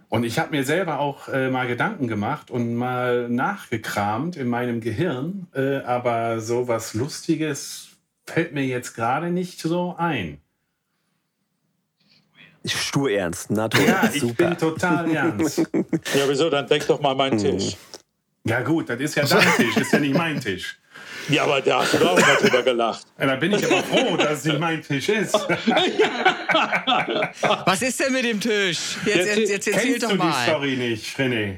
[0.09, 4.81] Und ich habe mir selber auch äh, mal Gedanken gemacht und mal nachgekramt in meinem
[4.81, 7.89] Gehirn, äh, aber so was Lustiges
[8.25, 10.41] fällt mir jetzt gerade nicht so ein.
[12.65, 13.87] Stur ernst, natürlich.
[13.87, 14.47] Ja, ich Super.
[14.47, 15.57] bin total ernst.
[16.15, 16.49] ja, wieso?
[16.49, 17.77] Dann denk doch mal meinen Tisch.
[18.45, 20.80] Ja gut, das ist ja dein Tisch, das ist ja nicht mein Tisch.
[21.29, 23.05] Ja, aber da hast du doch auch mal drüber gelacht.
[23.19, 25.33] Ja, da bin ich aber froh, dass es nicht mein Tisch ist.
[27.65, 28.97] Was ist denn mit dem Tisch?
[29.05, 30.31] Jetzt, jetzt, jetzt erzähl doch mal.
[30.31, 31.57] du die Story nicht, René?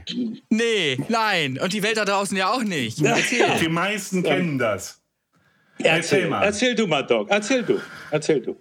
[0.50, 1.60] Nee, nein.
[1.60, 3.02] Und die Welt da draußen ja auch nicht.
[3.02, 3.46] Erzähl.
[3.60, 5.00] Die meisten kennen das.
[5.78, 6.44] Erzähl, erzähl mal.
[6.44, 7.30] Erzähl du mal, Doc.
[7.30, 7.82] Erzähl du.
[8.12, 8.56] Erzähl du.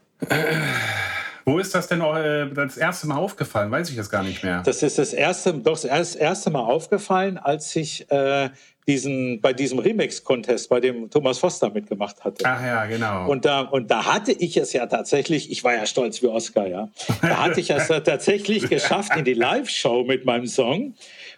[1.45, 3.71] Wo ist das denn auch, äh, das erste Mal aufgefallen?
[3.71, 4.63] Weiß ich das gar nicht mehr.
[4.65, 8.51] Das ist das erste, doch das erste Mal aufgefallen, als ich äh,
[8.87, 12.45] diesen, bei diesem Remix-Contest, bei dem Thomas Foster mitgemacht hatte.
[12.45, 13.31] Ach ja, genau.
[13.31, 16.67] Und da, und da hatte ich es ja tatsächlich, ich war ja stolz wie Oscar,
[16.67, 16.89] ja.
[17.21, 20.95] Da hatte ich es tatsächlich geschafft in die Live-Show mit meinem Song.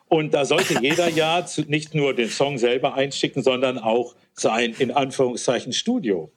[0.08, 4.90] Und da sollte jeder ja nicht nur den Song selber einschicken, sondern auch sein, in
[4.90, 6.30] Anführungszeichen, Studio.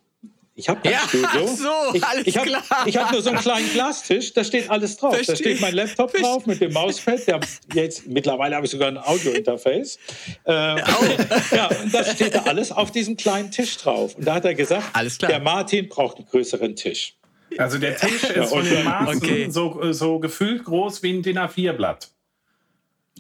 [0.60, 1.46] Ich habe kein ja, Studio.
[1.46, 2.64] So, ich, alles ich hab, klar.
[2.88, 5.14] Ich habe nur so einen kleinen Glastisch, da steht alles drauf.
[5.14, 5.36] Verstehe.
[5.36, 6.32] Da steht mein Laptop Verstehe.
[6.32, 7.28] drauf mit dem Mauspad.
[7.28, 7.40] Der,
[7.76, 10.00] jetzt, mittlerweile habe ich sogar ein Audio-Interface.
[10.46, 14.16] Äh, ja, und da steht da alles auf diesem kleinen Tisch drauf.
[14.16, 17.14] Und da hat er gesagt, der Martin braucht einen größeren Tisch.
[17.60, 19.48] Also der Tisch ist ja, von den Maßen okay.
[19.52, 22.10] so, so gefühlt groß wie ein DIN A4-Blatt.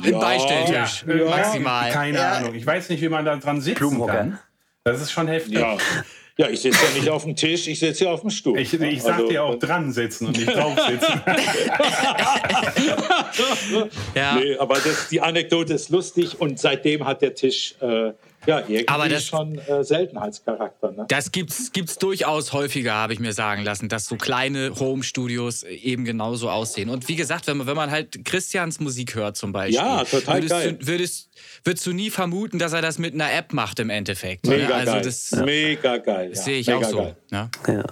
[0.01, 1.91] Ein ja, Beistelltisch, ja, maximal.
[1.91, 2.55] Keine Ahnung.
[2.55, 4.39] Ich weiß nicht, wie man da dran sitzen kann.
[4.83, 5.59] Das ist schon heftig.
[5.59, 5.77] Ja.
[6.39, 8.59] Ja, ich sitze ja nicht auf dem Tisch, ich sitze ja auf dem Stuhl.
[8.59, 11.21] Ich, ich sag also, dir auch dran sitzen und nicht drauf sitzen.
[14.15, 14.35] ja.
[14.35, 18.11] Nee, aber das, die Anekdote ist lustig und seitdem hat der Tisch äh,
[18.47, 20.91] ja, irgendwie Aber das, schon äh, Seltenheitscharakter.
[20.91, 21.05] Ne?
[21.09, 26.05] Das gibt's, gibt's durchaus häufiger, habe ich mir sagen lassen, dass so kleine Home-Studios eben
[26.05, 26.89] genauso aussehen.
[26.89, 30.37] Und wie gesagt, wenn man, wenn man halt Christians Musik hört zum Beispiel, ja, total
[30.37, 30.73] würdest, geil.
[30.73, 31.29] Du, würdest,
[31.63, 34.47] würdest du nie vermuten, dass er das mit einer App macht im Endeffekt.
[34.47, 35.01] Mega also geil.
[35.01, 36.29] Das, Mega geil.
[36.29, 37.15] Das sehe ich Mega auch so.
[37.29, 37.49] Ne?
[37.67, 37.83] Ja.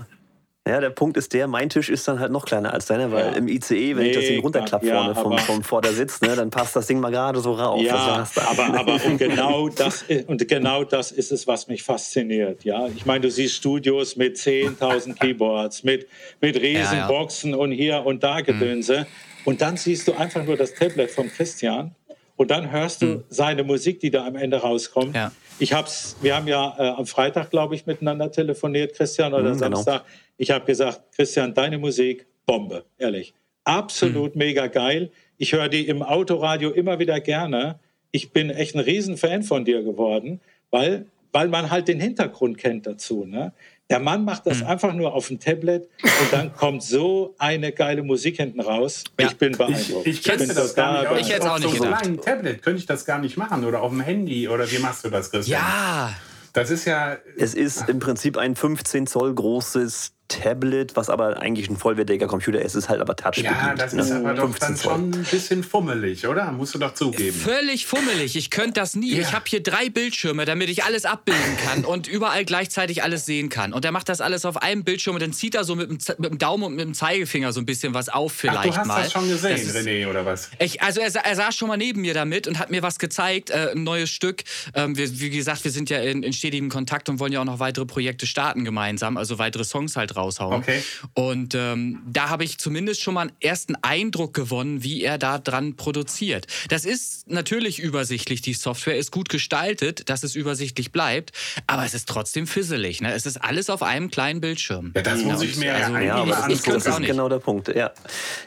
[0.67, 3.25] Ja, der Punkt ist der, mein Tisch ist dann halt noch kleiner als deiner, weil
[3.27, 3.31] ja.
[3.33, 6.49] im ICE, wenn nee, ich das Ding runterklappe ja, vorne vom, vom Vordersitz, ne, dann
[6.49, 7.79] passt das Ding mal gerade so rauf.
[7.79, 12.63] Ja, aber, aber und, genau das, und genau das ist es, was mich fasziniert.
[12.63, 12.87] Ja?
[12.87, 16.07] Ich meine, du siehst Studios mit 10.000 Keyboards, mit,
[16.41, 19.01] mit riesen ja, und hier und da Gedönse.
[19.01, 19.05] Mhm.
[19.45, 21.93] Und dann siehst du einfach nur das Tablet von Christian
[22.37, 23.23] und dann hörst du mhm.
[23.29, 25.15] seine Musik, die da am Ende rauskommt.
[25.15, 25.31] Ja.
[25.57, 29.57] Ich hab's, wir haben ja äh, am Freitag, glaube ich, miteinander telefoniert, Christian, oder mhm,
[29.57, 30.03] Samstag.
[30.03, 30.19] Genau.
[30.37, 33.33] Ich habe gesagt, Christian, deine Musik, Bombe, ehrlich.
[33.63, 34.39] Absolut mhm.
[34.39, 35.11] mega geil.
[35.37, 37.79] Ich höre die im Autoradio immer wieder gerne.
[38.11, 40.41] Ich bin echt ein Riesenfan von dir geworden,
[40.71, 41.05] weil,
[41.35, 43.25] weil man halt den Hintergrund kennt dazu.
[43.25, 43.51] Ne?
[43.89, 44.67] Der Mann macht das mhm.
[44.67, 49.03] einfach nur auf dem Tablet und dann kommt so eine geile Musik hinten raus.
[49.19, 49.27] Ja.
[49.27, 50.07] Ich bin beeindruckt.
[50.07, 51.27] Ich, ich kenne das gar nicht.
[51.27, 53.65] Ich hätte auch nicht auf so einem kleinen Tablet könnte ich das gar nicht machen
[53.65, 55.61] oder auf dem Handy oder wie machst du das, Christian?
[55.61, 56.15] Ja.
[56.53, 57.17] Das ist ja.
[57.37, 62.59] Es ist im Prinzip ein 15 Zoll großes Tablet, was aber eigentlich ein vollwertiger Computer
[62.59, 63.37] ist, ist halt aber Touch.
[63.37, 64.17] Ja, das ist ne?
[64.17, 66.51] aber doch dann schon ein bisschen fummelig, oder?
[66.51, 67.37] Musst du doch zugeben.
[67.37, 68.35] Völlig fummelig.
[68.35, 69.13] Ich könnte das nie.
[69.13, 69.21] Ja.
[69.21, 73.49] Ich habe hier drei Bildschirme, damit ich alles abbilden kann und überall gleichzeitig alles sehen
[73.49, 73.71] kann.
[73.71, 75.99] Und er macht das alles auf einem Bildschirm und dann zieht er so mit dem,
[76.17, 78.75] mit dem Daumen und mit dem Zeigefinger so ein bisschen was auf vielleicht Ach, du
[78.77, 79.03] hast mal.
[79.03, 80.49] das schon gesehen, das René, oder was?
[80.57, 83.51] Ich, also er, er, saß schon mal neben mir damit und hat mir was gezeigt,
[83.51, 84.43] äh, ein neues Stück.
[84.73, 87.45] Ähm, wir, wie gesagt, wir sind ja in, in stetigem Kontakt und wollen ja auch
[87.45, 90.53] noch weitere Projekte starten gemeinsam, also weitere Songs halt raushauen.
[90.55, 90.81] Okay.
[91.13, 95.39] Und ähm, da habe ich zumindest schon mal einen ersten Eindruck gewonnen, wie er da
[95.39, 96.47] dran produziert.
[96.69, 101.31] Das ist natürlich übersichtlich, die Software ist gut gestaltet, dass es übersichtlich bleibt,
[101.67, 103.01] aber es ist trotzdem fisselig.
[103.01, 103.13] Ne?
[103.13, 104.91] Es ist alles auf einem kleinen Bildschirm.
[104.95, 107.67] Ja, das muss ich mir also, ja, aber das ist, das ist genau der Punkt.
[107.69, 107.91] Ja.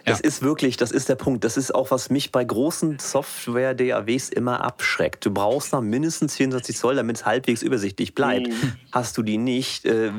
[0.05, 0.25] Das ja.
[0.25, 1.45] ist wirklich, das ist der Punkt.
[1.45, 5.25] Das ist auch, was mich bei großen Software-DAWs immer abschreckt.
[5.27, 8.49] Du brauchst noch mindestens 24 Zoll, damit es halbwegs übersichtlich bleibt.
[8.49, 8.73] Mhm.
[8.93, 10.11] Hast du die nicht, äh,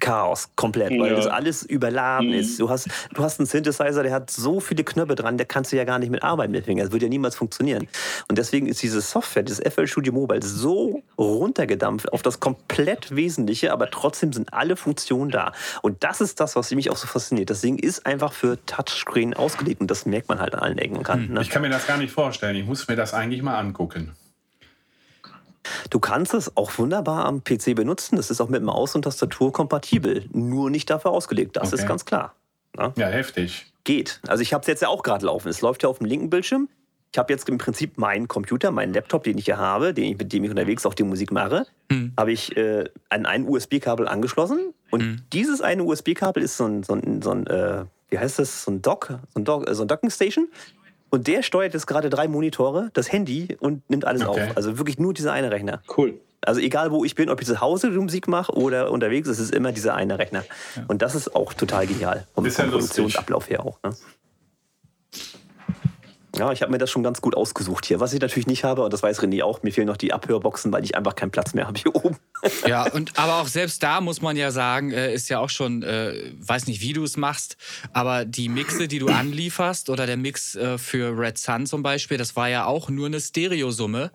[0.00, 1.16] Chaos komplett, weil ja.
[1.16, 2.34] das alles überladen mhm.
[2.34, 2.58] ist.
[2.58, 5.76] Du hast, du hast einen Synthesizer, der hat so viele Knöpfe dran, der kannst du
[5.76, 6.86] ja gar nicht mit arbeiten mit Fingern.
[6.86, 7.88] Das würde ja niemals funktionieren.
[8.28, 13.72] Und deswegen ist diese Software, dieses FL Studio Mobile, so runtergedampft auf das komplett Wesentliche,
[13.72, 15.52] aber trotzdem sind alle Funktionen da.
[15.82, 17.50] Und das ist das, was mich auch so fasziniert.
[17.50, 20.96] Das Ding ist einfach für Touchscreen ausgelegt und das merkt man halt an allen Ecken
[20.96, 21.34] und Kanten.
[21.34, 21.42] Ne?
[21.42, 22.56] Ich kann mir das gar nicht vorstellen.
[22.56, 24.12] Ich muss mir das eigentlich mal angucken.
[25.90, 28.16] Du kannst es auch wunderbar am PC benutzen.
[28.16, 30.24] Das ist auch mit Maus und Tastatur kompatibel.
[30.32, 31.56] Nur nicht dafür ausgelegt.
[31.56, 31.82] Das okay.
[31.82, 32.34] ist ganz klar.
[32.76, 33.72] Ja, ja heftig.
[33.84, 34.20] Geht.
[34.26, 35.48] Also ich habe es jetzt ja auch gerade laufen.
[35.48, 36.68] Es läuft ja auf dem linken Bildschirm.
[37.12, 40.18] Ich habe jetzt im Prinzip meinen Computer, meinen Laptop, den ich hier habe, den ich,
[40.18, 42.14] mit dem ich unterwegs auch die Musik mache, mhm.
[42.16, 44.72] habe ich äh, an ein USB-Kabel angeschlossen.
[44.90, 45.22] Und mhm.
[45.32, 48.70] dieses eine USB-Kabel ist so ein, so ein, so ein äh, wie heißt das, so
[48.70, 50.48] ein Dock, so ein, Dock, äh, so ein Docking Station.
[51.12, 54.44] Und der steuert jetzt gerade drei Monitore, das Handy und nimmt alles okay.
[54.48, 54.56] auf.
[54.56, 55.82] Also wirklich nur dieser eine Rechner.
[55.94, 56.18] Cool.
[56.40, 59.54] Also egal, wo ich bin, ob ich zu Hause Musik mache oder unterwegs, es ist
[59.54, 60.42] immer dieser eine Rechner.
[60.74, 60.84] Ja.
[60.88, 62.26] Und das ist auch total genial.
[62.34, 63.78] Vom, vom Produktionsablauf her auch.
[63.82, 63.94] Ne?
[66.36, 68.00] Ja, ich habe mir das schon ganz gut ausgesucht hier.
[68.00, 70.72] Was ich natürlich nicht habe, und das weiß René auch, mir fehlen noch die Abhörboxen,
[70.72, 72.16] weil ich einfach keinen Platz mehr habe hier oben.
[72.66, 75.82] Ja, und aber auch selbst da muss man ja sagen, äh, ist ja auch schon,
[75.82, 77.56] äh, weiß nicht, wie du es machst,
[77.92, 82.18] aber die Mixe, die du anlieferst oder der Mix äh, für Red Sun zum Beispiel,
[82.18, 84.10] das war ja auch nur eine Stereosumme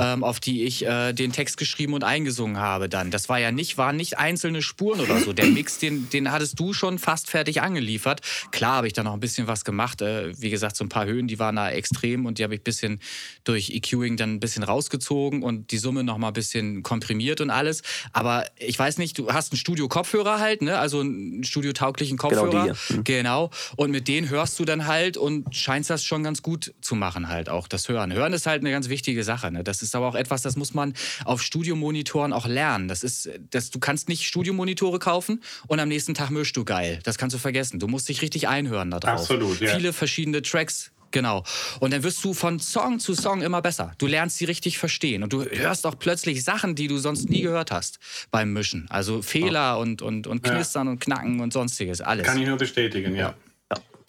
[0.00, 3.10] ähm, auf die ich den Text geschrieben und eingesungen habe dann.
[3.10, 5.32] Das war ja nicht, waren nicht einzelne Spuren oder so.
[5.32, 8.20] Der Mix, den, den hattest du schon fast fertig angeliefert.
[8.52, 10.00] Klar habe ich da noch ein bisschen was gemacht.
[10.00, 12.64] Wie gesagt, so ein paar Höhen, die waren da extrem und die habe ich ein
[12.64, 13.00] bisschen
[13.44, 17.50] durch EQing dann ein bisschen rausgezogen und die Summe noch mal ein bisschen komprimiert und
[17.50, 17.82] alles.
[18.12, 20.78] Aber ich weiß nicht, du hast einen Studio-Kopfhörer halt, ne?
[20.78, 22.66] also einen studiotauglichen genau Kopfhörer.
[22.66, 23.04] Genau, die, mhm.
[23.04, 23.50] genau.
[23.76, 27.28] Und mit denen hörst du dann halt und scheinst das schon ganz gut zu machen
[27.28, 28.12] halt auch, das Hören.
[28.12, 29.50] Hören ist halt eine ganz wichtige Sache.
[29.50, 29.64] Ne?
[29.64, 30.94] Das ist ist aber auch etwas, das muss man
[31.24, 32.88] auf Studiomonitoren auch lernen.
[32.88, 37.00] Das ist, das, du kannst nicht Studiomonitore kaufen und am nächsten Tag mischst du geil.
[37.02, 37.78] Das kannst du vergessen.
[37.78, 39.20] Du musst dich richtig einhören da drauf.
[39.20, 39.74] Absolut, ja.
[39.74, 41.44] Viele verschiedene Tracks Genau.
[41.80, 43.92] Und dann wirst du von Song zu Song immer besser.
[43.98, 47.42] Du lernst sie richtig verstehen und du hörst auch plötzlich Sachen, die du sonst nie
[47.42, 47.98] gehört hast
[48.30, 48.86] beim Mischen.
[48.90, 49.82] Also Fehler oh.
[49.82, 50.92] und, und, und Knistern ja.
[50.92, 52.26] und Knacken und sonstiges, alles.
[52.26, 53.34] Kann ich nur bestätigen, ja.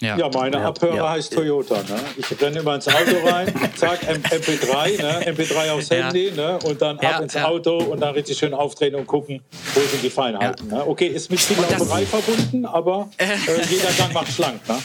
[0.01, 1.09] Ja, ja meine ja, Abhörer ja.
[1.11, 1.75] heißt Toyota.
[1.75, 1.99] Ne?
[2.15, 5.33] Ich renne immer ins Auto rein, zack, MP3, ne?
[5.33, 6.57] MP3 aufs Handy ne?
[6.63, 9.41] und dann ab ins Auto und dann richtig schön aufdrehen und gucken,
[9.73, 10.69] wo sind die Feinheiten.
[10.69, 10.87] Ne?
[10.87, 13.25] Okay, ist mit viel Lauferei verbunden, aber äh,
[13.69, 14.65] jeder Gang macht schlank.
[14.69, 14.77] Ne?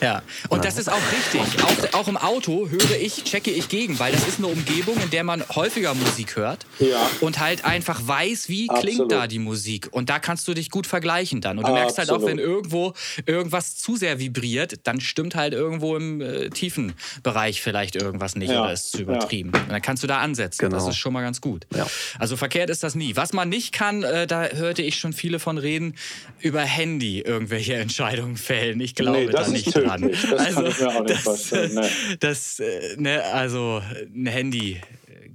[0.00, 1.62] Ja, und das ist auch richtig.
[1.62, 5.10] Auch, auch, im Auto höre ich, checke ich gegen, weil das ist eine Umgebung, in
[5.10, 7.08] der man häufiger Musik hört ja.
[7.20, 8.94] und halt einfach weiß, wie Absolut.
[8.94, 9.88] klingt da die Musik.
[9.90, 11.58] Und da kannst du dich gut vergleichen dann.
[11.58, 12.22] Und du merkst Absolut.
[12.22, 12.94] halt auch, wenn irgendwo
[13.24, 18.50] irgendwas zu sehr vibriert, dann stimmt halt irgendwo im äh, tiefen Bereich vielleicht irgendwas nicht
[18.50, 18.62] ja.
[18.62, 19.52] oder ist zu übertrieben.
[19.54, 19.62] Ja.
[19.62, 20.66] Und dann kannst du da ansetzen.
[20.66, 20.76] Genau.
[20.76, 21.66] Das ist schon mal ganz gut.
[21.74, 21.86] Ja.
[22.18, 23.16] Also verkehrt ist das nie.
[23.16, 25.94] Was man nicht kann, äh, da hörte ich schon viele von reden,
[26.40, 28.80] über Handy irgendwelche Entscheidungen fällen.
[28.80, 30.02] Ich glaube nee, da nicht dran.
[30.02, 31.74] Das also, kann ich mir auch nicht das, vorstellen.
[31.74, 32.16] Nee.
[32.20, 33.82] Das, äh, ne, also
[34.14, 34.80] ein Handy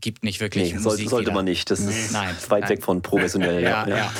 [0.01, 1.35] gibt nicht wirklich nee, Musik sollte wieder.
[1.35, 1.69] man nicht.
[1.71, 2.69] Das ist nein, weit nein.
[2.69, 3.61] weg von professionell.
[3.61, 3.97] ja, ja.
[3.97, 4.13] ja.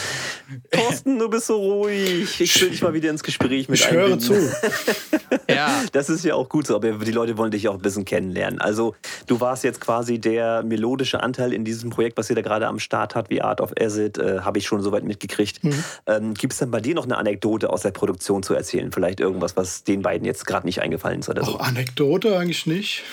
[0.71, 2.39] Thorsten, du bist so ruhig.
[2.41, 4.33] Ich will dich mal wieder ins Gespräch mit Ich höre zu.
[5.49, 5.83] ja.
[5.91, 8.59] Das ist ja auch gut so, aber die Leute wollen dich auch ein bisschen kennenlernen.
[8.59, 8.95] Also
[9.27, 12.79] du warst jetzt quasi der melodische Anteil in diesem Projekt, was ihr da gerade am
[12.79, 15.63] Start hat, wie Art of Acid, äh, habe ich schon soweit mitgekriegt.
[15.63, 15.83] Mhm.
[16.05, 18.91] Ähm, Gibt es denn bei dir noch eine Anekdote aus der Produktion zu erzählen?
[18.91, 21.55] Vielleicht irgendwas, was den beiden jetzt gerade nicht eingefallen ist oder so?
[21.55, 23.03] Oh, Anekdote eigentlich nicht.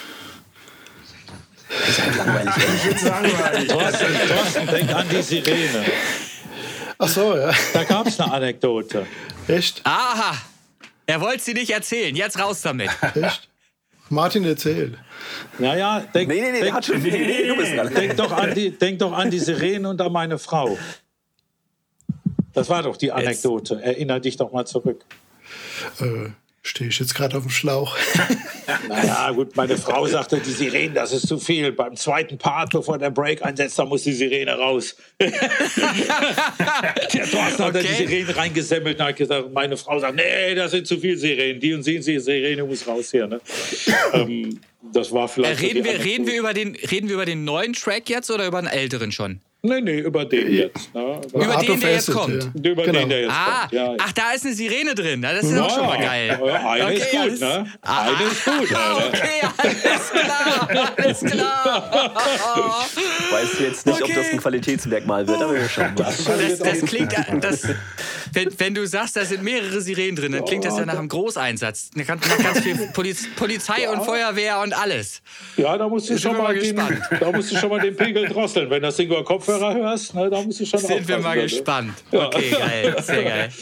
[1.69, 2.55] Das ist halt langweilig.
[2.57, 3.69] Ich finde langweilig.
[3.69, 5.85] Thorsten, Thorsten, denk an die Sirene.
[6.99, 7.53] Ach so, ja.
[7.73, 9.07] Da gab es eine Anekdote.
[9.47, 9.81] Echt?
[9.85, 10.37] Aha.
[11.07, 12.15] Er wollte sie nicht erzählen.
[12.17, 12.91] Jetzt raus damit.
[13.15, 13.49] Echt?
[14.11, 14.99] Martin erzählt.
[15.59, 18.71] Naja, denk, nee, nee, nee, denk, schon, nee, nee, du bist denk, doch an die,
[18.71, 20.79] denk doch an die Sirene und an meine Frau.
[22.55, 23.75] Das war doch die Anekdote.
[23.75, 23.85] Jetzt.
[23.85, 25.05] Erinner dich doch mal zurück.
[26.01, 26.31] Äh,
[26.69, 27.97] Stehe ich jetzt gerade auf dem Schlauch.
[28.89, 31.73] naja, gut, meine Frau sagte, die Sirene, das ist zu viel.
[31.73, 34.95] Beim zweiten Part, bevor der Break einsetzt, da muss die Sirene raus.
[35.19, 35.31] der
[37.31, 37.87] Thorsten hat okay.
[37.89, 41.59] die Sirene reingesemmelt und hat gesagt, meine Frau sagt, nee, das sind zu viele Sirenen.
[41.59, 43.27] Die und sie, die Sirene muss raus hier.
[43.27, 43.41] Ne?
[44.13, 44.61] ähm,
[44.93, 45.63] das war vielleicht.
[45.63, 48.47] Äh, reden, wir, reden, wir über den, reden wir über den neuen Track jetzt oder
[48.47, 49.41] über den älteren schon?
[49.61, 50.95] Nee, nee, über den jetzt.
[50.95, 51.21] Ne?
[51.35, 52.45] Über, über den, der jetzt kommt.
[52.55, 52.71] Ja.
[52.71, 53.01] Über genau.
[53.01, 53.73] den, der jetzt ah, kommt.
[53.73, 53.95] Ja.
[53.99, 55.21] Ach, da ist eine Sirene drin.
[55.21, 56.41] Das ist ja, auch schon mal geil.
[56.47, 57.67] Ja, eine okay, ist gut, alles, ne?
[57.83, 58.69] Ah, eine ist gut.
[58.79, 60.93] Ah, okay, alles klar.
[60.97, 62.15] Alles klar.
[63.33, 64.13] Weißt du jetzt nicht, okay.
[64.13, 66.05] ob das ein Qualitätsmerkmal wird, aber wir schauen mal.
[66.05, 67.63] Das, das, das klingt, das,
[68.33, 71.09] wenn, wenn, du sagst, da sind mehrere Sirenen drin, dann klingt das ja nach einem
[71.09, 71.91] Großeinsatz.
[71.97, 75.21] Da kann, ganz viel Poliz, Polizei und Feuerwehr und alles.
[75.57, 78.71] Ja, da musst du, schon mal, den, da musst du schon mal den Pegel drosseln.
[78.71, 81.43] Wenn das Ding über Kopfhörer hörst, ne, da musst du schon Sind wir mal ne?
[81.43, 81.95] gespannt.
[82.13, 82.97] Okay, geil.
[83.03, 83.53] Sehr geil.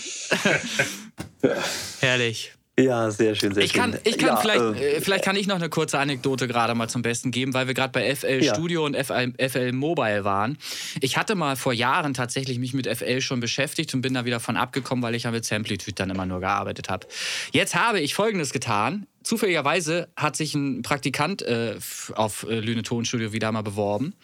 [2.01, 2.53] Herrlich.
[2.79, 4.01] Ja, sehr schön, sehr ich kann, schön.
[4.05, 7.01] Ich kann ja, vielleicht, äh, vielleicht kann ich noch eine kurze Anekdote gerade mal zum
[7.01, 8.53] Besten geben, weil wir gerade bei FL ja.
[8.53, 10.59] Studio und FL, FL Mobile waren.
[11.01, 14.41] Ich hatte mal vor Jahren tatsächlich mich mit FL schon beschäftigt und bin da wieder
[14.41, 17.07] von abgekommen, weil ich ja mit Samplitude dann immer nur gearbeitet habe.
[17.53, 19.07] Jetzt habe ich Folgendes getan.
[19.27, 21.75] Zufälligerweise hat sich ein Praktikant äh,
[22.15, 24.15] auf äh, Lüne Tonstudio wieder mal beworben.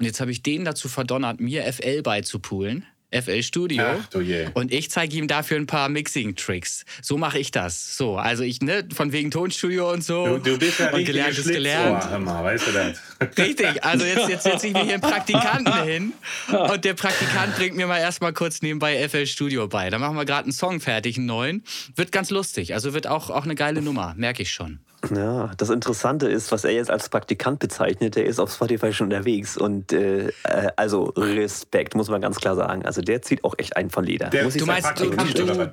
[0.00, 2.84] Und jetzt habe ich den dazu verdonnert, mir FL beizupulen.
[3.10, 3.84] FL Studio.
[3.86, 4.48] Ach, du je.
[4.54, 6.84] Und ich zeige ihm dafür ein paar Mixing-Tricks.
[7.00, 7.96] So mache ich das.
[7.96, 10.38] So, also ich, ne, von wegen Tonstudio und so.
[10.38, 12.04] Du, du bist ja und gelernt ist gelernt.
[12.14, 12.98] Immer, weißt du das?
[13.38, 16.12] Richtig, also jetzt, jetzt setze ich mir hier einen Praktikanten hin
[16.48, 19.88] und der Praktikant bringt mir mal erstmal kurz nebenbei FL Studio bei.
[19.88, 21.64] Da machen wir gerade einen Song fertig, einen neuen.
[21.96, 22.74] Wird ganz lustig.
[22.74, 24.80] Also wird auch, auch eine geile Nummer, merke ich schon.
[25.14, 29.06] Ja, das Interessante ist, was er jetzt als Praktikant bezeichnet, der ist auf Spotify schon
[29.06, 30.32] unterwegs und äh, äh
[30.76, 32.84] also Respekt, muss man ganz klar sagen.
[32.84, 34.30] Also der zieht auch echt einen von Leder.
[34.30, 35.72] Der, muss du meinst, du, du,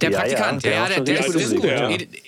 [0.00, 1.70] der Praktikant, ja, ja, der, der, der ist, ist gut.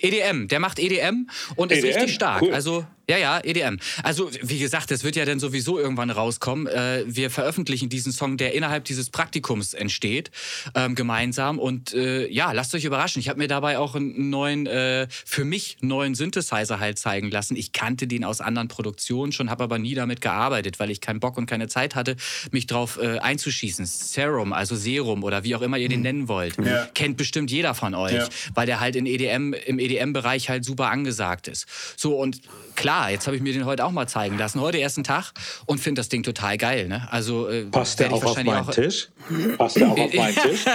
[0.01, 1.87] EDM, der macht EDM und ist EDM?
[1.87, 2.41] richtig stark.
[2.41, 2.53] Cool.
[2.53, 3.77] Also ja, ja, EDM.
[4.03, 6.67] Also, wie gesagt, das wird ja dann sowieso irgendwann rauskommen.
[6.67, 10.31] Äh, wir veröffentlichen diesen Song, der innerhalb dieses Praktikums entsteht,
[10.75, 11.59] ähm, gemeinsam.
[11.59, 13.19] Und äh, ja, lasst euch überraschen.
[13.19, 17.57] Ich habe mir dabei auch einen neuen, äh, für mich neuen Synthesizer halt zeigen lassen.
[17.57, 21.19] Ich kannte den aus anderen Produktionen schon, habe aber nie damit gearbeitet, weil ich keinen
[21.19, 22.15] Bock und keine Zeit hatte,
[22.51, 23.85] mich drauf äh, einzuschießen.
[23.85, 26.03] Serum, also Serum oder wie auch immer ihr den hm.
[26.03, 26.55] nennen wollt.
[26.63, 26.85] Ja.
[26.93, 28.29] Kennt bestimmt jeder von euch, ja.
[28.53, 31.65] weil der halt in EDM, im EDM-Bereich halt super angesagt ist.
[31.97, 32.39] So, und
[32.75, 34.61] klar, jetzt habe ich mir den heute auch mal zeigen lassen.
[34.61, 35.33] Heute ersten Tag
[35.65, 36.87] und finde das Ding total geil.
[36.87, 37.07] Ne?
[37.11, 39.09] Also, äh, Passt der auch auf meinen auch Tisch?
[39.57, 40.61] Passt der auch auf meinen Tisch?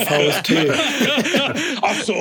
[0.00, 0.52] VST.
[1.82, 2.14] Ach so.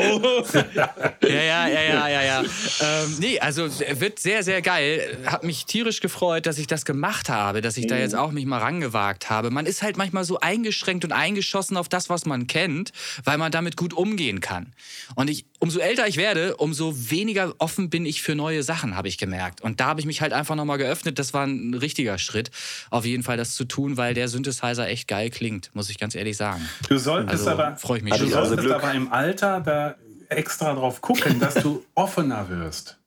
[1.22, 2.22] ja, ja, ja, ja, ja.
[2.22, 2.44] ja.
[2.82, 3.68] Ähm, nee, also
[4.00, 5.18] wird sehr, sehr geil.
[5.26, 8.46] Hat mich tierisch gefreut, dass ich das gemacht habe, dass ich da jetzt auch mich
[8.46, 9.50] mal rangewagt habe.
[9.52, 12.92] Man ist halt manchmal so eingeschränkt und eingeschossen auf das, was man kennt,
[13.24, 14.74] weil man damit gut umgehen kann.
[15.16, 19.08] Und ich, umso älter ich werde, umso weniger offen bin ich für neue Sachen, habe
[19.08, 19.62] ich gemerkt.
[19.62, 21.20] Und da habe ich mich halt einfach nochmal geöffnet.
[21.20, 22.52] Das war ein richtiger Schritt,
[22.90, 26.16] auf jeden Fall das zu tun, weil der Synthesizer echt geil klingt, muss ich ganz
[26.16, 26.68] ehrlich sagen.
[26.88, 29.96] Du solltest also, aber, freue ich mich also du solltest also aber im Alter da
[30.30, 32.98] extra drauf gucken, dass du offener wirst.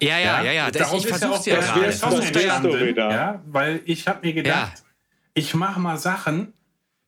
[0.00, 0.70] Ja, ja, ja, ja.
[0.70, 2.94] Das, ich versuche ja, ja gerade.
[2.96, 4.84] Ja, weil ich habe mir gedacht, ja.
[5.34, 6.52] ich mache mal Sachen,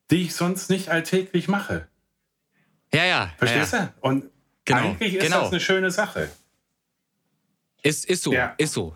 [0.09, 1.87] die ich sonst nicht alltäglich mache.
[2.93, 3.29] Ja, ja.
[3.37, 4.07] Verstehst ja, du?
[4.07, 4.25] Und
[4.65, 5.41] genau, eigentlich ist genau.
[5.41, 6.29] das eine schöne Sache.
[7.81, 8.53] Ist, ist so, ja.
[8.57, 8.93] ist so.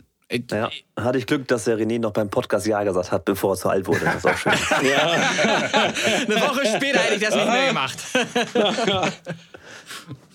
[0.49, 3.57] Ja, hatte ich Glück, dass der René noch beim Podcast Ja gesagt hat, bevor er
[3.57, 4.05] zu alt wurde.
[4.05, 4.53] Das ist auch schön.
[4.83, 5.11] ja.
[6.27, 7.99] Eine Woche später hätte ich das nicht mehr gemacht.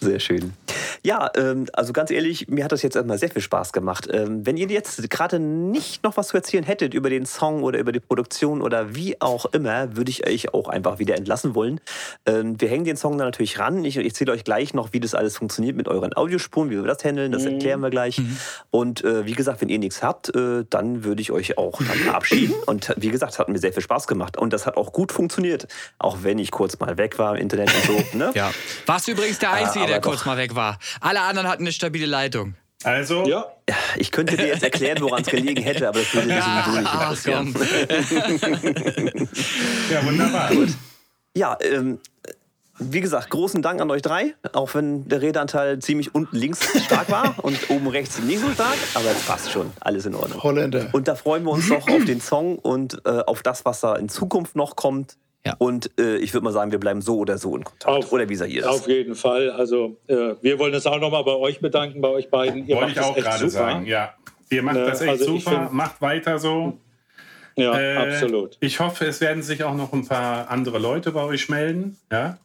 [0.01, 0.53] Sehr schön.
[1.05, 4.09] Ja, ähm, also ganz ehrlich, mir hat das jetzt erstmal sehr viel Spaß gemacht.
[4.13, 7.79] Ähm, wenn ihr jetzt gerade nicht noch was zu erzählen hättet über den Song oder
[7.79, 11.81] über die Produktion oder wie auch immer, würde ich euch auch einfach wieder entlassen wollen.
[12.27, 13.85] Ähm, wir hängen den Song dann natürlich ran.
[13.85, 16.83] Ich, ich erzähle euch gleich noch, wie das alles funktioniert mit euren Audiospuren, wie wir
[16.85, 17.33] das handeln.
[17.33, 17.55] Das mhm.
[17.55, 18.19] erklären wir gleich.
[18.19, 18.37] Mhm.
[18.71, 21.99] Und äh, wie gesagt, wenn ihr nichts habt, äh, dann würde ich euch auch dann
[21.99, 22.55] verabschieden.
[22.67, 24.37] Und wie gesagt, es hat mir sehr viel Spaß gemacht.
[24.37, 25.67] Und das hat auch gut funktioniert.
[25.99, 28.19] Auch wenn ich kurz mal weg war im Internet und so.
[28.19, 28.31] Ne?
[28.35, 28.51] ja.
[28.87, 30.79] Warst du übrigens der Einzige, der kurz mal weg war?
[31.01, 32.55] Alle anderen hatten eine stabile Leitung.
[32.85, 33.27] Also?
[33.27, 33.45] Ja.
[33.97, 36.95] Ich könnte dir jetzt erklären, woran es gelegen hätte, aber das würde dich sowieso nicht
[36.95, 37.53] interessieren.
[39.91, 40.51] ja, wunderbar.
[40.51, 40.69] Gut.
[41.35, 41.99] Ja, ähm,
[42.79, 47.11] wie gesagt, großen Dank an euch drei, auch wenn der Redeanteil ziemlich unten links stark
[47.11, 50.43] war und oben rechts nicht so stark, aber es passt schon, alles in Ordnung.
[50.43, 50.89] Holländer.
[50.93, 53.97] Und da freuen wir uns noch auf den Song und äh, auf das, was da
[53.97, 55.17] in Zukunft noch kommt.
[55.47, 55.55] Ja.
[55.59, 57.87] Und äh, ich würde mal sagen, wir bleiben so oder so in Kontakt.
[57.87, 58.71] Auf, oder wie seid ihr das?
[58.71, 59.51] Auf jeden Fall.
[59.51, 62.67] Also äh, wir wollen uns auch nochmal bei euch bedanken, bei euch beiden.
[62.67, 64.15] Ihr Wollte ich auch gerade sagen, ja.
[64.51, 66.79] Ihr macht ne, das echt also super, find, macht weiter so.
[67.57, 68.57] Ja, äh, absolut.
[68.61, 71.99] Ich hoffe, es werden sich auch noch ein paar andere Leute bei euch melden.
[72.11, 72.39] Ja?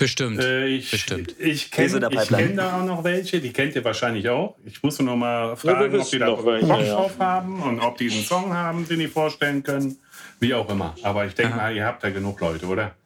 [0.00, 0.42] Bestimmt.
[0.42, 1.34] Äh, ich Bestimmt.
[1.38, 4.56] ich kenne kenn da auch noch welche, die kennt ihr wahrscheinlich auch.
[4.64, 8.10] Ich muss nur mal fragen, ja, ob die da Bock drauf haben und ob die
[8.10, 9.98] einen Song haben, den die vorstellen können.
[10.40, 10.94] Wie auch immer.
[11.02, 12.96] Aber ich denke mal, ihr habt da genug Leute, oder?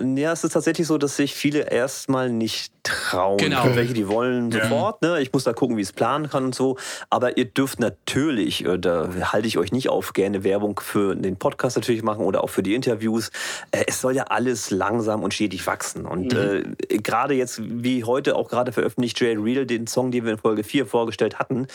[0.00, 3.38] Ja, es ist tatsächlich so, dass sich viele erstmal nicht trauen.
[3.38, 3.64] Genau.
[3.74, 4.62] Welche, die wollen ja.
[4.62, 5.02] sofort.
[5.02, 5.20] Ne?
[5.20, 6.76] Ich muss da gucken, wie ich es planen kann und so.
[7.10, 11.36] Aber ihr dürft natürlich, äh, da halte ich euch nicht auf, gerne Werbung für den
[11.36, 13.30] Podcast natürlich machen oder auch für die Interviews.
[13.70, 16.06] Äh, es soll ja alles langsam und stetig wachsen.
[16.06, 16.76] Und mhm.
[16.88, 20.38] äh, gerade jetzt, wie heute auch gerade veröffentlicht, Jay Real, den Song, den wir in
[20.38, 21.68] Folge 4 vorgestellt hatten,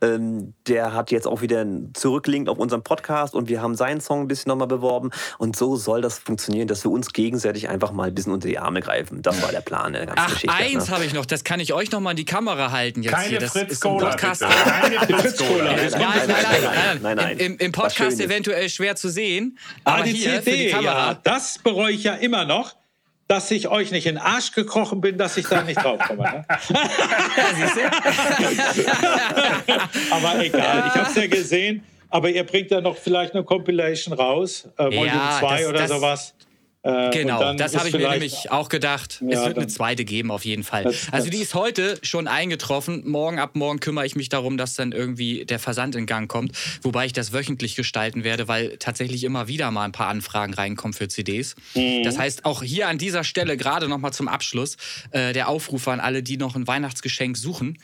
[0.00, 4.22] ähm, der hat jetzt auch wieder zurücklinkt auf unserem Podcast und wir haben seinen Song
[4.22, 5.10] ein bisschen nochmal beworben.
[5.38, 8.58] Und so soll das funktionieren, dass wir uns gegenseitig einfach mal ein bisschen unter die
[8.58, 9.22] Arme greifen.
[9.22, 10.51] Das war der Plan der ganzen Ach, Geschichte.
[10.52, 13.12] Eins habe ich noch, das kann ich euch noch mal in die Kamera halten jetzt
[13.14, 13.38] Keine hier.
[13.38, 14.42] Das Fritz ist Cola, Podcast.
[14.42, 15.64] Keine Fritz Cola.
[15.64, 16.26] Nein, nein, nein,
[16.62, 17.38] nein, nein, nein.
[17.38, 19.58] Im, im Podcast eventuell schwer zu sehen.
[19.84, 21.12] Ah, Aber die hier für die CD, Kamera.
[21.12, 22.74] ja, das bereue ich ja immer noch,
[23.28, 26.22] dass ich euch nicht in den Arsch gekrochen bin, dass ich da nicht draufkomme.
[26.22, 26.44] Ne?
[30.10, 31.84] aber egal, ich habe es ja gesehen.
[32.10, 35.78] Aber ihr bringt ja noch vielleicht eine Compilation raus, äh, Volume Ja, 2 das- oder
[35.78, 36.34] das- sowas.
[36.84, 39.22] Äh, Genau, das habe ich mir nämlich auch gedacht.
[39.24, 40.82] Ja, es wird eine zweite geben, auf jeden Fall.
[40.84, 43.08] Das- also, die ist heute schon eingetroffen.
[43.08, 46.52] Morgen ab morgen kümmere ich mich darum, dass dann irgendwie der Versand in Gang kommt.
[46.82, 50.92] Wobei ich das wöchentlich gestalten werde, weil tatsächlich immer wieder mal ein paar Anfragen reinkommen
[50.92, 51.54] für CDs.
[51.74, 52.02] Mhm.
[52.02, 54.76] Das heißt, auch hier an dieser Stelle, gerade nochmal zum Abschluss,
[55.12, 57.78] äh, der Aufruf an alle, die noch ein Weihnachtsgeschenk suchen,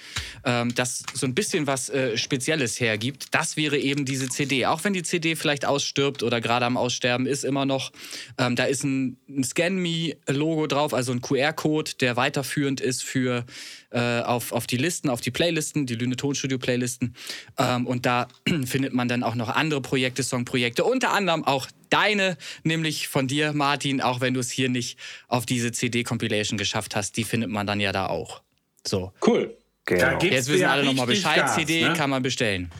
[0.44, 3.26] ähm, das so ein bisschen was äh, Spezielles hergibt.
[3.30, 4.66] Das wäre eben diese CD.
[4.66, 7.92] Auch wenn die CD vielleicht ausstirbt oder gerade am Aussterben ist, immer noch,
[8.38, 13.44] ähm, da ist ein, ein Scan-Me-Logo drauf, also ein QR-Code, der weiterführend ist für
[13.90, 17.14] äh, auf, auf die Listen, auf die Playlisten, die Lüne Tonstudio-Playlisten.
[17.58, 18.28] Ähm, und da
[18.64, 23.52] findet man dann auch noch andere Projekte, Songprojekte, unter anderem auch deine, nämlich von dir,
[23.52, 24.98] Martin, auch wenn du es hier nicht
[25.28, 28.42] auf diese CD-Compilation geschafft hast, die findet man dann ja da auch.
[28.86, 29.12] So.
[29.24, 29.56] Cool.
[29.84, 30.00] Genau.
[30.02, 31.36] Da gibt's Jetzt wissen ja alle nochmal Bescheid.
[31.36, 31.94] Gas, CD ne?
[31.94, 32.70] kann man bestellen.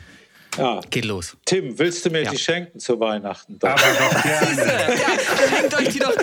[0.57, 0.79] Ja.
[0.89, 1.37] Geht los.
[1.45, 2.31] Tim, willst du mir Ja.
[2.31, 3.57] die schenken zu Weihnachten?
[3.59, 3.69] Doch.
[3.69, 4.95] Aber doch gerne.
[4.95, 6.15] ja, schenkt euch die doch.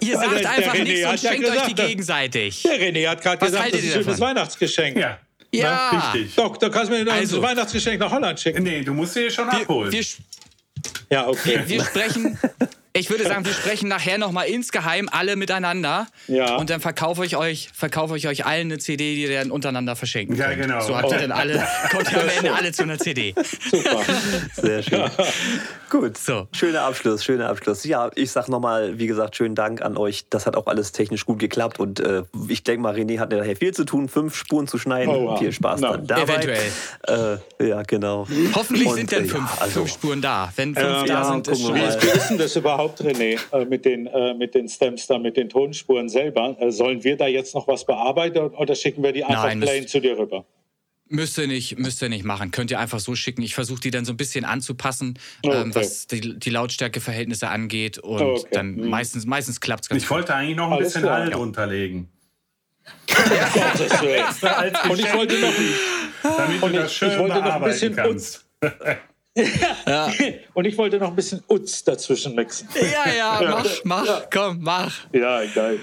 [0.00, 2.62] Ihr sagt der einfach nichts und schenkt euch die gesagt, gegenseitig.
[2.62, 4.20] Der René hat gerade gesagt, das ist ein schönes davon?
[4.20, 4.96] Weihnachtsgeschenk.
[4.96, 5.18] Ja.
[5.52, 5.90] Ja.
[6.12, 6.34] Richtig.
[6.34, 7.36] Doch, da kannst du mir noch Also.
[7.36, 8.62] ein Weihnachtsgeschenk nach Holland schicken.
[8.62, 9.92] Nee, du musst sie schon Wir, abholen.
[9.92, 10.04] wir,
[11.10, 11.60] Ja, okay.
[11.66, 12.38] wir sprechen,
[12.98, 16.06] ich würde sagen, wir sprechen nachher nochmal insgeheim alle miteinander.
[16.28, 16.56] Ja.
[16.56, 19.96] Und dann verkaufe ich euch, verkaufe ich euch allen eine CD, die ihr dann untereinander
[19.96, 20.62] verschenken Ja, könnt.
[20.62, 20.80] genau.
[20.80, 23.34] So habt ihr dann alle, kommt ihr am Ende alle zu einer CD.
[23.70, 24.02] Super.
[24.54, 25.10] Sehr schön.
[25.88, 26.48] Gut, So.
[26.52, 27.84] schöner Abschluss, schöner Abschluss.
[27.84, 30.24] Ja, ich sag nochmal, wie gesagt, schönen Dank an euch.
[30.30, 33.54] Das hat auch alles technisch gut geklappt und äh, ich denke mal, René hat nachher
[33.54, 35.14] viel zu tun, fünf Spuren zu schneiden.
[35.14, 35.36] Oha.
[35.36, 36.22] Viel Spaß Na, dann dabei.
[36.42, 37.38] eventuell.
[37.60, 38.26] Äh, ja, genau.
[38.54, 40.52] Hoffentlich Und, sind dann äh, fünf, ja, also- fünf Spuren da.
[40.56, 42.56] Wenn fünf Ähm, da ja, sind, ist schon wir Wie ist, wie ist denn das
[42.56, 46.56] überhaupt, René, äh, mit, den, äh, mit den Stems da, mit den Tonspuren selber?
[46.58, 49.86] Äh, sollen wir da jetzt noch was bearbeiten oder schicken wir die einfach Nein, plain
[49.86, 50.44] zu dir rüber?
[51.08, 52.50] Müsst ihr nicht, müsst ihr nicht machen.
[52.50, 53.42] Könnt ihr einfach so schicken.
[53.42, 55.60] Ich versuche die dann so ein bisschen anzupassen, Okay.
[55.62, 57.98] ähm, was die, die Lautstärkeverhältnisse angeht.
[57.98, 58.48] Und Okay.
[58.52, 58.88] dann Mhm.
[58.88, 61.20] meistens, meistens klappt es ganz Ich wollte eigentlich noch ein Alles bisschen klar.
[61.20, 62.08] Halt runterlegen.
[63.06, 64.24] Gottes Willen.
[64.24, 65.52] Als Und ich wollte noch,
[66.36, 68.46] damit und du ich- das schön ich wollte noch ein bisschen kannst.
[70.54, 72.68] und ich wollte noch ein bisschen Utz dazwischen mixen.
[72.74, 74.92] Ja, ja, mach, mach, komm, mach.
[75.12, 75.78] Ja, geil.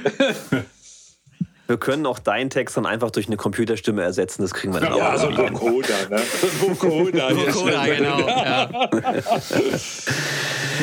[1.74, 4.44] Wir können auch deinen Text dann einfach durch eine Computerstimme ersetzen.
[4.44, 5.54] Das kriegen wir dann Ja, auch so irgendwie hin.
[5.56, 6.22] Vocoder, ne?
[6.62, 7.96] Vocoder, schnell.
[7.98, 8.28] genau.
[8.28, 8.70] Ja.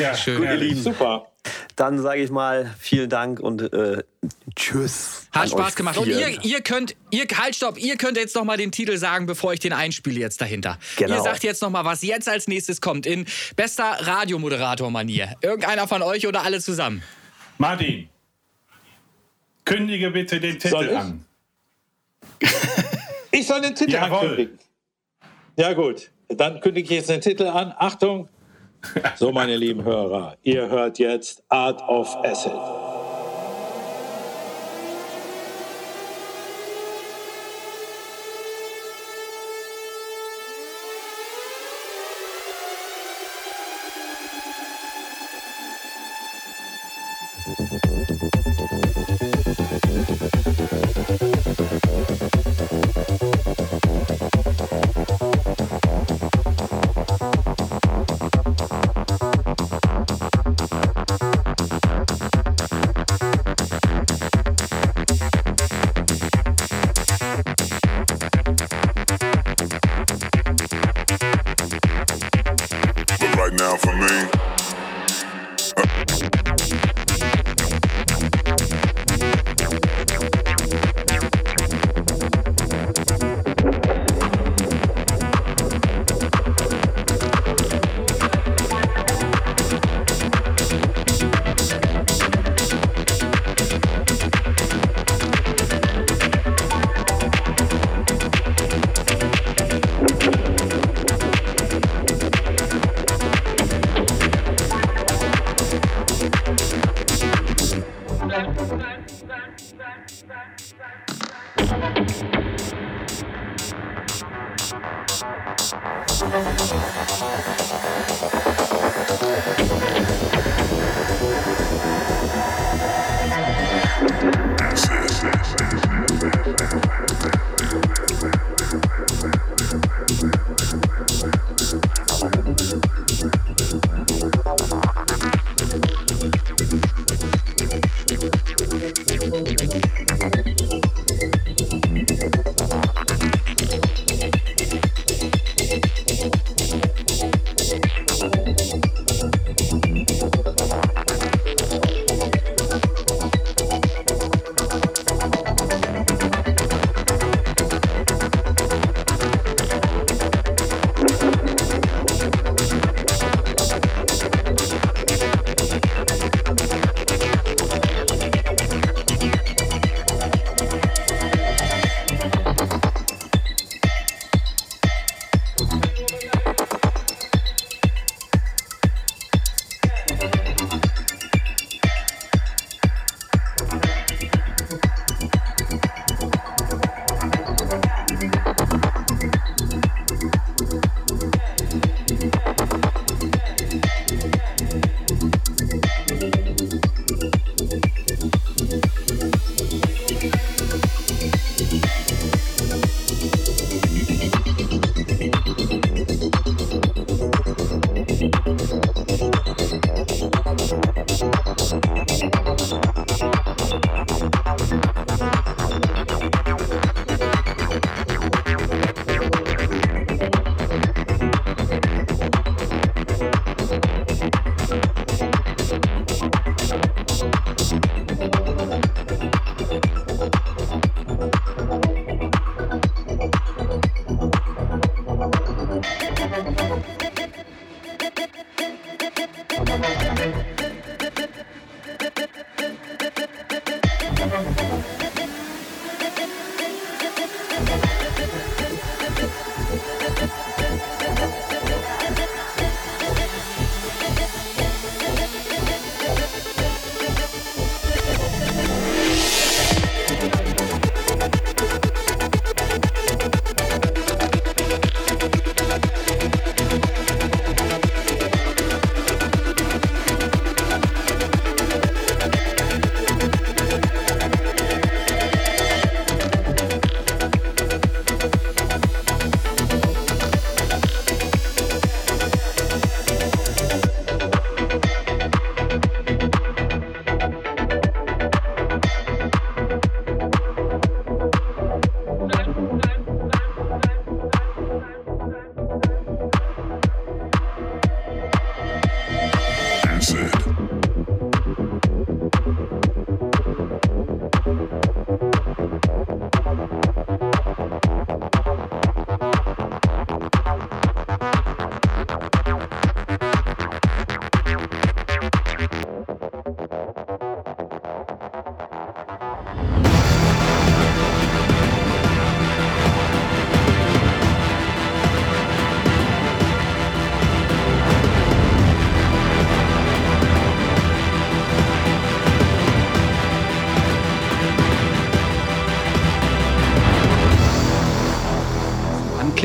[0.01, 0.43] Ja, Schön.
[0.43, 0.83] herrlich.
[0.83, 1.27] Super.
[1.77, 4.03] Dann sage ich mal vielen Dank und äh,
[4.57, 5.27] tschüss.
[5.31, 5.97] Hat Spaß gemacht.
[5.97, 6.27] Und vier.
[6.27, 9.53] ihr, ihr könnt, ihr, halt, stopp, ihr könnt jetzt noch mal den Titel sagen, bevor
[9.53, 10.77] ich den einspiele jetzt dahinter.
[10.97, 11.15] Genau.
[11.15, 15.35] Ihr sagt jetzt noch mal, was jetzt als nächstes kommt, in bester Radiomoderator-Manier.
[15.41, 17.01] Irgendeiner von euch oder alle zusammen?
[17.57, 18.09] Martin,
[19.75, 20.97] kündige bitte den Soll Titel ich?
[20.97, 21.25] an.
[23.33, 24.17] Ich soll den Titel Jawohl.
[24.19, 24.59] ankündigen.
[25.55, 26.11] Ja, gut.
[26.27, 27.73] Dann kündige ich jetzt den Titel an.
[27.77, 28.27] Achtung.
[29.15, 32.51] So, meine lieben Hörer, ihr hört jetzt Art of Acid.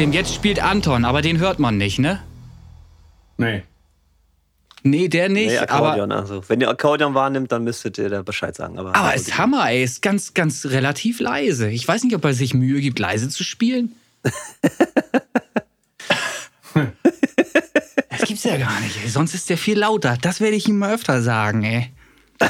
[0.06, 2.22] Clem, jetzt spielt Anton, aber den hört man nicht, ne?
[3.38, 3.64] Nee.
[4.84, 5.48] Nee, der nicht.
[5.48, 6.48] Nee, Akkordeon, aber, also.
[6.48, 8.78] Wenn ihr Akkordeon wahrnimmt, dann müsstet ihr da Bescheid sagen.
[8.78, 9.82] Aber, aber ist Hammer, ey.
[9.82, 11.70] Ist ganz, ganz relativ leise.
[11.70, 13.96] Ich weiß nicht, ob er sich Mühe gibt, leise zu spielen.
[14.22, 14.32] das
[18.26, 19.08] gibt's ja gar nicht, ey.
[19.08, 20.16] Sonst ist der viel lauter.
[20.20, 21.90] Das werde ich ihm mal öfter sagen, ey.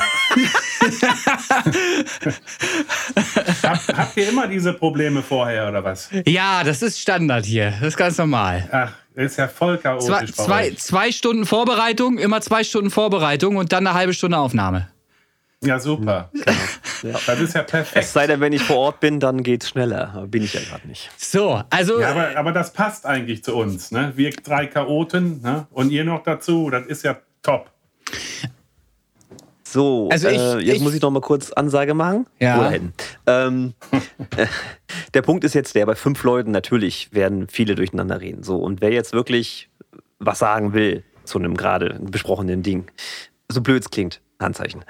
[3.62, 6.10] Hab, habt ihr immer diese Probleme vorher oder was?
[6.26, 7.70] Ja, das ist Standard hier.
[7.70, 8.68] Das ist ganz normal.
[8.72, 10.32] Ach, ist ja voll chaotisch.
[10.32, 14.88] Zwei, zwei, zwei Stunden Vorbereitung, immer zwei Stunden Vorbereitung und dann eine halbe Stunde Aufnahme.
[15.62, 16.30] Ja, super.
[16.32, 16.44] Genau.
[17.02, 17.12] Ja.
[17.26, 18.06] Das ist ja perfekt.
[18.06, 20.14] Es sei denn, wenn ich vor Ort bin, dann geht es schneller.
[20.14, 21.10] Aber bin ich ja gerade nicht.
[21.18, 22.00] So, also.
[22.00, 23.90] Ja, aber, aber das passt eigentlich zu uns.
[23.90, 24.14] Ne?
[24.16, 25.66] Wir drei Chaoten ne?
[25.70, 26.70] und ihr noch dazu.
[26.70, 27.70] Das ist ja top.
[29.76, 32.26] So, also ich, äh, jetzt ich, muss ich noch mal kurz Ansage machen.
[32.40, 32.72] Ja.
[33.26, 33.74] Ähm,
[35.12, 38.42] der Punkt ist jetzt der, bei fünf Leuten natürlich werden viele durcheinander reden.
[38.42, 39.68] So, und wer jetzt wirklich
[40.18, 42.86] was sagen will zu einem gerade besprochenen Ding,
[43.50, 44.82] so blöd es klingt, Handzeichen.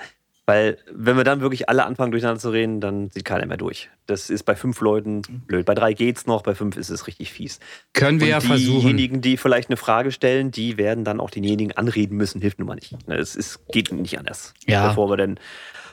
[0.49, 3.91] Weil, wenn wir dann wirklich alle anfangen, durcheinander zu reden, dann sieht keiner mehr durch.
[4.07, 5.67] Das ist bei fünf Leuten blöd.
[5.67, 7.59] Bei drei geht's noch, bei fünf ist es richtig fies.
[7.95, 8.81] Können wir Und ja versuchen.
[8.81, 12.69] Diejenigen, die vielleicht eine Frage stellen, die werden dann auch denjenigen anreden müssen, hilft nun
[12.69, 12.95] mal nicht.
[13.09, 14.55] Es ist, geht nicht anders.
[14.69, 14.87] Ja.
[14.87, 15.41] Bevor wir denn,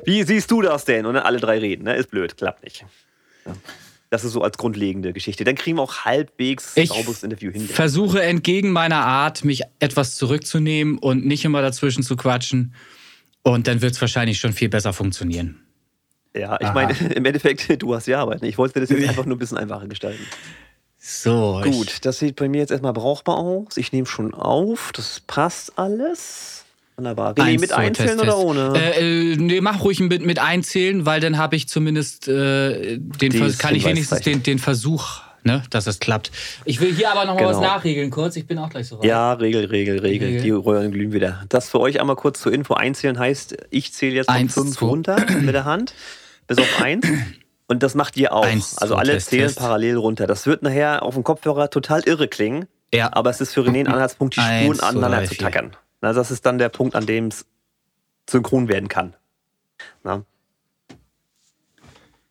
[0.05, 1.07] wie siehst du das denn?
[1.07, 1.85] Und dann alle drei reden.
[1.85, 1.95] Ne?
[1.95, 2.85] Ist blöd, klappt nicht.
[3.47, 3.55] Ja.
[4.11, 5.43] Das ist so als grundlegende Geschichte.
[5.43, 7.65] Dann kriegen wir auch halbwegs ich sauberes Interview hin.
[7.65, 12.75] Ich versuche entgegen meiner Art, mich etwas zurückzunehmen und nicht immer dazwischen zu quatschen.
[13.43, 15.59] Und dann wird es wahrscheinlich schon viel besser funktionieren.
[16.35, 18.43] Ja, ich meine, im Endeffekt, du hast ja Arbeit.
[18.43, 20.25] Ich wollte das jetzt einfach nur ein bisschen einfacher gestalten.
[20.97, 21.61] So.
[21.63, 23.75] Gut, das sieht bei mir jetzt erstmal brauchbar aus.
[23.75, 24.91] Ich nehme schon auf.
[24.93, 26.63] Das passt alles.
[26.95, 27.33] Wunderbar.
[27.33, 28.73] René, mit einzählen oder ohne?
[28.75, 33.57] Äh, äh, nee, mach ruhig mit, mit einzählen, weil dann habe ich zumindest äh, den
[33.57, 36.31] kann ich wenigstens den, den Versuch ne, dass es klappt.
[36.65, 37.51] Ich will hier aber noch mal genau.
[37.51, 38.35] was nachregeln kurz.
[38.35, 39.05] Ich bin auch gleich so weit.
[39.05, 40.27] Ja, Regel, Regel, Regel.
[40.27, 40.41] Regel.
[40.41, 41.43] Die Röhren glühen wieder.
[41.49, 42.73] Das für euch einmal kurz zur Info.
[42.73, 45.93] Einzählen heißt, ich zähle jetzt von fünf runter mit der Hand
[46.47, 47.07] bis auf eins.
[47.67, 48.45] Und das macht ihr auch.
[48.45, 49.59] Eins, also alle Test, zählen Test.
[49.59, 50.27] parallel runter.
[50.27, 52.67] Das wird nachher auf dem Kopfhörer total irre klingen.
[52.93, 53.11] Ja.
[53.13, 55.75] Aber es ist für René ein Anhaltspunkt, die Spuren aneinander zu tackern.
[56.01, 57.45] Also das ist dann der Punkt, an dem es
[58.29, 59.15] synchron werden kann.
[60.03, 60.23] Na?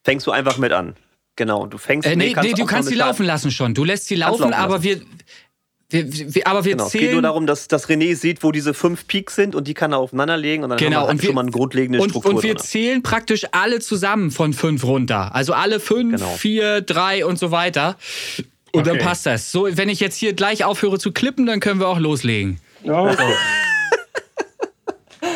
[0.04, 0.94] Fängst du einfach mit an.
[1.36, 3.74] Genau, du fängst äh, nee, nee, nee du kannst sie laufen lassen schon.
[3.74, 5.00] Du lässt sie laufen, laufen aber wir,
[5.88, 6.88] wir, wir, aber wir genau.
[6.88, 7.04] zählen.
[7.04, 9.74] Es geht nur darum, dass, dass René sieht, wo diese fünf Peaks sind und die
[9.74, 11.08] kann er aufeinander legen und dann genau.
[11.08, 12.34] haben wir, schon mal eine grundlegende und, Struktur.
[12.34, 12.64] Und wir drin.
[12.64, 15.34] zählen praktisch alle zusammen von fünf runter.
[15.34, 16.34] Also alle fünf, genau.
[16.34, 17.96] vier, drei und so weiter.
[18.72, 18.90] Und okay.
[18.90, 19.52] dann passt das.
[19.52, 22.58] So, wenn ich jetzt hier gleich aufhöre zu klippen, dann können wir auch loslegen.
[22.84, 23.34] Ja, okay.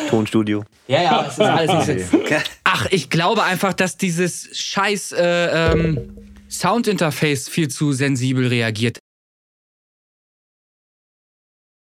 [0.07, 0.63] Tonstudio.
[0.87, 2.19] Ja, ja, es ist alles nicht so.
[2.63, 6.17] Ach, ich glaube einfach, dass dieses scheiß äh, ähm,
[6.49, 8.99] Soundinterface viel zu sensibel reagiert.